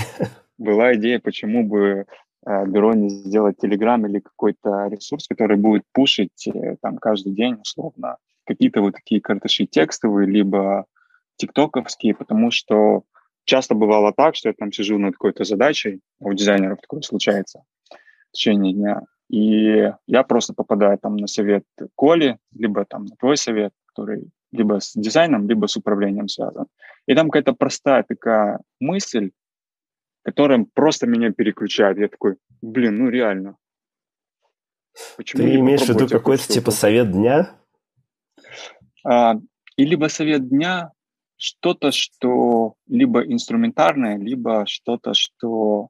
Была 0.57 0.93
идея, 0.95 1.19
почему 1.19 1.67
бы 1.67 2.05
бюро 2.45 2.93
не 2.93 3.09
сделать 3.09 3.57
Телеграм 3.57 4.05
или 4.05 4.19
какой-то 4.19 4.87
ресурс, 4.87 5.27
который 5.27 5.57
будет 5.57 5.83
пушить 5.91 6.47
э, 6.47 6.77
там 6.81 6.97
каждый 6.97 7.33
день, 7.33 7.55
условно, 7.61 8.17
какие-то 8.45 8.81
вот 8.81 8.95
такие 8.95 9.21
картыши 9.21 9.65
текстовые, 9.65 10.27
либо 10.27 10.85
тиктоковские, 11.35 12.15
потому 12.15 12.51
что 12.51 13.03
часто 13.45 13.75
бывало 13.75 14.13
так, 14.15 14.35
что 14.35 14.49
я 14.49 14.53
там 14.53 14.71
сижу 14.71 14.97
над 14.97 15.13
какой-то 15.13 15.43
задачей, 15.43 16.01
а 16.21 16.27
у 16.27 16.33
дизайнеров 16.33 16.79
такое 16.81 17.01
случается 17.01 17.63
в 18.29 18.31
течение 18.33 18.73
дня, 18.73 19.01
и 19.29 19.91
я 20.07 20.23
просто 20.23 20.53
попадаю 20.53 20.97
там 20.97 21.17
на 21.17 21.27
совет 21.27 21.63
Коли, 21.95 22.37
либо 22.53 22.85
там 22.85 23.05
на 23.05 23.15
твой 23.15 23.37
совет, 23.37 23.71
который 23.85 24.29
либо 24.51 24.79
с 24.79 24.93
дизайном, 24.95 25.47
либо 25.47 25.67
с 25.67 25.77
управлением 25.77 26.27
связан. 26.27 26.65
И 27.05 27.15
там 27.15 27.29
какая-то 27.29 27.53
простая 27.53 28.03
такая 28.03 28.59
мысль, 28.79 29.31
которая 30.29 30.63
просто 30.75 31.07
меня 31.07 31.31
переключает. 31.31 31.97
Я 31.97 32.07
такой, 32.07 32.35
блин, 32.61 32.99
ну 32.99 33.09
реально. 33.09 33.57
Почему 35.17 35.41
Ты 35.41 35.55
имеешь 35.55 35.81
в 35.81 35.89
виду 35.89 36.07
какой-то 36.07 36.47
типа 36.47 36.69
совет 36.69 37.11
дня? 37.11 37.55
А, 39.03 39.35
и 39.75 39.85
либо 39.85 40.05
совет 40.07 40.47
дня, 40.47 40.91
что-то, 41.35 41.91
что 41.91 42.75
либо 42.87 43.21
инструментарное, 43.21 44.19
либо 44.19 44.65
что-то, 44.67 45.15
что 45.15 45.89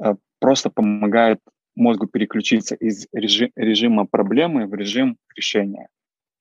а, 0.00 0.16
просто 0.40 0.70
помогает 0.70 1.38
мозгу 1.76 2.08
переключиться 2.08 2.74
из 2.74 3.06
режи- 3.12 3.52
режима 3.54 4.06
проблемы 4.06 4.66
в 4.66 4.74
режим 4.74 5.18
решения. 5.36 5.88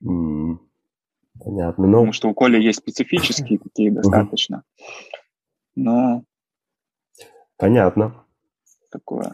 Mm. 0.04 0.58
Понятно. 1.40 1.86
Ну... 1.86 1.98
Потому 2.00 2.14
что 2.14 2.30
у 2.30 2.34
Коли 2.34 2.60
есть 2.60 2.80
специфические 2.80 3.60
такие 3.64 3.92
достаточно. 3.92 4.64
Но... 5.76 6.24
Понятно. 7.58 8.26
Такое. 8.92 9.32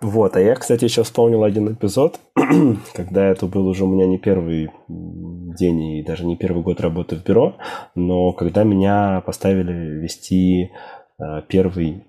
Вот, 0.00 0.36
а 0.36 0.40
я, 0.40 0.54
кстати, 0.54 0.84
еще 0.84 1.02
вспомнил 1.02 1.44
один 1.44 1.72
эпизод, 1.72 2.20
когда 2.94 3.26
это 3.26 3.46
был 3.46 3.66
уже 3.66 3.84
у 3.84 3.88
меня 3.88 4.06
не 4.06 4.16
первый 4.16 4.70
день 4.88 5.82
и 5.82 6.02
даже 6.02 6.24
не 6.24 6.36
первый 6.36 6.62
год 6.62 6.80
работы 6.80 7.16
в 7.16 7.24
бюро, 7.24 7.56
но 7.94 8.32
когда 8.32 8.64
меня 8.64 9.20
поставили 9.26 9.72
вести 9.72 10.70
э, 11.18 11.42
первый 11.48 12.08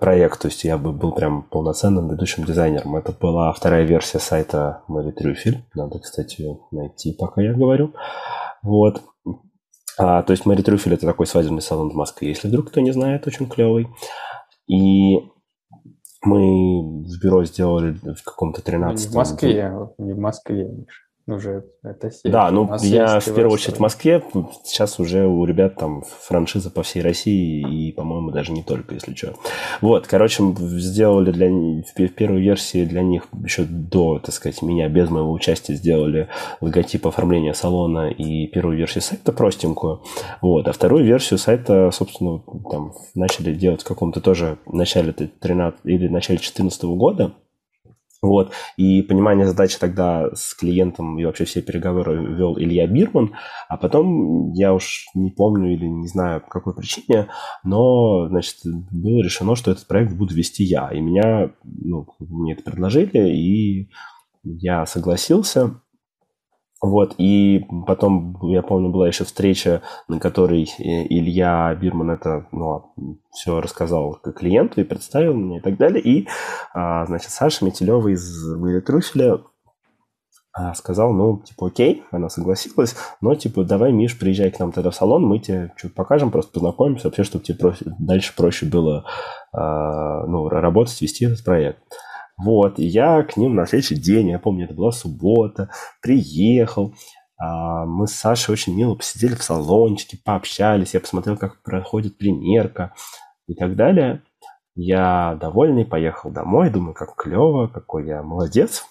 проект, 0.00 0.40
то 0.40 0.48
есть 0.48 0.64
я 0.64 0.78
бы 0.78 0.92
был 0.92 1.12
прям 1.12 1.42
полноценным 1.42 2.10
ведущим 2.10 2.44
дизайнером. 2.44 2.96
Это 2.96 3.12
была 3.12 3.52
вторая 3.52 3.84
версия 3.84 4.18
сайта 4.18 4.82
Мэри 4.88 5.10
Трюфель. 5.10 5.64
Надо, 5.74 5.98
кстати, 5.98 6.40
ее 6.40 6.58
найти, 6.70 7.12
пока 7.12 7.42
я 7.42 7.52
говорю. 7.52 7.92
Вот. 8.62 9.02
А, 9.98 10.22
то 10.22 10.32
есть 10.32 10.46
Мэри 10.46 10.62
Трюфель– 10.62 10.94
это 10.94 11.06
такой 11.06 11.26
свадебный 11.26 11.62
салон 11.62 11.90
в 11.90 11.94
Москве, 11.94 12.28
если 12.28 12.48
вдруг 12.48 12.68
кто 12.68 12.80
не 12.80 12.92
знает, 12.92 13.26
очень 13.26 13.48
клевый. 13.48 13.88
И 14.66 15.18
мы 16.22 17.02
в 17.04 17.20
бюро 17.22 17.44
сделали 17.44 17.92
в 17.92 18.22
каком-то 18.24 18.62
13 18.62 19.06
Не 19.06 19.12
в 19.12 19.16
Москве, 19.16 19.72
не 19.98 20.12
в 20.12 20.18
Москве, 20.18 20.68
Миша 20.68 21.02
уже 21.26 21.64
это 21.82 22.10
сеть. 22.10 22.30
Да, 22.30 22.50
ну 22.50 22.68
я 22.80 23.20
в 23.20 23.24
первую 23.24 23.52
очередь 23.52 23.76
в 23.76 23.80
Москве, 23.80 24.22
сейчас 24.64 24.98
уже 24.98 25.26
у 25.26 25.44
ребят 25.44 25.76
там 25.76 26.02
франшиза 26.02 26.70
по 26.70 26.82
всей 26.82 27.02
России 27.02 27.88
и, 27.88 27.92
по-моему, 27.92 28.30
даже 28.30 28.52
не 28.52 28.62
только, 28.62 28.94
если 28.94 29.14
что. 29.14 29.34
Вот, 29.80 30.06
короче, 30.06 30.42
сделали 30.58 31.30
для 31.30 31.48
в 31.48 32.08
первой 32.14 32.40
версии 32.40 32.84
для 32.84 33.02
них 33.02 33.28
еще 33.44 33.64
до, 33.64 34.18
так 34.18 34.34
сказать, 34.34 34.62
меня, 34.62 34.88
без 34.88 35.10
моего 35.10 35.32
участия 35.32 35.74
сделали 35.74 36.28
логотип 36.60 37.06
оформления 37.06 37.54
салона 37.54 38.10
и 38.10 38.46
первую 38.46 38.76
версию 38.76 39.02
сайта 39.02 39.32
простенькую. 39.32 40.02
Вот, 40.40 40.68
а 40.68 40.72
вторую 40.72 41.04
версию 41.04 41.38
сайта, 41.38 41.90
собственно, 41.92 42.40
там 42.70 42.92
начали 43.14 43.54
делать 43.54 43.82
в 43.82 43.86
каком-то 43.86 44.20
тоже 44.20 44.58
начале 44.66 45.12
13 45.12 45.80
или 45.84 46.08
начале 46.08 46.38
2014 46.38 46.84
года. 46.84 47.32
Вот. 48.22 48.52
И 48.76 49.02
понимание 49.02 49.46
задачи 49.46 49.78
тогда 49.80 50.30
с 50.32 50.54
клиентом 50.54 51.18
и 51.18 51.24
вообще 51.24 51.44
все 51.44 51.60
переговоры 51.60 52.24
вел 52.36 52.56
Илья 52.56 52.86
Бирман, 52.86 53.34
а 53.68 53.76
потом 53.76 54.52
я 54.52 54.72
уж 54.72 55.06
не 55.14 55.30
помню 55.30 55.74
или 55.74 55.86
не 55.86 56.06
знаю 56.06 56.40
по 56.40 56.46
какой 56.46 56.72
причине, 56.74 57.28
но, 57.64 58.28
значит, 58.28 58.58
было 58.64 59.22
решено, 59.22 59.56
что 59.56 59.72
этот 59.72 59.88
проект 59.88 60.12
буду 60.12 60.34
вести 60.34 60.62
я. 60.62 60.88
И 60.92 61.00
меня, 61.00 61.50
ну, 61.64 62.06
мне 62.20 62.52
это 62.52 62.62
предложили, 62.62 63.36
и 63.36 63.90
я 64.44 64.86
согласился. 64.86 65.80
Вот, 66.82 67.14
и 67.16 67.64
потом, 67.86 68.36
я 68.42 68.60
помню, 68.60 68.90
была 68.90 69.06
еще 69.06 69.24
встреча, 69.24 69.82
на 70.08 70.18
которой 70.18 70.68
Илья 70.78 71.72
Бирман 71.76 72.10
это, 72.10 72.48
ну, 72.50 72.92
все 73.30 73.60
рассказал 73.60 74.14
клиенту 74.14 74.80
и 74.80 74.84
представил 74.84 75.34
мне 75.34 75.58
и 75.58 75.60
так 75.60 75.76
далее. 75.76 76.02
И, 76.02 76.26
а, 76.74 77.06
значит, 77.06 77.30
Саша 77.30 77.64
Метелева 77.64 78.08
из 78.08 78.52
«Выли 78.56 78.80
трюфеля» 78.80 79.38
а, 80.52 80.74
сказал, 80.74 81.12
ну, 81.12 81.40
типа, 81.44 81.68
окей, 81.68 82.02
она 82.10 82.28
согласилась, 82.28 82.96
но, 83.20 83.36
типа, 83.36 83.62
давай, 83.62 83.92
Миш, 83.92 84.18
приезжай 84.18 84.50
к 84.50 84.58
нам 84.58 84.72
тогда 84.72 84.90
в 84.90 84.94
салон, 84.96 85.24
мы 85.24 85.38
тебе 85.38 85.72
что-то 85.76 85.94
покажем, 85.94 86.32
просто 86.32 86.52
познакомимся, 86.52 87.06
вообще, 87.06 87.22
чтобы 87.22 87.44
тебе 87.44 87.58
проще, 87.58 87.84
дальше 88.00 88.34
проще 88.36 88.66
было, 88.66 89.04
а, 89.52 90.26
ну, 90.26 90.48
работать, 90.48 91.00
вести 91.00 91.26
этот 91.26 91.44
проект. 91.44 91.78
Вот, 92.44 92.78
и 92.78 92.84
я 92.84 93.22
к 93.22 93.36
ним 93.36 93.54
на 93.54 93.66
следующий 93.66 93.94
день, 93.94 94.30
я 94.30 94.38
помню, 94.38 94.64
это 94.64 94.74
была 94.74 94.90
суббота, 94.90 95.70
приехал, 96.00 96.94
а, 97.38 97.86
мы 97.86 98.06
с 98.06 98.12
Сашей 98.12 98.52
очень 98.52 98.76
мило 98.76 98.94
посидели 98.94 99.34
в 99.34 99.42
салончике, 99.42 100.18
пообщались, 100.24 100.94
я 100.94 101.00
посмотрел, 101.00 101.36
как 101.36 101.62
проходит 101.62 102.18
примерка 102.18 102.94
и 103.48 103.54
так 103.54 103.76
далее. 103.76 104.22
Я 104.74 105.36
довольный, 105.40 105.84
поехал 105.84 106.30
домой, 106.30 106.70
думаю, 106.70 106.94
как 106.94 107.14
клево, 107.16 107.66
какой 107.66 108.06
я 108.06 108.22
молодец. 108.22 108.84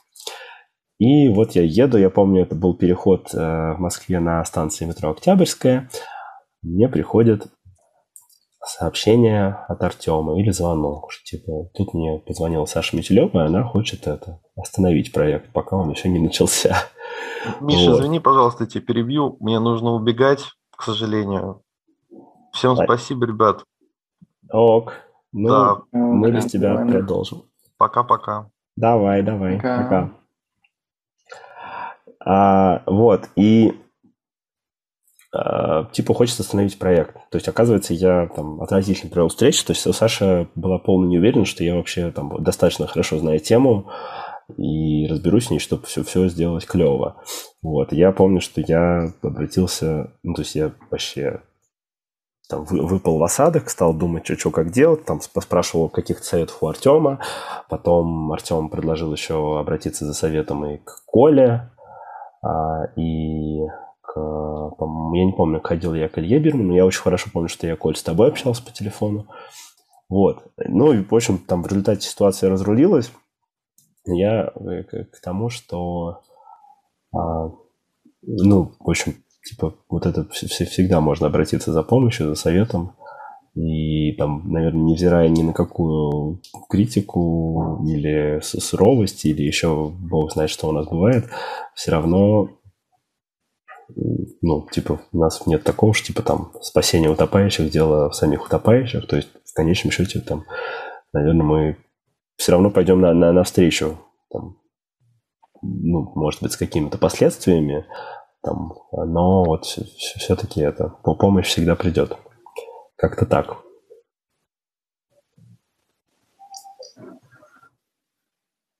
И 0.99 1.29
вот 1.29 1.51
я 1.51 1.63
еду, 1.63 1.97
я 1.97 2.09
помню, 2.11 2.43
это 2.43 2.53
был 2.53 2.75
переход 2.75 3.33
э, 3.33 3.37
в 3.37 3.79
Москве 3.79 4.19
на 4.19 4.43
станции 4.45 4.85
метро 4.85 5.09
Октябрьская. 5.09 5.89
Мне 6.61 6.87
приходит 6.87 7.47
сообщение 8.63 9.65
от 9.67 9.81
Артема 9.83 10.39
или 10.39 10.51
звонок, 10.51 11.11
что 11.11 11.23
типа 11.23 11.69
тут 11.73 11.93
мне 11.93 12.19
позвонила 12.19 12.65
Саша 12.65 12.95
Метелева, 12.95 13.43
и 13.43 13.47
она 13.47 13.63
хочет 13.63 14.07
это 14.07 14.39
остановить 14.55 15.11
проект, 15.11 15.51
пока 15.51 15.75
он 15.75 15.89
еще 15.89 16.09
не 16.09 16.19
начался. 16.19 16.75
Миша, 17.61 17.91
вот. 17.91 17.99
извини, 17.99 18.19
пожалуйста, 18.19 18.67
тебя 18.67 18.85
перебью. 18.85 19.37
Мне 19.39 19.59
нужно 19.59 19.91
убегать, 19.91 20.43
к 20.75 20.83
сожалению. 20.83 21.63
Всем 22.53 22.73
а... 22.73 22.83
спасибо, 22.83 23.25
ребят. 23.25 23.63
Ок. 24.51 24.93
Ну, 25.31 25.49
да. 25.49 25.77
мы 25.91 26.31
без 26.31 26.45
тебя 26.45 26.73
давай. 26.75 26.91
продолжим. 26.91 27.43
Пока-пока. 27.77 28.49
Давай, 28.75 29.23
давай. 29.23 29.55
Пока. 29.55 29.83
Пока. 29.83 30.11
А, 32.23 32.83
вот, 32.85 33.29
и 33.35 33.81
типа 35.93 36.13
хочется 36.13 36.43
остановить 36.43 36.77
проект. 36.77 37.15
То 37.29 37.37
есть, 37.37 37.47
оказывается, 37.47 37.93
я 37.93 38.27
там 38.35 38.61
отразительно 38.61 39.11
провел 39.11 39.29
встречу, 39.29 39.65
то 39.65 39.71
есть 39.71 39.87
у 39.87 39.93
Саши 39.93 40.49
была 40.55 40.77
полная 40.77 41.09
неуверенность, 41.09 41.51
что 41.51 41.63
я 41.63 41.75
вообще 41.75 42.11
там 42.11 42.43
достаточно 42.43 42.87
хорошо 42.87 43.17
знаю 43.17 43.39
тему 43.39 43.89
и 44.57 45.07
разберусь 45.07 45.47
с 45.47 45.49
ней, 45.49 45.59
чтобы 45.59 45.85
все, 45.85 46.03
все 46.03 46.27
сделать 46.27 46.65
клево. 46.65 47.15
Вот. 47.61 47.93
Я 47.93 48.11
помню, 48.11 48.41
что 48.41 48.61
я 48.61 49.13
обратился, 49.21 50.11
ну, 50.23 50.33
то 50.33 50.41
есть 50.41 50.55
я 50.55 50.71
вообще 50.89 51.41
там 52.49 52.65
выпал 52.65 53.17
в 53.17 53.23
осадок, 53.23 53.69
стал 53.69 53.93
думать, 53.93 54.25
что, 54.25 54.37
что 54.37 54.51
как 54.51 54.71
делать, 54.71 55.05
там 55.05 55.21
спрашивал 55.21 55.87
каких-то 55.87 56.25
советов 56.25 56.57
у 56.61 56.67
Артема, 56.67 57.19
потом 57.69 58.31
Артем 58.33 58.67
предложил 58.67 59.13
еще 59.13 59.57
обратиться 59.57 60.05
за 60.05 60.13
советом 60.13 60.65
и 60.65 60.77
к 60.77 61.05
Коле, 61.05 61.71
а, 62.43 62.87
и 62.97 63.61
я 64.15 65.25
не 65.25 65.33
помню, 65.33 65.61
ходил 65.63 65.93
я 65.93 66.09
к 66.09 66.17
Илье 66.17 66.39
Бирману, 66.39 66.69
но 66.69 66.75
я 66.75 66.85
очень 66.85 67.01
хорошо 67.01 67.29
помню, 67.31 67.49
что 67.49 67.67
я, 67.67 67.75
Коль, 67.75 67.95
с 67.95 68.03
тобой 68.03 68.27
общался 68.27 68.63
по 68.63 68.71
телефону. 68.71 69.27
Вот. 70.09 70.43
Ну, 70.57 70.91
и, 70.91 71.03
в 71.03 71.13
общем, 71.13 71.37
там 71.37 71.63
в 71.63 71.67
результате 71.67 72.07
ситуация 72.07 72.49
разрулилась. 72.49 73.11
Я 74.05 74.51
э, 74.55 74.83
к, 74.83 75.11
к 75.11 75.21
тому, 75.21 75.49
что, 75.49 76.21
а, 77.13 77.51
ну, 78.21 78.73
в 78.79 78.89
общем, 78.89 79.15
типа, 79.43 79.75
вот 79.89 80.05
это 80.05 80.27
всегда 80.29 80.99
можно 80.99 81.27
обратиться 81.27 81.71
за 81.71 81.83
помощью, 81.83 82.27
за 82.27 82.35
советом. 82.35 82.95
И 83.55 84.13
там, 84.13 84.49
наверное, 84.49 84.83
невзирая 84.83 85.27
ни 85.27 85.43
на 85.43 85.53
какую 85.53 86.41
критику 86.69 87.81
или 87.85 88.39
суровость, 88.41 89.25
или 89.25 89.43
еще 89.43 89.89
бог 89.89 90.31
знает, 90.31 90.49
что 90.49 90.69
у 90.69 90.71
нас 90.71 90.87
бывает, 90.87 91.25
все 91.73 91.91
равно 91.91 92.49
ну, 94.41 94.67
типа, 94.71 95.01
у 95.11 95.17
нас 95.17 95.45
нет 95.47 95.63
такого, 95.63 95.93
что, 95.93 96.07
типа, 96.07 96.23
там, 96.23 96.51
спасение 96.61 97.09
утопающих, 97.09 97.69
дело 97.69 98.09
в 98.09 98.15
самих 98.15 98.45
утопающих, 98.45 99.07
то 99.07 99.15
есть, 99.15 99.29
в 99.45 99.53
конечном 99.53 99.91
счете, 99.91 100.19
там, 100.19 100.45
наверное, 101.13 101.45
мы 101.45 101.77
все 102.35 102.53
равно 102.53 102.71
пойдем 102.71 103.01
на, 103.01 103.13
на, 103.13 103.31
навстречу, 103.31 103.99
там, 104.29 104.57
ну, 105.61 106.11
может 106.15 106.41
быть, 106.41 106.53
с 106.53 106.57
какими-то 106.57 106.97
последствиями, 106.97 107.85
там, 108.41 108.73
но 108.91 109.43
вот 109.43 109.65
все-таки 109.65 110.61
это, 110.61 110.89
по 111.03 111.13
помощь 111.13 111.47
всегда 111.47 111.75
придет. 111.75 112.17
Как-то 112.95 113.25
так. 113.25 113.57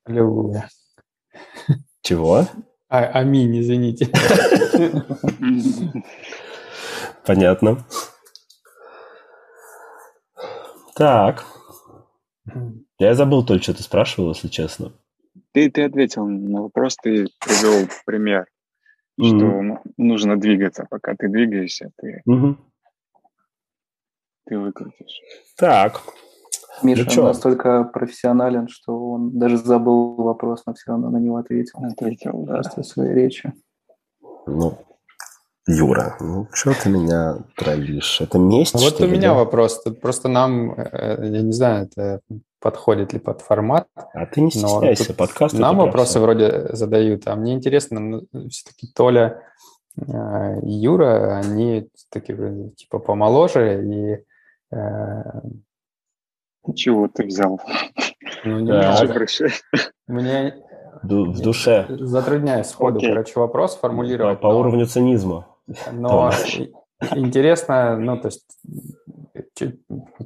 Аллилуйя. 0.06 0.68
Чего? 2.02 2.46
А, 2.92 3.06
аминь, 3.06 3.58
извините. 3.58 4.10
Понятно. 7.26 7.86
Так. 10.94 11.46
Я 13.00 13.16
забыл 13.16 13.46
только, 13.46 13.64
что 13.64 13.74
ты 13.76 13.84
спрашивал, 13.84 14.34
если 14.34 14.50
честно. 14.50 14.92
Ты, 15.54 15.72
ты 15.72 15.86
ответил 15.86 16.28
на 16.28 16.64
вопрос, 16.64 16.98
ты 17.02 17.28
привел 17.40 17.88
пример, 18.06 18.48
mm-hmm. 19.18 19.38
что 19.38 19.82
нужно 19.96 20.38
двигаться. 20.38 20.86
Пока 20.90 21.16
ты 21.16 21.30
двигаешься, 21.30 21.92
ты, 21.96 22.22
mm-hmm. 22.28 22.56
ты 24.48 24.60
выкрутишь. 24.60 25.22
Так. 25.56 26.02
Миша 26.84 27.08
ну, 27.18 27.24
настолько 27.24 27.84
профессионален, 27.84 28.68
что 28.68 29.12
он 29.12 29.38
даже 29.38 29.58
забыл 29.58 30.16
вопрос, 30.16 30.64
но 30.66 30.74
все 30.74 30.92
равно 30.92 31.10
на 31.10 31.18
него 31.18 31.38
ответил. 31.38 31.80
Ответил, 31.84 32.44
да. 32.44 32.56
Просто 32.56 32.82
в 32.82 32.86
своей 32.86 33.14
речи. 33.14 33.54
Ну, 34.48 34.78
Юра, 35.68 36.18
ну 36.20 36.48
что 36.54 36.74
ты 36.74 36.90
меня 36.90 37.38
троллишь? 37.56 38.22
Это 38.22 38.40
месть? 38.40 38.74
Вот 38.74 39.00
у 39.00 39.08
меня 39.08 39.30
да? 39.30 39.36
вопрос. 39.36 39.84
Тут 39.84 40.02
просто 40.02 40.28
нам, 40.28 40.72
э, 40.72 41.18
я 41.22 41.42
не 41.42 41.52
знаю, 41.52 41.86
это 41.88 42.22
подходит 42.60 43.14
ли 43.14 43.20
под 43.20 43.42
формат. 43.42 43.88
А 44.14 44.26
ты 44.26 44.42
не 44.42 44.50
стесняйся, 44.50 45.14
подкаст. 45.14 45.54
Нам 45.54 45.78
вопросы 45.78 46.20
вроде 46.20 46.70
задают, 46.74 47.28
а 47.28 47.36
мне 47.36 47.54
интересно, 47.54 48.00
ну, 48.00 48.28
все-таки 48.50 48.88
Толя 48.94 49.42
и 49.98 50.02
э, 50.02 50.60
Юра, 50.64 51.38
они 51.38 51.90
такие 52.10 52.72
типа 52.78 53.00
помоложе 53.00 53.84
и 53.84 54.76
э, 54.76 55.24
чего 56.76 57.08
ты 57.08 57.26
взял? 57.26 57.60
Ну, 58.44 58.60
не 58.60 58.72
да. 58.72 58.98
Мне 60.08 60.56
в 61.04 61.42
душе. 61.42 61.86
Затрудняюсь 61.90 62.68
сходу, 62.68 63.00
okay. 63.00 63.10
короче, 63.10 63.40
вопрос 63.40 63.76
формулировать. 63.76 64.40
По, 64.40 64.50
по 64.50 64.54
но... 64.54 64.60
уровню 64.60 64.86
цинизма. 64.86 65.48
Но 65.92 66.32
интересно, 67.16 67.98
ну, 67.98 68.18
то 68.18 68.28
есть, 68.28 68.46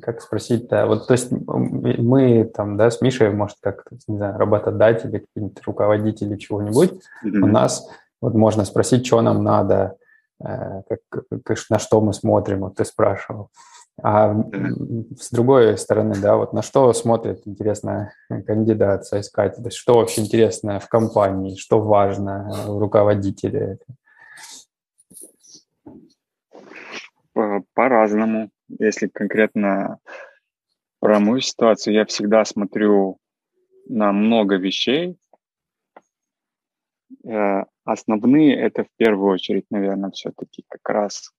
как 0.02 0.22
спросить-то, 0.22 0.88
вот, 0.88 1.08
то 1.08 1.14
есть, 1.14 1.32
мы 1.32 2.44
там, 2.46 2.78
да, 2.78 2.92
с 2.92 3.02
Мишей, 3.02 3.30
может, 3.32 3.58
как, 3.62 3.86
не 4.08 4.18
знаю, 4.18 4.38
работодатели, 4.38 5.20
какие-нибудь 5.20 5.62
руководители 5.66 6.38
чего-нибудь, 6.38 6.92
mm-hmm. 7.24 7.40
у 7.40 7.48
нас 7.48 7.90
вот 8.22 8.34
можно 8.34 8.66
спросить, 8.66 9.06
что 9.06 9.22
нам 9.22 9.44
надо, 9.44 9.98
э, 10.44 10.82
как, 10.88 11.58
на 11.70 11.80
что 11.80 12.02
мы 12.02 12.14
смотрим, 12.14 12.62
вот 12.62 12.76
ты 12.76 12.86
спрашивал. 12.86 13.50
А 14.02 14.36
с 15.18 15.32
другой 15.32 15.78
стороны, 15.78 16.16
да, 16.22 16.36
вот 16.36 16.52
на 16.54 16.62
что 16.62 16.91
смотрит, 16.93 17.41
интересно, 17.46 18.12
кандидат, 18.46 19.06
соискатель, 19.06 19.72
что 19.72 19.96
вообще 19.96 20.22
интересно 20.22 20.80
в 20.80 20.89
компании, 20.89 21.56
что 21.56 21.80
важно 21.80 22.52
в 22.68 22.78
руководителе? 22.80 23.80
По-разному. 27.74 28.50
Если 28.68 29.08
конкретно 29.08 30.00
про 31.00 31.20
мою 31.20 31.39
ситуацию, 31.39 31.93
я 31.93 32.06
всегда 32.06 32.43
смотрю 32.46 33.20
на 33.88 34.12
много 34.12 34.56
вещей. 34.56 35.18
Э, 37.26 37.64
основные 37.84 38.56
это 38.56 38.84
в 38.84 38.89
первую 38.98 39.32
очередь, 39.34 39.66
наверное, 39.70 40.12
все-таки 40.12 40.66
как 40.68 40.89
раз 40.89 41.32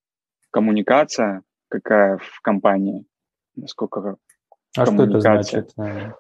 коммуникация, 0.51 1.43
какая 1.69 2.19
в 2.19 2.41
компании, 2.41 3.07
насколько 3.55 4.17
а 4.77 4.85
коммуникация. 4.85 5.43
Что 5.43 5.59
это 5.59 5.71
значит? 5.75 6.15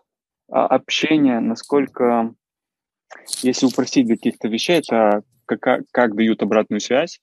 А, 0.48 0.66
общение, 0.66 1.40
насколько, 1.40 2.34
если 3.42 3.66
упростить 3.66 4.08
каких-то 4.08 4.48
вещей, 4.48 4.80
это 4.80 5.22
как, 5.44 5.82
как 5.90 6.14
дают 6.14 6.42
обратную 6.42 6.80
связь. 6.80 7.20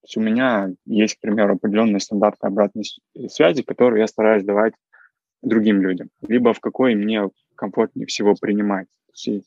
То 0.00 0.04
есть 0.04 0.16
у 0.16 0.20
меня 0.20 0.70
есть, 0.84 1.16
к 1.16 1.20
примеру, 1.20 1.54
определенные 1.54 2.00
стандарты 2.00 2.46
обратной 2.46 2.84
связи, 3.28 3.62
которые 3.62 4.02
я 4.02 4.06
стараюсь 4.06 4.44
давать 4.44 4.74
другим 5.42 5.82
людям, 5.82 6.08
либо 6.22 6.52
в 6.52 6.60
какой 6.60 6.94
мне 6.94 7.28
комфортнее 7.54 8.06
всего 8.06 8.34
принимать, 8.34 8.86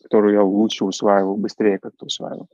которую 0.04 0.34
я 0.34 0.44
лучше 0.44 0.86
усваиваю, 0.86 1.36
быстрее 1.36 1.80
как-то 1.80 2.06
усваиваю. 2.06 2.48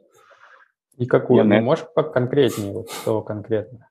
И 0.98 1.06
какую? 1.06 1.44
Ну, 1.44 1.62
можешь 1.62 1.86
конкретнее, 2.14 2.74
вот 2.74 2.90
что 2.90 3.22
конкретно? 3.22 3.90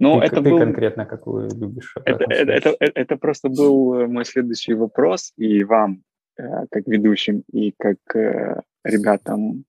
Ну, 0.00 0.18
ты, 0.18 0.26
это 0.26 0.42
ты 0.42 0.50
был... 0.50 0.58
конкретно 0.58 1.04
какую 1.04 1.50
любишь? 1.54 1.94
Это, 2.06 2.24
это, 2.24 2.70
это, 2.70 2.76
это 2.94 3.16
просто 3.16 3.50
был 3.50 3.94
э, 3.94 4.06
мой 4.06 4.24
следующий 4.24 4.72
вопрос 4.72 5.32
и 5.36 5.62
вам, 5.62 6.02
э, 6.38 6.42
как 6.70 6.86
ведущим, 6.86 7.44
и 7.52 7.74
как 7.78 7.98
э, 8.14 8.62
ребятам, 8.82 9.64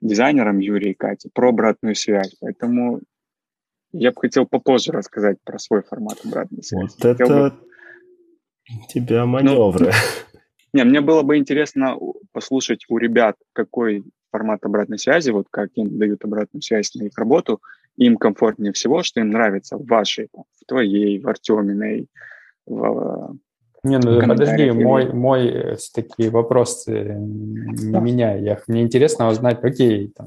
дизайнерам 0.00 0.58
Юрий 0.58 0.90
и 0.90 0.94
Кате, 0.94 1.30
про 1.32 1.50
обратную 1.50 1.94
связь. 1.94 2.34
Поэтому 2.40 3.00
я 3.92 4.10
бы 4.10 4.20
хотел 4.20 4.46
попозже 4.46 4.90
рассказать 4.90 5.36
про 5.44 5.60
свой 5.60 5.82
формат 5.82 6.18
обратной 6.24 6.64
связи. 6.64 6.90
Вот 6.98 7.04
это 7.04 7.26
бы... 7.26 7.52
тебя 8.88 9.26
маневры. 9.26 9.86
Ну, 9.86 9.92
не, 10.72 10.84
мне 10.84 11.00
было 11.00 11.22
бы 11.22 11.36
интересно 11.36 11.96
послушать 12.32 12.84
у 12.88 12.98
ребят, 12.98 13.36
какой 13.52 14.04
формат 14.32 14.64
обратной 14.64 14.98
связи, 14.98 15.30
вот 15.30 15.46
как 15.50 15.70
им 15.76 15.98
дают 15.98 16.24
обратную 16.24 16.62
связь 16.62 16.92
на 16.94 17.04
их 17.04 17.16
работу, 17.16 17.62
им 17.98 18.16
комфортнее 18.16 18.72
всего, 18.72 19.02
что 19.02 19.20
им 19.20 19.30
нравится 19.30 19.76
в 19.76 19.86
вашей, 19.86 20.28
в 20.32 20.64
твоей, 20.66 21.18
в 21.20 21.28
Артеминой, 21.28 22.08
в 22.66 23.36
не, 23.84 23.98
ну 23.98 24.20
подожди, 24.26 24.70
мой, 24.72 25.12
мой 25.12 25.48
э, 25.48 25.76
такие 25.94 26.30
вопросы 26.30 27.14
не 27.14 27.92
да. 27.92 28.00
меня. 28.00 28.34
Я, 28.34 28.60
мне 28.66 28.82
интересно 28.82 29.28
узнать, 29.28 29.62
окей, 29.62 30.12
там, 30.16 30.26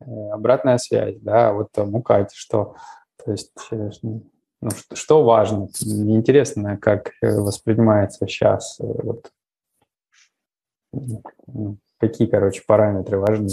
э, 0.00 0.30
обратная 0.30 0.76
связь, 0.76 1.16
да, 1.20 1.52
вот 1.54 1.72
там 1.72 1.94
у 1.94 2.02
Кати, 2.02 2.36
что, 2.36 2.76
то 3.24 3.32
есть, 3.32 3.52
э, 3.70 3.90
ну, 4.02 4.22
что, 4.70 4.96
что 4.96 5.24
важно? 5.24 5.68
Мне 5.82 6.16
интересно, 6.16 6.76
как 6.76 7.12
воспринимается 7.22 8.26
сейчас, 8.26 8.76
вот, 8.78 9.30
ну, 10.92 11.78
какие, 11.98 12.28
короче, 12.28 12.62
параметры 12.66 13.18
важны. 13.18 13.48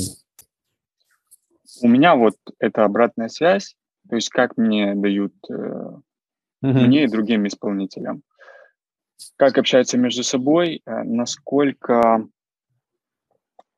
У 1.82 1.88
меня 1.88 2.16
вот 2.16 2.36
эта 2.60 2.84
обратная 2.84 3.30
связь, 3.30 3.76
то 4.10 4.16
есть 4.16 4.30
как 4.30 4.58
мне 4.58 4.96
дают 4.96 5.34
э, 5.50 5.92
мне 6.62 7.04
и 7.04 7.08
другим 7.08 7.48
исполнителям, 7.48 8.24
как 9.38 9.58
общаются 9.58 9.98
между 9.98 10.24
собой, 10.24 10.82
э, 10.86 11.04
насколько 11.04 12.28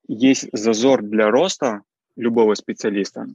есть 0.08 0.48
зазор 0.52 1.02
для 1.02 1.30
роста 1.30 1.82
любого 2.16 2.56
специалиста. 2.56 3.28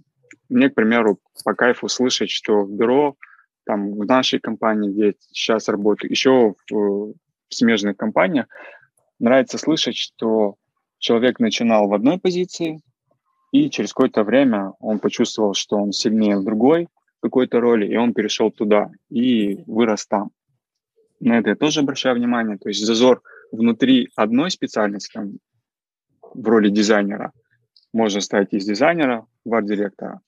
Мне, 0.49 0.71
к 0.71 0.75
примеру, 0.75 1.19
по 1.45 1.55
кайфу 1.55 1.89
слышать, 1.89 2.31
что 2.31 2.63
в 2.63 2.73
бюро, 2.73 3.17
там, 3.65 3.93
в 3.93 4.05
нашей 4.05 4.39
компании, 4.39 4.91
где 4.91 5.07
я 5.07 5.13
сейчас 5.19 5.69
работаю, 5.69 6.11
еще 6.11 6.55
в, 6.71 6.75
в 6.75 7.15
смежных 7.49 7.97
компаниях, 7.97 8.47
нравится 9.19 9.59
слышать, 9.59 9.97
что 9.97 10.57
человек 10.99 11.41
начинал 11.41 11.89
в 11.89 11.95
одной 11.95 12.19
позиции, 12.19 12.81
и 13.53 13.71
через 13.71 13.93
какое-то 13.93 14.25
время 14.25 14.73
он 14.81 14.99
почувствовал, 14.99 15.55
что 15.55 15.77
он 15.77 15.93
сильнее 15.93 16.39
в 16.39 16.45
другой 16.45 16.89
какой-то 17.21 17.61
роли, 17.61 17.87
и 17.87 17.97
он 17.97 18.13
перешел 18.13 18.51
туда 18.51 18.91
и 19.09 19.63
вырос 19.67 20.07
там. 20.07 20.31
На 21.21 21.39
это 21.39 21.51
я 21.51 21.57
тоже 21.57 21.81
обращаю 21.81 22.17
внимание. 22.17 22.59
То 22.59 22.69
есть 22.69 22.85
зазор 22.85 23.23
внутри 23.51 24.11
одной 24.17 24.51
специальности, 24.51 25.13
там, 25.15 25.39
в 26.21 26.47
роли 26.47 26.69
дизайнера, 26.69 27.33
можно 27.93 28.21
стать 28.21 28.53
из 28.53 28.67
дизайнера 28.67 29.27
в 29.45 29.55
арт-директора, 29.55 30.21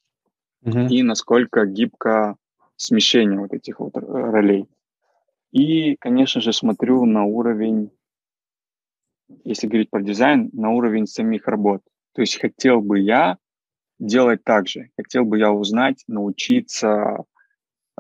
uh-huh. 0.64 0.88
и 0.88 1.02
насколько 1.02 1.66
гибко 1.66 2.36
смещение 2.76 3.38
вот 3.38 3.52
этих 3.52 3.80
вот 3.80 3.92
ролей. 3.96 4.66
И, 5.50 5.96
конечно 5.96 6.40
же, 6.40 6.52
смотрю 6.52 7.04
на 7.04 7.24
уровень, 7.24 7.90
если 9.44 9.66
говорить 9.66 9.90
про 9.90 10.02
дизайн, 10.02 10.50
на 10.52 10.70
уровень 10.70 11.06
самих 11.06 11.46
работ. 11.48 11.82
То 12.14 12.22
есть 12.22 12.40
хотел 12.40 12.80
бы 12.80 12.98
я 13.00 13.38
делать 13.98 14.44
так 14.44 14.68
же, 14.68 14.90
хотел 14.96 15.24
бы 15.24 15.38
я 15.38 15.52
узнать, 15.52 16.04
научиться, 16.06 17.24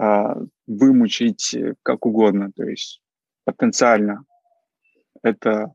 э, 0.00 0.34
вымучить 0.66 1.56
как 1.82 2.06
угодно, 2.06 2.50
то 2.54 2.64
есть 2.64 3.02
потенциально 3.44 4.24
это 5.22 5.72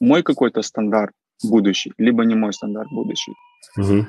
мой 0.00 0.22
какой-то 0.22 0.62
стандарт 0.62 1.14
будущий, 1.42 1.92
либо 1.98 2.24
не 2.24 2.34
мой 2.34 2.52
стандарт 2.52 2.88
будущий. 2.90 3.34
Угу. 3.76 4.06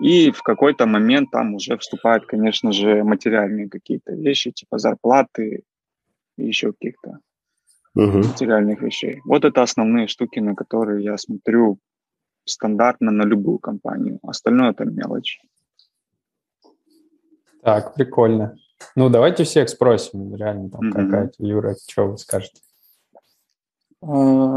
И 0.00 0.30
в 0.30 0.42
какой-то 0.42 0.86
момент 0.86 1.30
там 1.30 1.54
уже 1.54 1.76
вступают, 1.76 2.26
конечно 2.26 2.72
же, 2.72 3.04
материальные 3.04 3.68
какие-то 3.68 4.14
вещи, 4.14 4.50
типа 4.50 4.78
зарплаты 4.78 5.62
и 6.38 6.44
еще 6.46 6.72
каких-то 6.72 7.18
угу. 7.94 8.18
материальных 8.18 8.82
вещей. 8.82 9.20
Вот 9.24 9.44
это 9.44 9.62
основные 9.62 10.06
штуки, 10.06 10.38
на 10.38 10.54
которые 10.54 11.04
я 11.04 11.16
смотрю 11.18 11.78
стандартно 12.44 13.10
на 13.10 13.22
любую 13.22 13.58
компанию. 13.58 14.18
Остальное 14.22 14.70
это 14.70 14.84
мелочь. 14.84 15.40
Так, 17.62 17.94
прикольно. 17.94 18.56
Ну, 18.96 19.10
давайте 19.10 19.44
всех 19.44 19.68
спросим, 19.68 20.34
реально, 20.34 20.70
там, 20.70 20.80
mm-hmm. 20.80 20.92
какая 20.92 21.32
Юра, 21.38 21.76
что 21.86 22.06
вы 22.06 22.18
скажете? 22.18 22.62
А, 24.02 24.06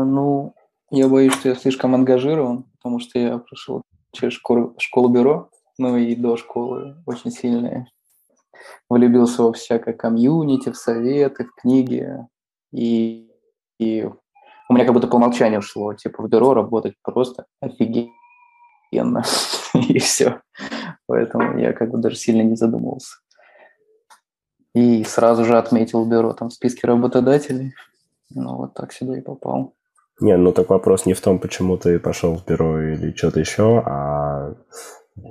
ну, 0.06 0.56
я 0.90 1.10
боюсь, 1.10 1.34
что 1.34 1.50
я 1.50 1.56
слишком 1.56 1.94
ангажирован, 1.94 2.64
потому 2.78 3.00
что 3.00 3.20
я 3.20 3.38
прошел 3.38 3.82
через 4.12 4.34
школу, 4.34 4.76
школу 4.78 5.10
бюро, 5.10 5.50
ну 5.78 5.98
и 5.98 6.16
до 6.16 6.38
школы 6.38 6.96
очень 7.06 7.32
сильно 7.32 7.88
влюбился 8.90 9.44
во 9.44 9.52
всякое 9.52 9.94
комьюнити, 9.94 10.70
в 10.70 10.78
советы, 10.78 11.46
в 11.46 11.56
книги, 11.56 12.26
и, 12.74 13.30
и 13.80 14.04
у 14.70 14.74
меня 14.74 14.86
как 14.86 14.94
будто 14.94 15.08
по 15.08 15.16
умолчанию 15.16 15.62
шло, 15.62 15.94
типа 15.94 16.24
в 16.24 16.30
бюро 16.30 16.54
работать 16.54 16.96
просто 17.04 17.46
офигенно, 17.62 19.24
и 19.74 20.00
все. 20.00 20.42
Поэтому 21.08 21.58
я 21.60 21.74
как 21.74 21.92
бы 21.92 22.00
даже 22.00 22.16
сильно 22.16 22.42
не 22.42 22.56
задумывался. 22.56 23.18
И 24.74 25.04
сразу 25.04 25.46
же 25.46 25.58
отметил 25.58 26.04
бюро 26.06 26.34
там 26.34 26.50
в 26.50 26.54
списке 26.54 26.88
работодателей. 26.88 27.74
Ну, 28.32 28.58
вот 28.58 28.74
так 28.74 28.92
сюда 28.92 29.18
и 29.18 29.22
попал. 29.22 29.76
Не, 30.20 30.36
ну 30.38 30.52
так 30.52 30.70
вопрос 30.70 31.06
не 31.06 31.14
в 31.14 31.22
том, 31.22 31.38
почему 31.38 31.78
ты 31.78 32.00
пошел 32.00 32.36
в 32.36 32.46
бюро 32.46 32.82
или 32.82 33.16
что-то 33.16 33.40
еще, 33.40 33.84
а 33.86 34.56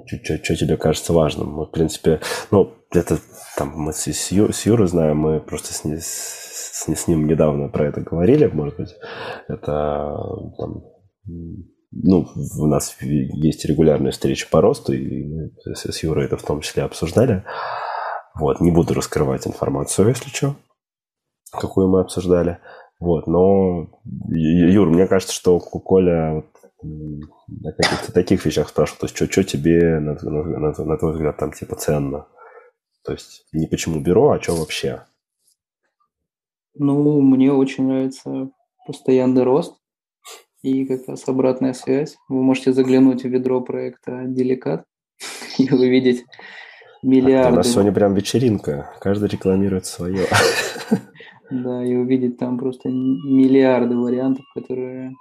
что 0.07 0.57
тебе 0.57 0.76
кажется 0.76 1.12
важным. 1.12 1.49
Мы, 1.49 1.66
в 1.66 1.70
принципе, 1.70 2.20
ну, 2.53 2.72
это 2.93 3.18
там 3.57 3.72
мы 3.74 3.93
с, 3.93 4.07
с, 4.07 4.30
Ю, 4.30 4.53
с 4.53 4.66
Юрой 4.66 4.86
знаем, 4.86 5.18
мы 5.18 5.40
просто 5.40 5.72
с, 5.72 5.82
с 5.84 6.41
с, 6.83 6.95
с 6.95 7.09
ним 7.09 7.26
недавно 7.26 7.68
про 7.68 7.87
это 7.87 8.01
говорили, 8.01 8.47
может 8.47 8.76
быть, 8.76 8.95
это 9.49 10.16
там, 10.59 10.83
ну, 11.24 12.26
у 12.59 12.66
нас 12.66 12.97
есть 13.01 13.64
регулярные 13.64 14.12
встречи 14.12 14.49
по 14.51 14.61
росту, 14.61 14.93
и 14.93 15.24
мы 15.24 15.51
с, 15.74 16.03
Юрой 16.03 16.26
это 16.26 16.37
в 16.37 16.43
том 16.43 16.61
числе 16.61 16.83
обсуждали. 16.83 17.45
Вот, 18.35 18.61
не 18.61 18.70
буду 18.70 18.95
раскрывать 18.95 19.47
информацию, 19.47 20.09
если 20.09 20.28
что, 20.30 20.57
какую 21.51 21.89
мы 21.89 22.01
обсуждали. 22.01 22.59
Вот, 22.99 23.26
но, 23.26 23.91
Юр, 24.28 24.89
мне 24.89 25.07
кажется, 25.07 25.35
что 25.35 25.59
Коля 25.59 26.35
вот, 26.35 26.47
на 26.83 27.72
каких-то 27.72 28.12
таких 28.12 28.47
вещах 28.47 28.68
спрашивал, 28.68 29.01
то 29.01 29.07
есть, 29.07 29.16
что, 29.16 29.30
что 29.30 29.45
тебе, 29.45 29.99
на, 29.99 30.14
на, 30.22 30.72
на, 30.72 30.85
на 30.85 30.99
твой 30.99 31.12
взгляд, 31.12 31.37
там, 31.37 31.53
типа, 31.53 31.76
ценно? 31.76 32.26
То 33.05 33.12
есть, 33.12 33.47
не 33.53 33.66
почему 33.66 34.01
бюро, 34.01 34.30
а 34.30 34.41
что 34.41 34.55
вообще? 34.55 35.03
Ну, 36.74 37.20
мне 37.20 37.52
очень 37.52 37.86
нравится 37.86 38.50
постоянный 38.86 39.42
рост 39.42 39.76
и 40.62 40.86
как 40.86 41.08
раз 41.08 41.28
обратная 41.28 41.74
связь. 41.74 42.16
Вы 42.28 42.42
можете 42.42 42.72
заглянуть 42.72 43.22
в 43.22 43.28
ведро 43.28 43.60
проекта 43.60 44.22
«Деликат» 44.24 44.84
и 45.58 45.72
увидеть 45.72 46.24
миллиарды. 47.02 47.52
У 47.52 47.56
нас 47.56 47.72
сегодня 47.72 47.92
прям 47.92 48.14
вечеринка, 48.14 48.92
каждый 49.00 49.28
рекламирует 49.28 49.86
свое. 49.86 50.26
Да, 51.50 51.84
и 51.84 51.94
увидеть 51.94 52.38
там 52.38 52.56
просто 52.56 52.88
миллиарды 52.88 53.94
вариантов, 53.94 54.42
которые 54.54 55.12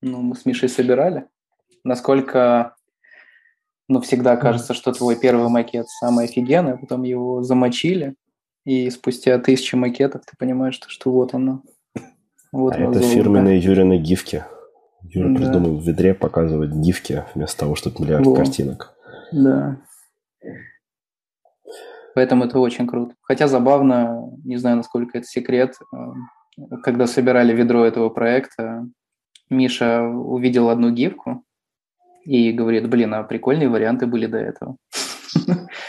ну, 0.00 0.20
мы 0.20 0.34
с 0.34 0.44
Мишей 0.44 0.68
собирали. 0.68 1.26
Насколько 1.84 2.74
ну, 3.88 4.00
всегда 4.00 4.36
кажется, 4.36 4.74
что 4.74 4.92
твой 4.92 5.14
первый 5.14 5.48
макет 5.48 5.86
самый 5.88 6.24
офигенный, 6.24 6.72
а 6.72 6.76
потом 6.78 7.04
его 7.04 7.44
замочили, 7.44 8.16
и 8.64 8.90
спустя 8.90 9.38
тысячи 9.38 9.74
макетов 9.74 10.22
ты 10.24 10.36
понимаешь, 10.38 10.74
что, 10.74 10.88
что 10.88 11.10
вот 11.10 11.34
оно. 11.34 11.62
Вот 12.52 12.74
а 12.74 12.78
это 12.78 12.94
золото. 12.94 13.08
фирменные 13.08 13.58
Юрины 13.58 13.98
гифки. 13.98 14.44
Юра 15.02 15.28
да. 15.30 15.36
придумал 15.36 15.78
в 15.78 15.86
ведре 15.86 16.14
показывать 16.14 16.70
гифки 16.70 17.24
вместо 17.34 17.60
того, 17.60 17.74
чтобы 17.74 17.96
миллиард 18.00 18.26
Во. 18.26 18.34
картинок. 18.34 18.94
Да. 19.32 19.78
Поэтому 22.14 22.44
это 22.44 22.58
очень 22.58 22.86
круто. 22.86 23.14
Хотя 23.22 23.48
забавно, 23.48 24.30
не 24.44 24.58
знаю, 24.58 24.76
насколько 24.76 25.18
это 25.18 25.26
секрет, 25.26 25.76
э, 25.94 26.66
когда 26.82 27.06
собирали 27.06 27.54
ведро 27.54 27.84
этого 27.84 28.10
проекта, 28.10 28.86
Миша 29.48 30.02
увидел 30.02 30.68
одну 30.68 30.90
гифку 30.90 31.42
и 32.24 32.52
говорит, 32.52 32.88
блин, 32.88 33.14
а 33.14 33.22
прикольные 33.22 33.68
варианты 33.68 34.06
были 34.06 34.26
до 34.26 34.38
этого. 34.38 34.76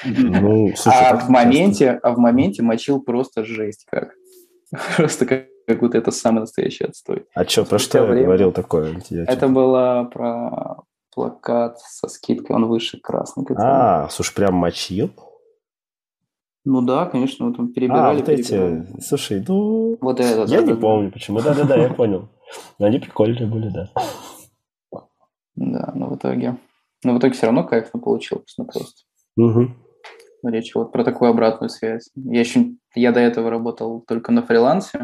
Ну, 0.06 0.74
слушай, 0.76 1.00
а 1.00 1.18
в 1.18 1.30
моменте, 1.30 1.92
а 1.92 2.12
в 2.12 2.18
моменте 2.18 2.62
мочил 2.62 3.02
просто 3.02 3.44
жесть 3.44 3.86
как. 3.90 4.14
Просто 4.98 5.28
как, 5.28 5.46
как 5.68 5.80
будто 5.80 6.00
это 6.00 6.10
самый 6.10 6.40
настоящий 6.40 6.86
отстой. 6.86 7.28
А 7.36 7.46
что, 7.46 7.64
про 7.64 7.78
что 7.78 8.00
я 8.00 8.24
говорил 8.24 8.52
такое? 8.52 9.00
Это 9.28 9.48
было 9.48 10.10
про 10.12 10.84
плакат 11.14 11.80
со 11.80 12.08
скидкой, 12.08 12.56
он 12.56 12.66
выше 12.66 13.00
красный. 13.00 13.46
А, 13.58 14.10
слушай, 14.10 14.34
прям 14.34 14.56
мочил? 14.56 15.12
Ну 16.66 16.82
да, 16.82 17.06
конечно, 17.06 17.46
мы 17.46 17.54
там 17.54 17.74
перебирали. 17.74 18.02
А, 18.02 18.14
вот 18.14 18.26
перебирали. 18.26 18.88
эти, 18.94 19.02
слушай, 19.02 19.44
ну... 19.46 19.98
Вот 20.00 20.20
это, 20.20 20.44
Я 20.50 20.62
да, 20.62 20.68
не 20.68 20.74
да, 20.74 20.80
помню, 20.80 21.12
почему. 21.12 21.42
Да-да-да, 21.42 21.76
я 21.76 21.94
понял. 21.94 22.30
Но 22.80 22.86
они 22.86 23.00
прикольные 23.00 23.46
были, 23.46 23.70
да. 23.70 23.90
Да, 25.56 25.92
но 25.94 26.08
в 26.08 26.16
итоге... 26.16 26.58
Но 27.04 27.14
в 27.14 27.20
итоге 27.20 27.34
все 27.34 27.48
равно 27.48 27.66
кайфно 27.66 28.00
получилось, 28.00 28.56
ну 28.58 28.66
просто. 28.66 29.04
Угу. 29.38 29.72
Речь 30.44 30.76
вот 30.76 30.92
про 30.92 31.04
такую 31.04 31.32
обратную 31.32 31.70
связь. 31.70 32.10
Я 32.16 32.40
еще... 32.40 32.72
Я 32.96 33.12
до 33.12 33.20
этого 33.20 33.50
работал 33.50 34.02
только 34.08 34.32
на 34.32 34.44
фрилансе, 34.44 35.00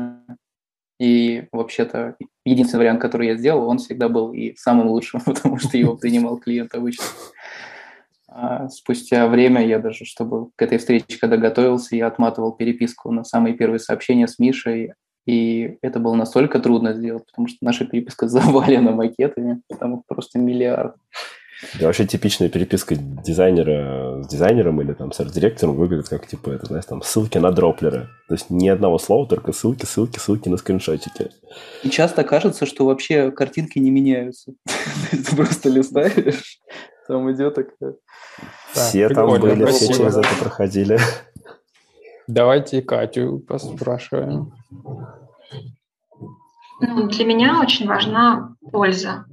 и 0.99 1.47
вообще-то 1.53 2.17
единственный 2.45 2.81
вариант, 2.81 3.01
который 3.01 3.27
я 3.27 3.37
сделал, 3.37 3.67
он 3.69 3.77
всегда 3.77 4.09
был 4.09 4.33
и 4.33 4.53
самым 4.55 4.89
лучшим, 4.89 5.21
потому 5.25 5.57
что 5.57 5.77
его 5.77 5.95
принимал 5.95 6.37
клиент 6.37 6.75
обычно. 6.75 7.05
А 8.27 8.69
спустя 8.69 9.27
время 9.27 9.65
я 9.65 9.79
даже, 9.79 10.05
чтобы 10.05 10.51
к 10.55 10.61
этой 10.61 10.77
встрече, 10.77 11.17
когда 11.19 11.37
готовился, 11.37 11.95
я 11.95 12.07
отматывал 12.07 12.51
переписку 12.51 13.11
на 13.11 13.23
самые 13.23 13.55
первые 13.55 13.79
сообщения 13.79 14.27
с 14.27 14.37
Мишей, 14.37 14.93
и 15.25 15.77
это 15.81 15.99
было 15.99 16.15
настолько 16.15 16.59
трудно 16.59 16.93
сделать, 16.93 17.25
потому 17.25 17.47
что 17.47 17.57
наша 17.61 17.85
переписка 17.85 18.27
завалена 18.29 18.91
макетами, 18.91 19.61
там 19.79 20.03
просто 20.05 20.37
миллиард. 20.37 20.95
Да, 21.79 21.87
вообще 21.87 22.05
типичная 22.05 22.47
переписка 22.47 22.95
дизайнера 22.95 24.23
с 24.23 24.27
дизайнером 24.27 24.81
или 24.81 24.93
там 24.93 25.11
с 25.11 25.19
арт-директором 25.19 25.75
выглядит 25.75 26.07
как, 26.07 26.25
типа, 26.25 26.51
это, 26.51 26.67
знаешь, 26.67 26.85
там 26.85 27.01
ссылки 27.01 27.37
на 27.37 27.51
дроплеры. 27.51 28.07
То 28.29 28.35
есть 28.35 28.49
ни 28.49 28.69
одного 28.69 28.97
слова, 28.97 29.27
только 29.27 29.51
ссылки, 29.51 29.85
ссылки, 29.85 30.19
ссылки 30.19 30.47
на 30.47 30.57
скриншотики. 30.57 31.31
И 31.83 31.89
часто 31.89 32.23
кажется, 32.23 32.65
что 32.65 32.85
вообще 32.85 33.31
картинки 33.31 33.77
не 33.77 33.91
меняются. 33.91 34.53
Ты 35.11 35.35
просто 35.35 35.69
листаешь, 35.69 36.59
там 37.07 37.29
идет 37.31 37.55
такая... 37.55 37.95
Все 38.71 39.09
там 39.09 39.27
были, 39.27 39.65
все 39.65 39.93
через 39.93 40.15
это 40.15 40.29
проходили. 40.39 40.97
Давайте 42.27 42.81
Катю 42.81 43.39
поспрашиваем. 43.39 44.53
Ну, 46.81 47.07
для 47.07 47.25
меня 47.25 47.59
очень 47.59 47.87
важна 47.87 48.55
польза. 48.71 49.25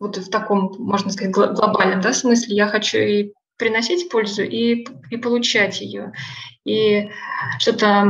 Вот 0.00 0.16
в 0.16 0.30
таком, 0.30 0.74
можно 0.78 1.10
сказать, 1.10 1.32
глобальном 1.32 2.00
да, 2.00 2.12
смысле. 2.12 2.56
Я 2.56 2.66
хочу 2.66 2.98
и 2.98 3.32
приносить 3.56 4.08
пользу, 4.08 4.42
и, 4.42 4.86
и 5.10 5.16
получать 5.18 5.82
ее. 5.82 6.12
И 6.64 7.10
что-то 7.58 8.06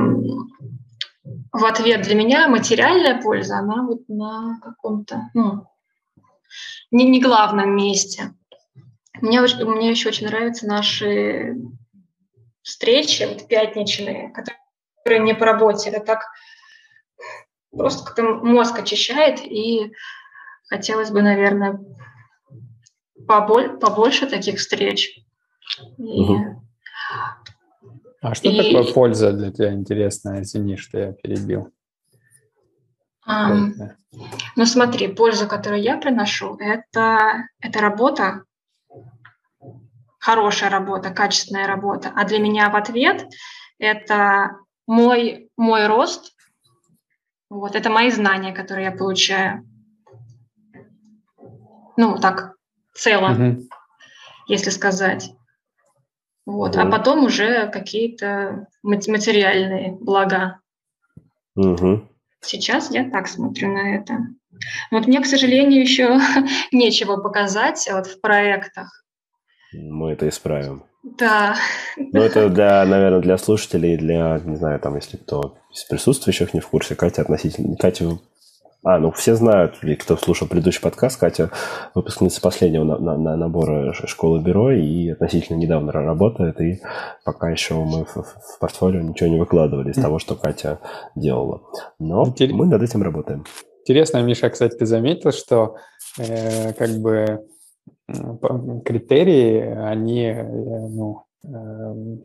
в 1.52 1.64
ответ 1.64 2.02
для 2.02 2.14
меня 2.14 2.48
материальная 2.48 3.20
польза, 3.20 3.58
она 3.58 3.82
вот 3.82 4.08
на 4.08 4.60
каком-то, 4.62 5.30
ну, 5.34 5.66
не, 6.92 7.04
не 7.04 7.20
главном 7.20 7.74
месте. 7.74 8.34
Мне, 9.20 9.40
мне 9.40 9.90
еще 9.90 10.08
очень 10.08 10.26
нравятся 10.26 10.66
наши 10.66 11.56
встречи, 12.62 13.24
вот 13.24 13.48
пятничные, 13.48 14.30
которые 14.30 15.20
не 15.20 15.34
по 15.34 15.44
работе. 15.44 15.90
Это 15.90 16.00
так 16.00 16.26
просто 17.70 18.04
как-то 18.04 18.22
мозг 18.22 18.78
очищает, 18.78 19.40
и 19.40 19.92
хотелось 20.70 21.10
бы, 21.10 21.20
наверное, 21.20 21.80
поболь, 23.26 23.78
побольше 23.78 24.26
таких 24.26 24.58
встреч. 24.58 25.20
И... 25.98 26.36
А 28.22 28.34
что 28.34 28.48
и... 28.48 28.56
такое 28.56 28.94
польза 28.94 29.32
для 29.32 29.50
тебя 29.50 29.74
интересная? 29.74 30.42
Извини, 30.42 30.76
что 30.76 30.98
я 30.98 31.12
перебил. 31.12 31.72
А, 33.26 33.54
ну 34.56 34.64
смотри, 34.64 35.08
польза, 35.08 35.46
которую 35.46 35.82
я 35.82 35.98
приношу, 35.98 36.56
это, 36.56 37.48
это 37.60 37.80
работа, 37.80 38.44
хорошая 40.18 40.70
работа, 40.70 41.10
качественная 41.10 41.66
работа. 41.66 42.12
А 42.14 42.24
для 42.24 42.38
меня 42.38 42.70
в 42.70 42.76
ответ 42.76 43.26
это 43.78 44.56
мой, 44.86 45.50
мой 45.56 45.86
рост, 45.86 46.34
вот, 47.48 47.74
это 47.74 47.90
мои 47.90 48.10
знания, 48.10 48.52
которые 48.52 48.86
я 48.86 48.92
получаю. 48.92 49.69
Ну, 52.00 52.16
так, 52.18 52.54
целом, 52.94 53.32
mm 53.36 53.60
если 54.48 54.70
сказать. 54.70 55.30
Вот, 56.46 56.74
mm 56.74 56.80
а 56.80 56.90
потом 56.90 57.24
уже 57.24 57.68
какие-то 57.68 58.66
материальные 58.82 59.98
блага. 60.00 60.60
mm 61.58 62.06
Сейчас 62.40 62.90
я 62.90 63.08
так 63.10 63.28
смотрю 63.28 63.68
на 63.68 63.96
это. 63.96 64.14
Вот 64.90 65.06
мне, 65.06 65.20
к 65.20 65.26
сожалению, 65.26 65.82
еще 65.82 66.18
нечего 66.72 67.18
показать 67.18 67.86
вот 67.92 68.06
в 68.06 68.20
проектах. 68.22 69.04
Мы 69.74 70.12
это 70.12 70.26
исправим. 70.26 70.82
Да. 71.02 71.56
Ну, 71.98 72.22
это 72.22 72.48
для, 72.48 72.82
наверное, 72.86 73.20
для 73.20 73.36
слушателей, 73.36 73.98
для, 73.98 74.40
не 74.42 74.56
знаю, 74.56 74.80
там, 74.80 74.96
если 74.96 75.18
кто 75.18 75.58
из 75.70 75.84
присутствующих 75.84 76.54
не 76.54 76.60
в 76.60 76.68
курсе, 76.68 76.94
Катя 76.94 77.20
относительно... 77.22 77.76
Катя 77.76 78.18
а, 78.82 78.98
ну 78.98 79.10
все 79.10 79.34
знают, 79.34 79.82
и 79.82 79.94
кто 79.94 80.16
слушал 80.16 80.48
предыдущий 80.48 80.80
подкаст, 80.80 81.20
Катя 81.20 81.50
выпускница 81.94 82.40
последнего 82.40 82.84
на, 82.84 82.98
на, 82.98 83.16
на 83.16 83.36
набора 83.36 83.92
школы 83.92 84.40
бюро 84.40 84.72
и 84.72 85.10
относительно 85.10 85.56
недавно 85.56 85.92
работает, 85.92 86.60
и 86.60 86.80
пока 87.24 87.50
еще 87.50 87.74
мы 87.74 88.04
в, 88.04 88.16
в 88.16 88.58
портфолио 88.58 89.00
ничего 89.00 89.28
не 89.28 89.38
выкладывали 89.38 89.90
из 89.90 89.96
того, 89.96 90.18
что 90.18 90.34
Катя 90.34 90.80
делала. 91.14 91.62
Но 91.98 92.26
Интерес... 92.26 92.54
мы 92.54 92.66
над 92.66 92.82
этим 92.82 93.02
работаем. 93.02 93.44
Интересно, 93.82 94.22
Миша, 94.22 94.48
кстати, 94.50 94.76
ты 94.76 94.86
заметил, 94.86 95.32
что 95.32 95.76
э, 96.18 96.72
как 96.72 96.90
бы 97.00 97.46
критерии, 98.84 99.60
они 99.60 100.24
э, 100.24 100.42
ну, 100.42 101.24
эм, 101.44 102.22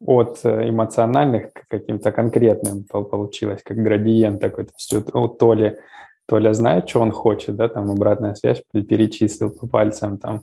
от 0.00 0.40
эмоциональных 0.44 1.52
к 1.52 1.66
каким-то 1.68 2.12
конкретным 2.12 2.84
получилось, 2.84 3.62
как 3.62 3.76
градиент 3.76 4.40
такой. 4.40 4.64
То 4.64 4.72
есть 4.78 5.14
у 5.14 5.28
Толи, 5.28 5.78
Толя 6.26 6.52
знает, 6.52 6.88
что 6.88 7.00
он 7.00 7.10
хочет, 7.10 7.56
да, 7.56 7.68
там 7.68 7.90
обратная 7.90 8.34
связь 8.34 8.62
перечислил 8.72 9.50
по 9.50 9.66
пальцам, 9.66 10.18
там, 10.18 10.42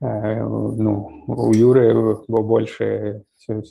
э, 0.00 0.42
ну, 0.42 1.24
у 1.26 1.52
Юры 1.52 2.18
больше 2.28 3.22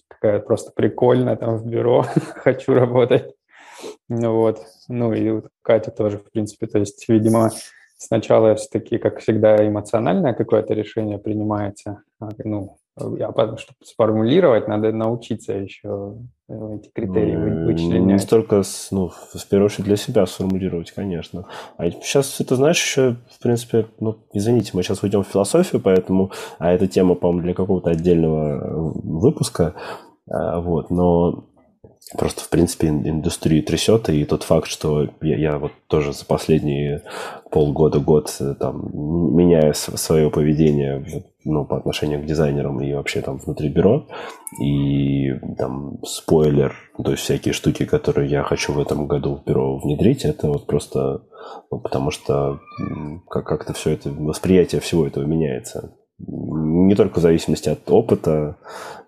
какая 0.08 0.40
просто 0.40 0.72
прикольно, 0.76 1.36
там, 1.36 1.58
в 1.58 1.66
бюро 1.66 2.06
хочу 2.36 2.74
работать. 2.74 3.34
Ну 4.10 4.36
вот, 4.36 4.60
ну 4.88 5.14
и 5.14 5.30
у 5.30 5.44
Кати 5.62 5.92
тоже, 5.92 6.18
в 6.18 6.32
принципе, 6.32 6.68
то 6.68 6.80
есть, 6.80 7.08
видимо, 7.08 7.52
сначала 7.98 8.56
все-таки, 8.56 8.98
как 8.98 9.20
всегда, 9.20 9.68
эмоциональное 9.68 10.34
какое-то 10.34 10.74
решение 10.74 11.20
принимается, 11.20 12.02
а, 13.00 13.16
я, 13.18 13.32
чтобы 13.32 13.78
сформулировать, 13.84 14.68
надо 14.68 14.92
научиться 14.92 15.54
еще 15.54 16.16
э, 16.50 16.78
эти 16.80 16.90
критерии 16.90 17.36
ну, 17.36 17.66
вычленять. 17.66 18.02
Не 18.02 18.20
столько, 18.20 18.64
ну, 18.92 19.10
в 19.10 19.48
первую 19.48 19.68
очередь 19.68 19.86
для 19.86 19.98
себя 19.98 20.26
сформулировать, 20.26 20.92
конечно. 20.92 21.46
А 21.78 21.90
сейчас, 21.92 22.40
это 22.42 22.56
знаешь, 22.56 22.82
еще, 22.82 23.18
в 23.30 23.42
принципе, 23.42 23.88
ну, 24.00 24.18
извините, 24.34 24.72
мы 24.74 24.84
сейчас 24.84 25.04
уйдем 25.04 25.24
в 25.24 25.28
философию, 25.28 25.82
поэтому, 25.82 26.32
а 26.60 26.72
эта 26.72 26.88
тема, 26.88 27.16
по-моему, 27.16 27.44
для 27.44 27.54
какого-то 27.54 27.92
отдельного 27.92 28.58
э, 28.58 28.92
выпуска, 29.04 29.76
а, 30.30 30.60
вот, 30.60 30.90
но 30.90 31.46
просто, 32.18 32.42
в 32.42 32.50
принципе, 32.50 32.88
индустрию 32.88 33.64
трясет, 33.64 34.10
и 34.10 34.24
тот 34.26 34.44
факт, 34.44 34.68
что 34.68 35.10
я, 35.22 35.38
я 35.38 35.60
вот 35.60 35.72
тоже 35.88 36.14
за 36.14 36.26
последние 36.26 37.04
полгода, 37.52 38.00
год 38.00 38.36
э, 38.40 38.56
там 38.60 38.90
меняю 39.36 39.74
свое 39.74 40.30
поведение 40.30 41.24
ну, 41.48 41.66
по 41.66 41.78
отношению 41.78 42.22
к 42.22 42.26
дизайнерам 42.26 42.82
и 42.82 42.94
вообще 42.94 43.22
там 43.22 43.38
внутри 43.38 43.70
бюро, 43.70 44.08
и 44.62 45.34
там 45.58 46.04
спойлер, 46.04 46.76
то 47.04 47.12
есть 47.12 47.24
всякие 47.24 47.54
штуки, 47.54 47.86
которые 47.86 48.30
я 48.30 48.44
хочу 48.44 48.74
в 48.74 48.80
этом 48.80 49.08
году 49.08 49.36
в 49.36 49.44
бюро 49.44 49.78
внедрить, 49.78 50.26
это 50.26 50.48
вот 50.48 50.68
просто 50.68 51.22
ну, 51.72 51.80
потому 51.80 52.12
что 52.12 52.60
как-то 53.30 53.74
все 53.74 53.92
это, 53.92 54.10
восприятие 54.10 54.82
всего 54.82 55.06
этого 55.08 55.24
меняется. 55.24 55.96
Не 56.20 56.96
только 56.96 57.20
в 57.20 57.22
зависимости 57.22 57.70
от 57.70 57.90
опыта 57.90 58.58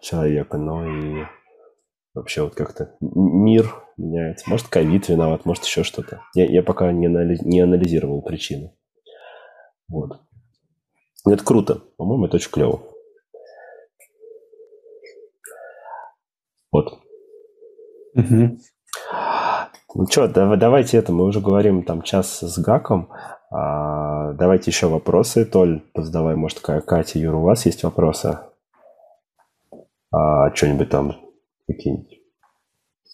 человека, 0.01 0.57
но 0.57 0.85
и 0.85 1.25
вообще 2.13 2.43
вот 2.43 2.55
как-то 2.55 2.95
мир 3.01 3.73
меняется. 3.97 4.49
Может, 4.49 4.67
ковид 4.67 5.09
виноват, 5.09 5.45
может, 5.45 5.65
еще 5.65 5.83
что-то. 5.83 6.21
Я, 6.35 6.45
я 6.45 6.63
пока 6.63 6.91
не, 6.91 7.07
анализ, 7.07 7.41
не 7.41 7.61
анализировал 7.61 8.21
причины. 8.21 8.73
Вот. 9.87 10.21
Это 11.27 11.43
круто. 11.43 11.81
По-моему, 11.97 12.25
это 12.25 12.37
очень 12.37 12.51
клево. 12.51 12.81
Вот. 16.71 16.99
Угу. 18.15 18.57
Ну 19.95 20.05
что, 20.05 20.27
давай, 20.27 20.57
давайте 20.57 20.97
это, 20.97 21.11
мы 21.11 21.25
уже 21.25 21.41
говорим 21.41 21.83
там 21.83 22.03
час 22.03 22.39
с 22.41 22.59
Гаком. 22.59 23.09
А, 23.51 24.33
давайте 24.33 24.69
еще 24.69 24.87
вопросы. 24.87 25.45
Толь, 25.45 25.83
задавай, 25.95 26.35
может, 26.35 26.59
Катя, 26.59 27.17
Юра, 27.17 27.37
у 27.37 27.43
вас 27.43 27.65
есть 27.65 27.83
вопросы? 27.83 28.37
А, 30.11 30.53
что-нибудь 30.53 30.89
там 30.89 31.15
какие-нибудь. 31.67 32.19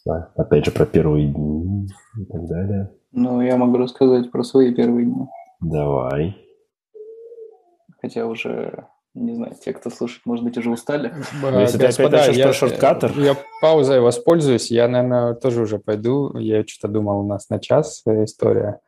Да, 0.06 0.32
опять 0.36 0.66
же, 0.66 0.72
про 0.72 0.86
первые 0.86 1.34
дни 1.34 1.88
и 2.20 2.26
так 2.26 2.46
далее. 2.46 2.92
Ну, 3.12 3.42
я 3.42 3.58
могу 3.58 3.78
рассказать 3.78 4.30
про 4.32 4.44
свои 4.44 4.74
первые 4.76 5.06
дни. 5.06 5.26
Давай. 5.62 6.45
Хотя 8.06 8.28
уже 8.28 8.86
не 9.16 9.34
знаю, 9.34 9.54
те, 9.64 9.72
кто 9.72 9.90
слушает, 9.90 10.26
может 10.26 10.44
быть, 10.44 10.58
уже 10.58 10.70
устали. 10.70 11.14
Если 11.62 11.78
ты 11.78 11.86
опять 11.86 12.12
начнешь 12.12 12.44
про 12.44 12.54
шорткатер... 12.54 13.18
Я 13.18 13.38
паузой 13.62 14.02
воспользуюсь. 14.02 14.70
Я, 14.70 14.90
наверное, 14.90 15.34
тоже 15.36 15.62
уже 15.62 15.80
пойду. 15.80 16.38
Я 16.38 16.64
что-то 16.68 16.90
думал, 16.90 17.22
у 17.22 17.28
нас 17.28 17.50
на 17.50 17.60
час 17.60 18.04
история. 18.06 18.82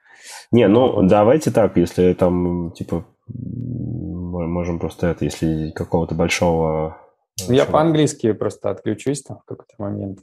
Не, 0.52 0.68
ну, 0.68 1.02
давайте 1.07 1.49
так, 1.52 1.77
если 1.77 2.11
там, 2.11 2.72
типа, 2.72 3.06
можем 3.30 4.80
просто 4.80 5.07
это, 5.07 5.23
если 5.23 5.72
какого-то 5.72 6.14
большого 6.14 6.98
ну, 7.45 7.53
я 7.53 7.65
по-английски 7.65 8.31
просто 8.34 8.72
отключусь 8.72 9.22
там 9.22 9.38
в 9.39 9.45
какой-то 9.45 9.73
момент. 9.77 10.19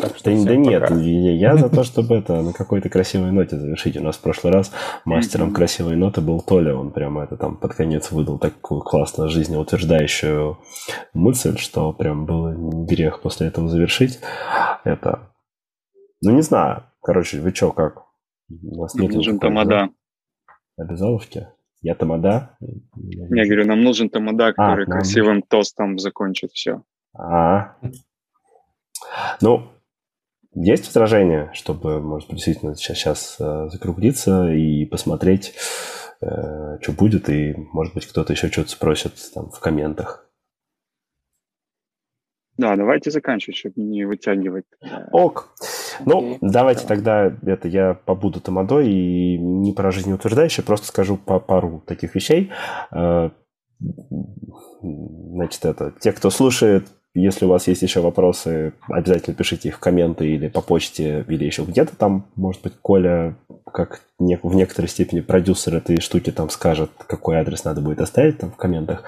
Так 0.00 0.16
что 0.16 0.30
да, 0.30 0.44
да 0.44 0.56
нет, 0.56 0.90
я, 0.90 1.32
я 1.32 1.56
за 1.56 1.68
то, 1.68 1.84
чтобы 1.84 2.16
это 2.16 2.40
на 2.42 2.52
какой-то 2.52 2.88
красивой 2.88 3.32
ноте 3.32 3.58
завершить. 3.58 3.96
У 3.96 4.02
нас 4.02 4.16
в 4.16 4.20
прошлый 4.20 4.52
раз 4.52 4.72
мастером 5.04 5.52
красивой 5.52 5.96
ноты 5.96 6.20
был 6.22 6.40
Толя, 6.40 6.74
он 6.74 6.90
прямо 6.90 7.24
это 7.24 7.36
там 7.36 7.56
под 7.56 7.74
конец 7.74 8.10
выдал 8.10 8.38
такую 8.38 8.80
классную 8.80 9.28
жизнеутверждающую 9.28 10.58
мысль, 11.12 11.58
что 11.58 11.92
прям 11.92 12.24
было 12.24 12.54
грех 12.86 13.20
после 13.20 13.48
этого 13.48 13.68
завершить. 13.68 14.20
Это, 14.84 15.30
ну 16.22 16.32
не 16.32 16.42
знаю, 16.42 16.84
короче, 17.02 17.40
вы 17.40 17.54
что, 17.54 17.72
как? 17.72 18.04
У 18.48 18.80
вас 18.80 18.94
нет 18.94 19.12
Нужен 19.12 19.38
тамада. 19.38 19.90
Обязаловки? 20.76 21.48
Я 21.82 21.94
тамада? 21.94 22.56
Я 22.60 23.46
говорю, 23.46 23.66
нам 23.66 23.82
нужен 23.82 24.10
тамада, 24.10 24.48
а, 24.48 24.52
который 24.52 24.84
а, 24.84 24.90
красивым 24.90 25.34
нам... 25.34 25.42
тостом 25.42 25.98
закончит 25.98 26.52
все. 26.52 26.82
А, 27.14 27.76
ну, 29.40 29.70
есть 30.54 30.86
возражение, 30.86 31.50
чтобы, 31.54 32.00
может 32.00 32.28
быть, 32.28 32.36
действительно 32.36 32.74
сейчас, 32.74 32.98
сейчас 32.98 33.36
э, 33.40 33.68
закруглиться 33.70 34.52
и 34.52 34.84
посмотреть, 34.84 35.54
э, 36.20 36.78
что 36.80 36.92
будет, 36.92 37.28
и, 37.28 37.54
может 37.72 37.94
быть, 37.94 38.06
кто-то 38.06 38.32
еще 38.32 38.48
что-то 38.48 38.70
спросит 38.70 39.14
там 39.32 39.50
в 39.50 39.60
комментах. 39.60 40.28
Да, 42.58 42.76
давайте 42.76 43.10
заканчивать, 43.10 43.56
чтобы 43.56 43.80
не 43.80 44.04
вытягивать. 44.04 44.66
Ок. 45.12 45.48
Ну, 46.06 46.38
давайте 46.40 46.86
тогда 46.86 47.32
это 47.42 47.68
я 47.68 47.94
побуду 47.94 48.40
тамадой 48.40 48.90
и 48.90 49.38
не 49.38 49.72
про 49.72 49.90
жизнеутверждающее, 49.90 50.64
просто 50.64 50.86
скажу 50.86 51.16
по 51.16 51.40
пару 51.40 51.82
таких 51.86 52.14
вещей. 52.14 52.50
Э, 52.92 53.30
значит, 54.80 55.64
это 55.64 55.92
те, 56.00 56.12
кто 56.12 56.30
слушает, 56.30 56.88
если 57.14 57.44
у 57.44 57.48
вас 57.48 57.66
есть 57.66 57.82
еще 57.82 58.00
вопросы, 58.00 58.72
обязательно 58.88 59.34
пишите 59.34 59.68
их 59.68 59.76
в 59.76 59.80
комменты 59.80 60.28
или 60.28 60.48
по 60.48 60.60
почте, 60.60 61.24
или 61.28 61.44
еще 61.44 61.64
где-то 61.64 61.96
там. 61.96 62.26
Может 62.36 62.62
быть, 62.62 62.74
Коля, 62.80 63.36
как 63.66 64.02
в 64.18 64.54
некоторой 64.54 64.88
степени 64.88 65.20
продюсер 65.20 65.74
этой 65.74 66.00
штуки, 66.00 66.30
там 66.30 66.50
скажет, 66.50 66.90
какой 67.08 67.36
адрес 67.36 67.64
надо 67.64 67.80
будет 67.80 68.00
оставить 68.00 68.38
там 68.38 68.52
в 68.52 68.56
комментах. 68.56 69.02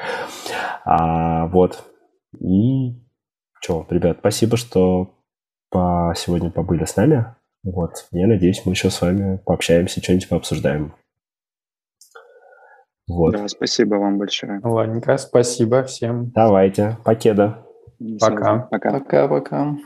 А, 0.84 1.46
вот. 1.46 1.84
И 2.40 3.00
что, 3.60 3.86
ребят, 3.88 4.16
спасибо, 4.18 4.56
что 4.56 5.14
по 5.72 6.14
сегодня 6.16 6.50
побыли 6.50 6.84
с 6.84 6.96
нами. 6.96 7.34
Вот. 7.64 8.06
Я 8.12 8.26
надеюсь, 8.26 8.62
мы 8.64 8.72
еще 8.72 8.90
с 8.90 9.00
вами 9.00 9.40
пообщаемся, 9.44 10.02
что-нибудь 10.02 10.28
пообсуждаем. 10.28 10.94
Вот. 13.08 13.32
Да, 13.32 13.48
спасибо 13.48 13.96
вам 13.96 14.18
большое. 14.18 14.60
Ладненько, 14.62 15.16
спасибо 15.16 15.82
всем. 15.82 16.30
Давайте, 16.30 16.98
покеда. 17.04 17.66
Пока. 18.20 18.68
Пока. 18.70 18.90
Пока-пока. 18.92 19.76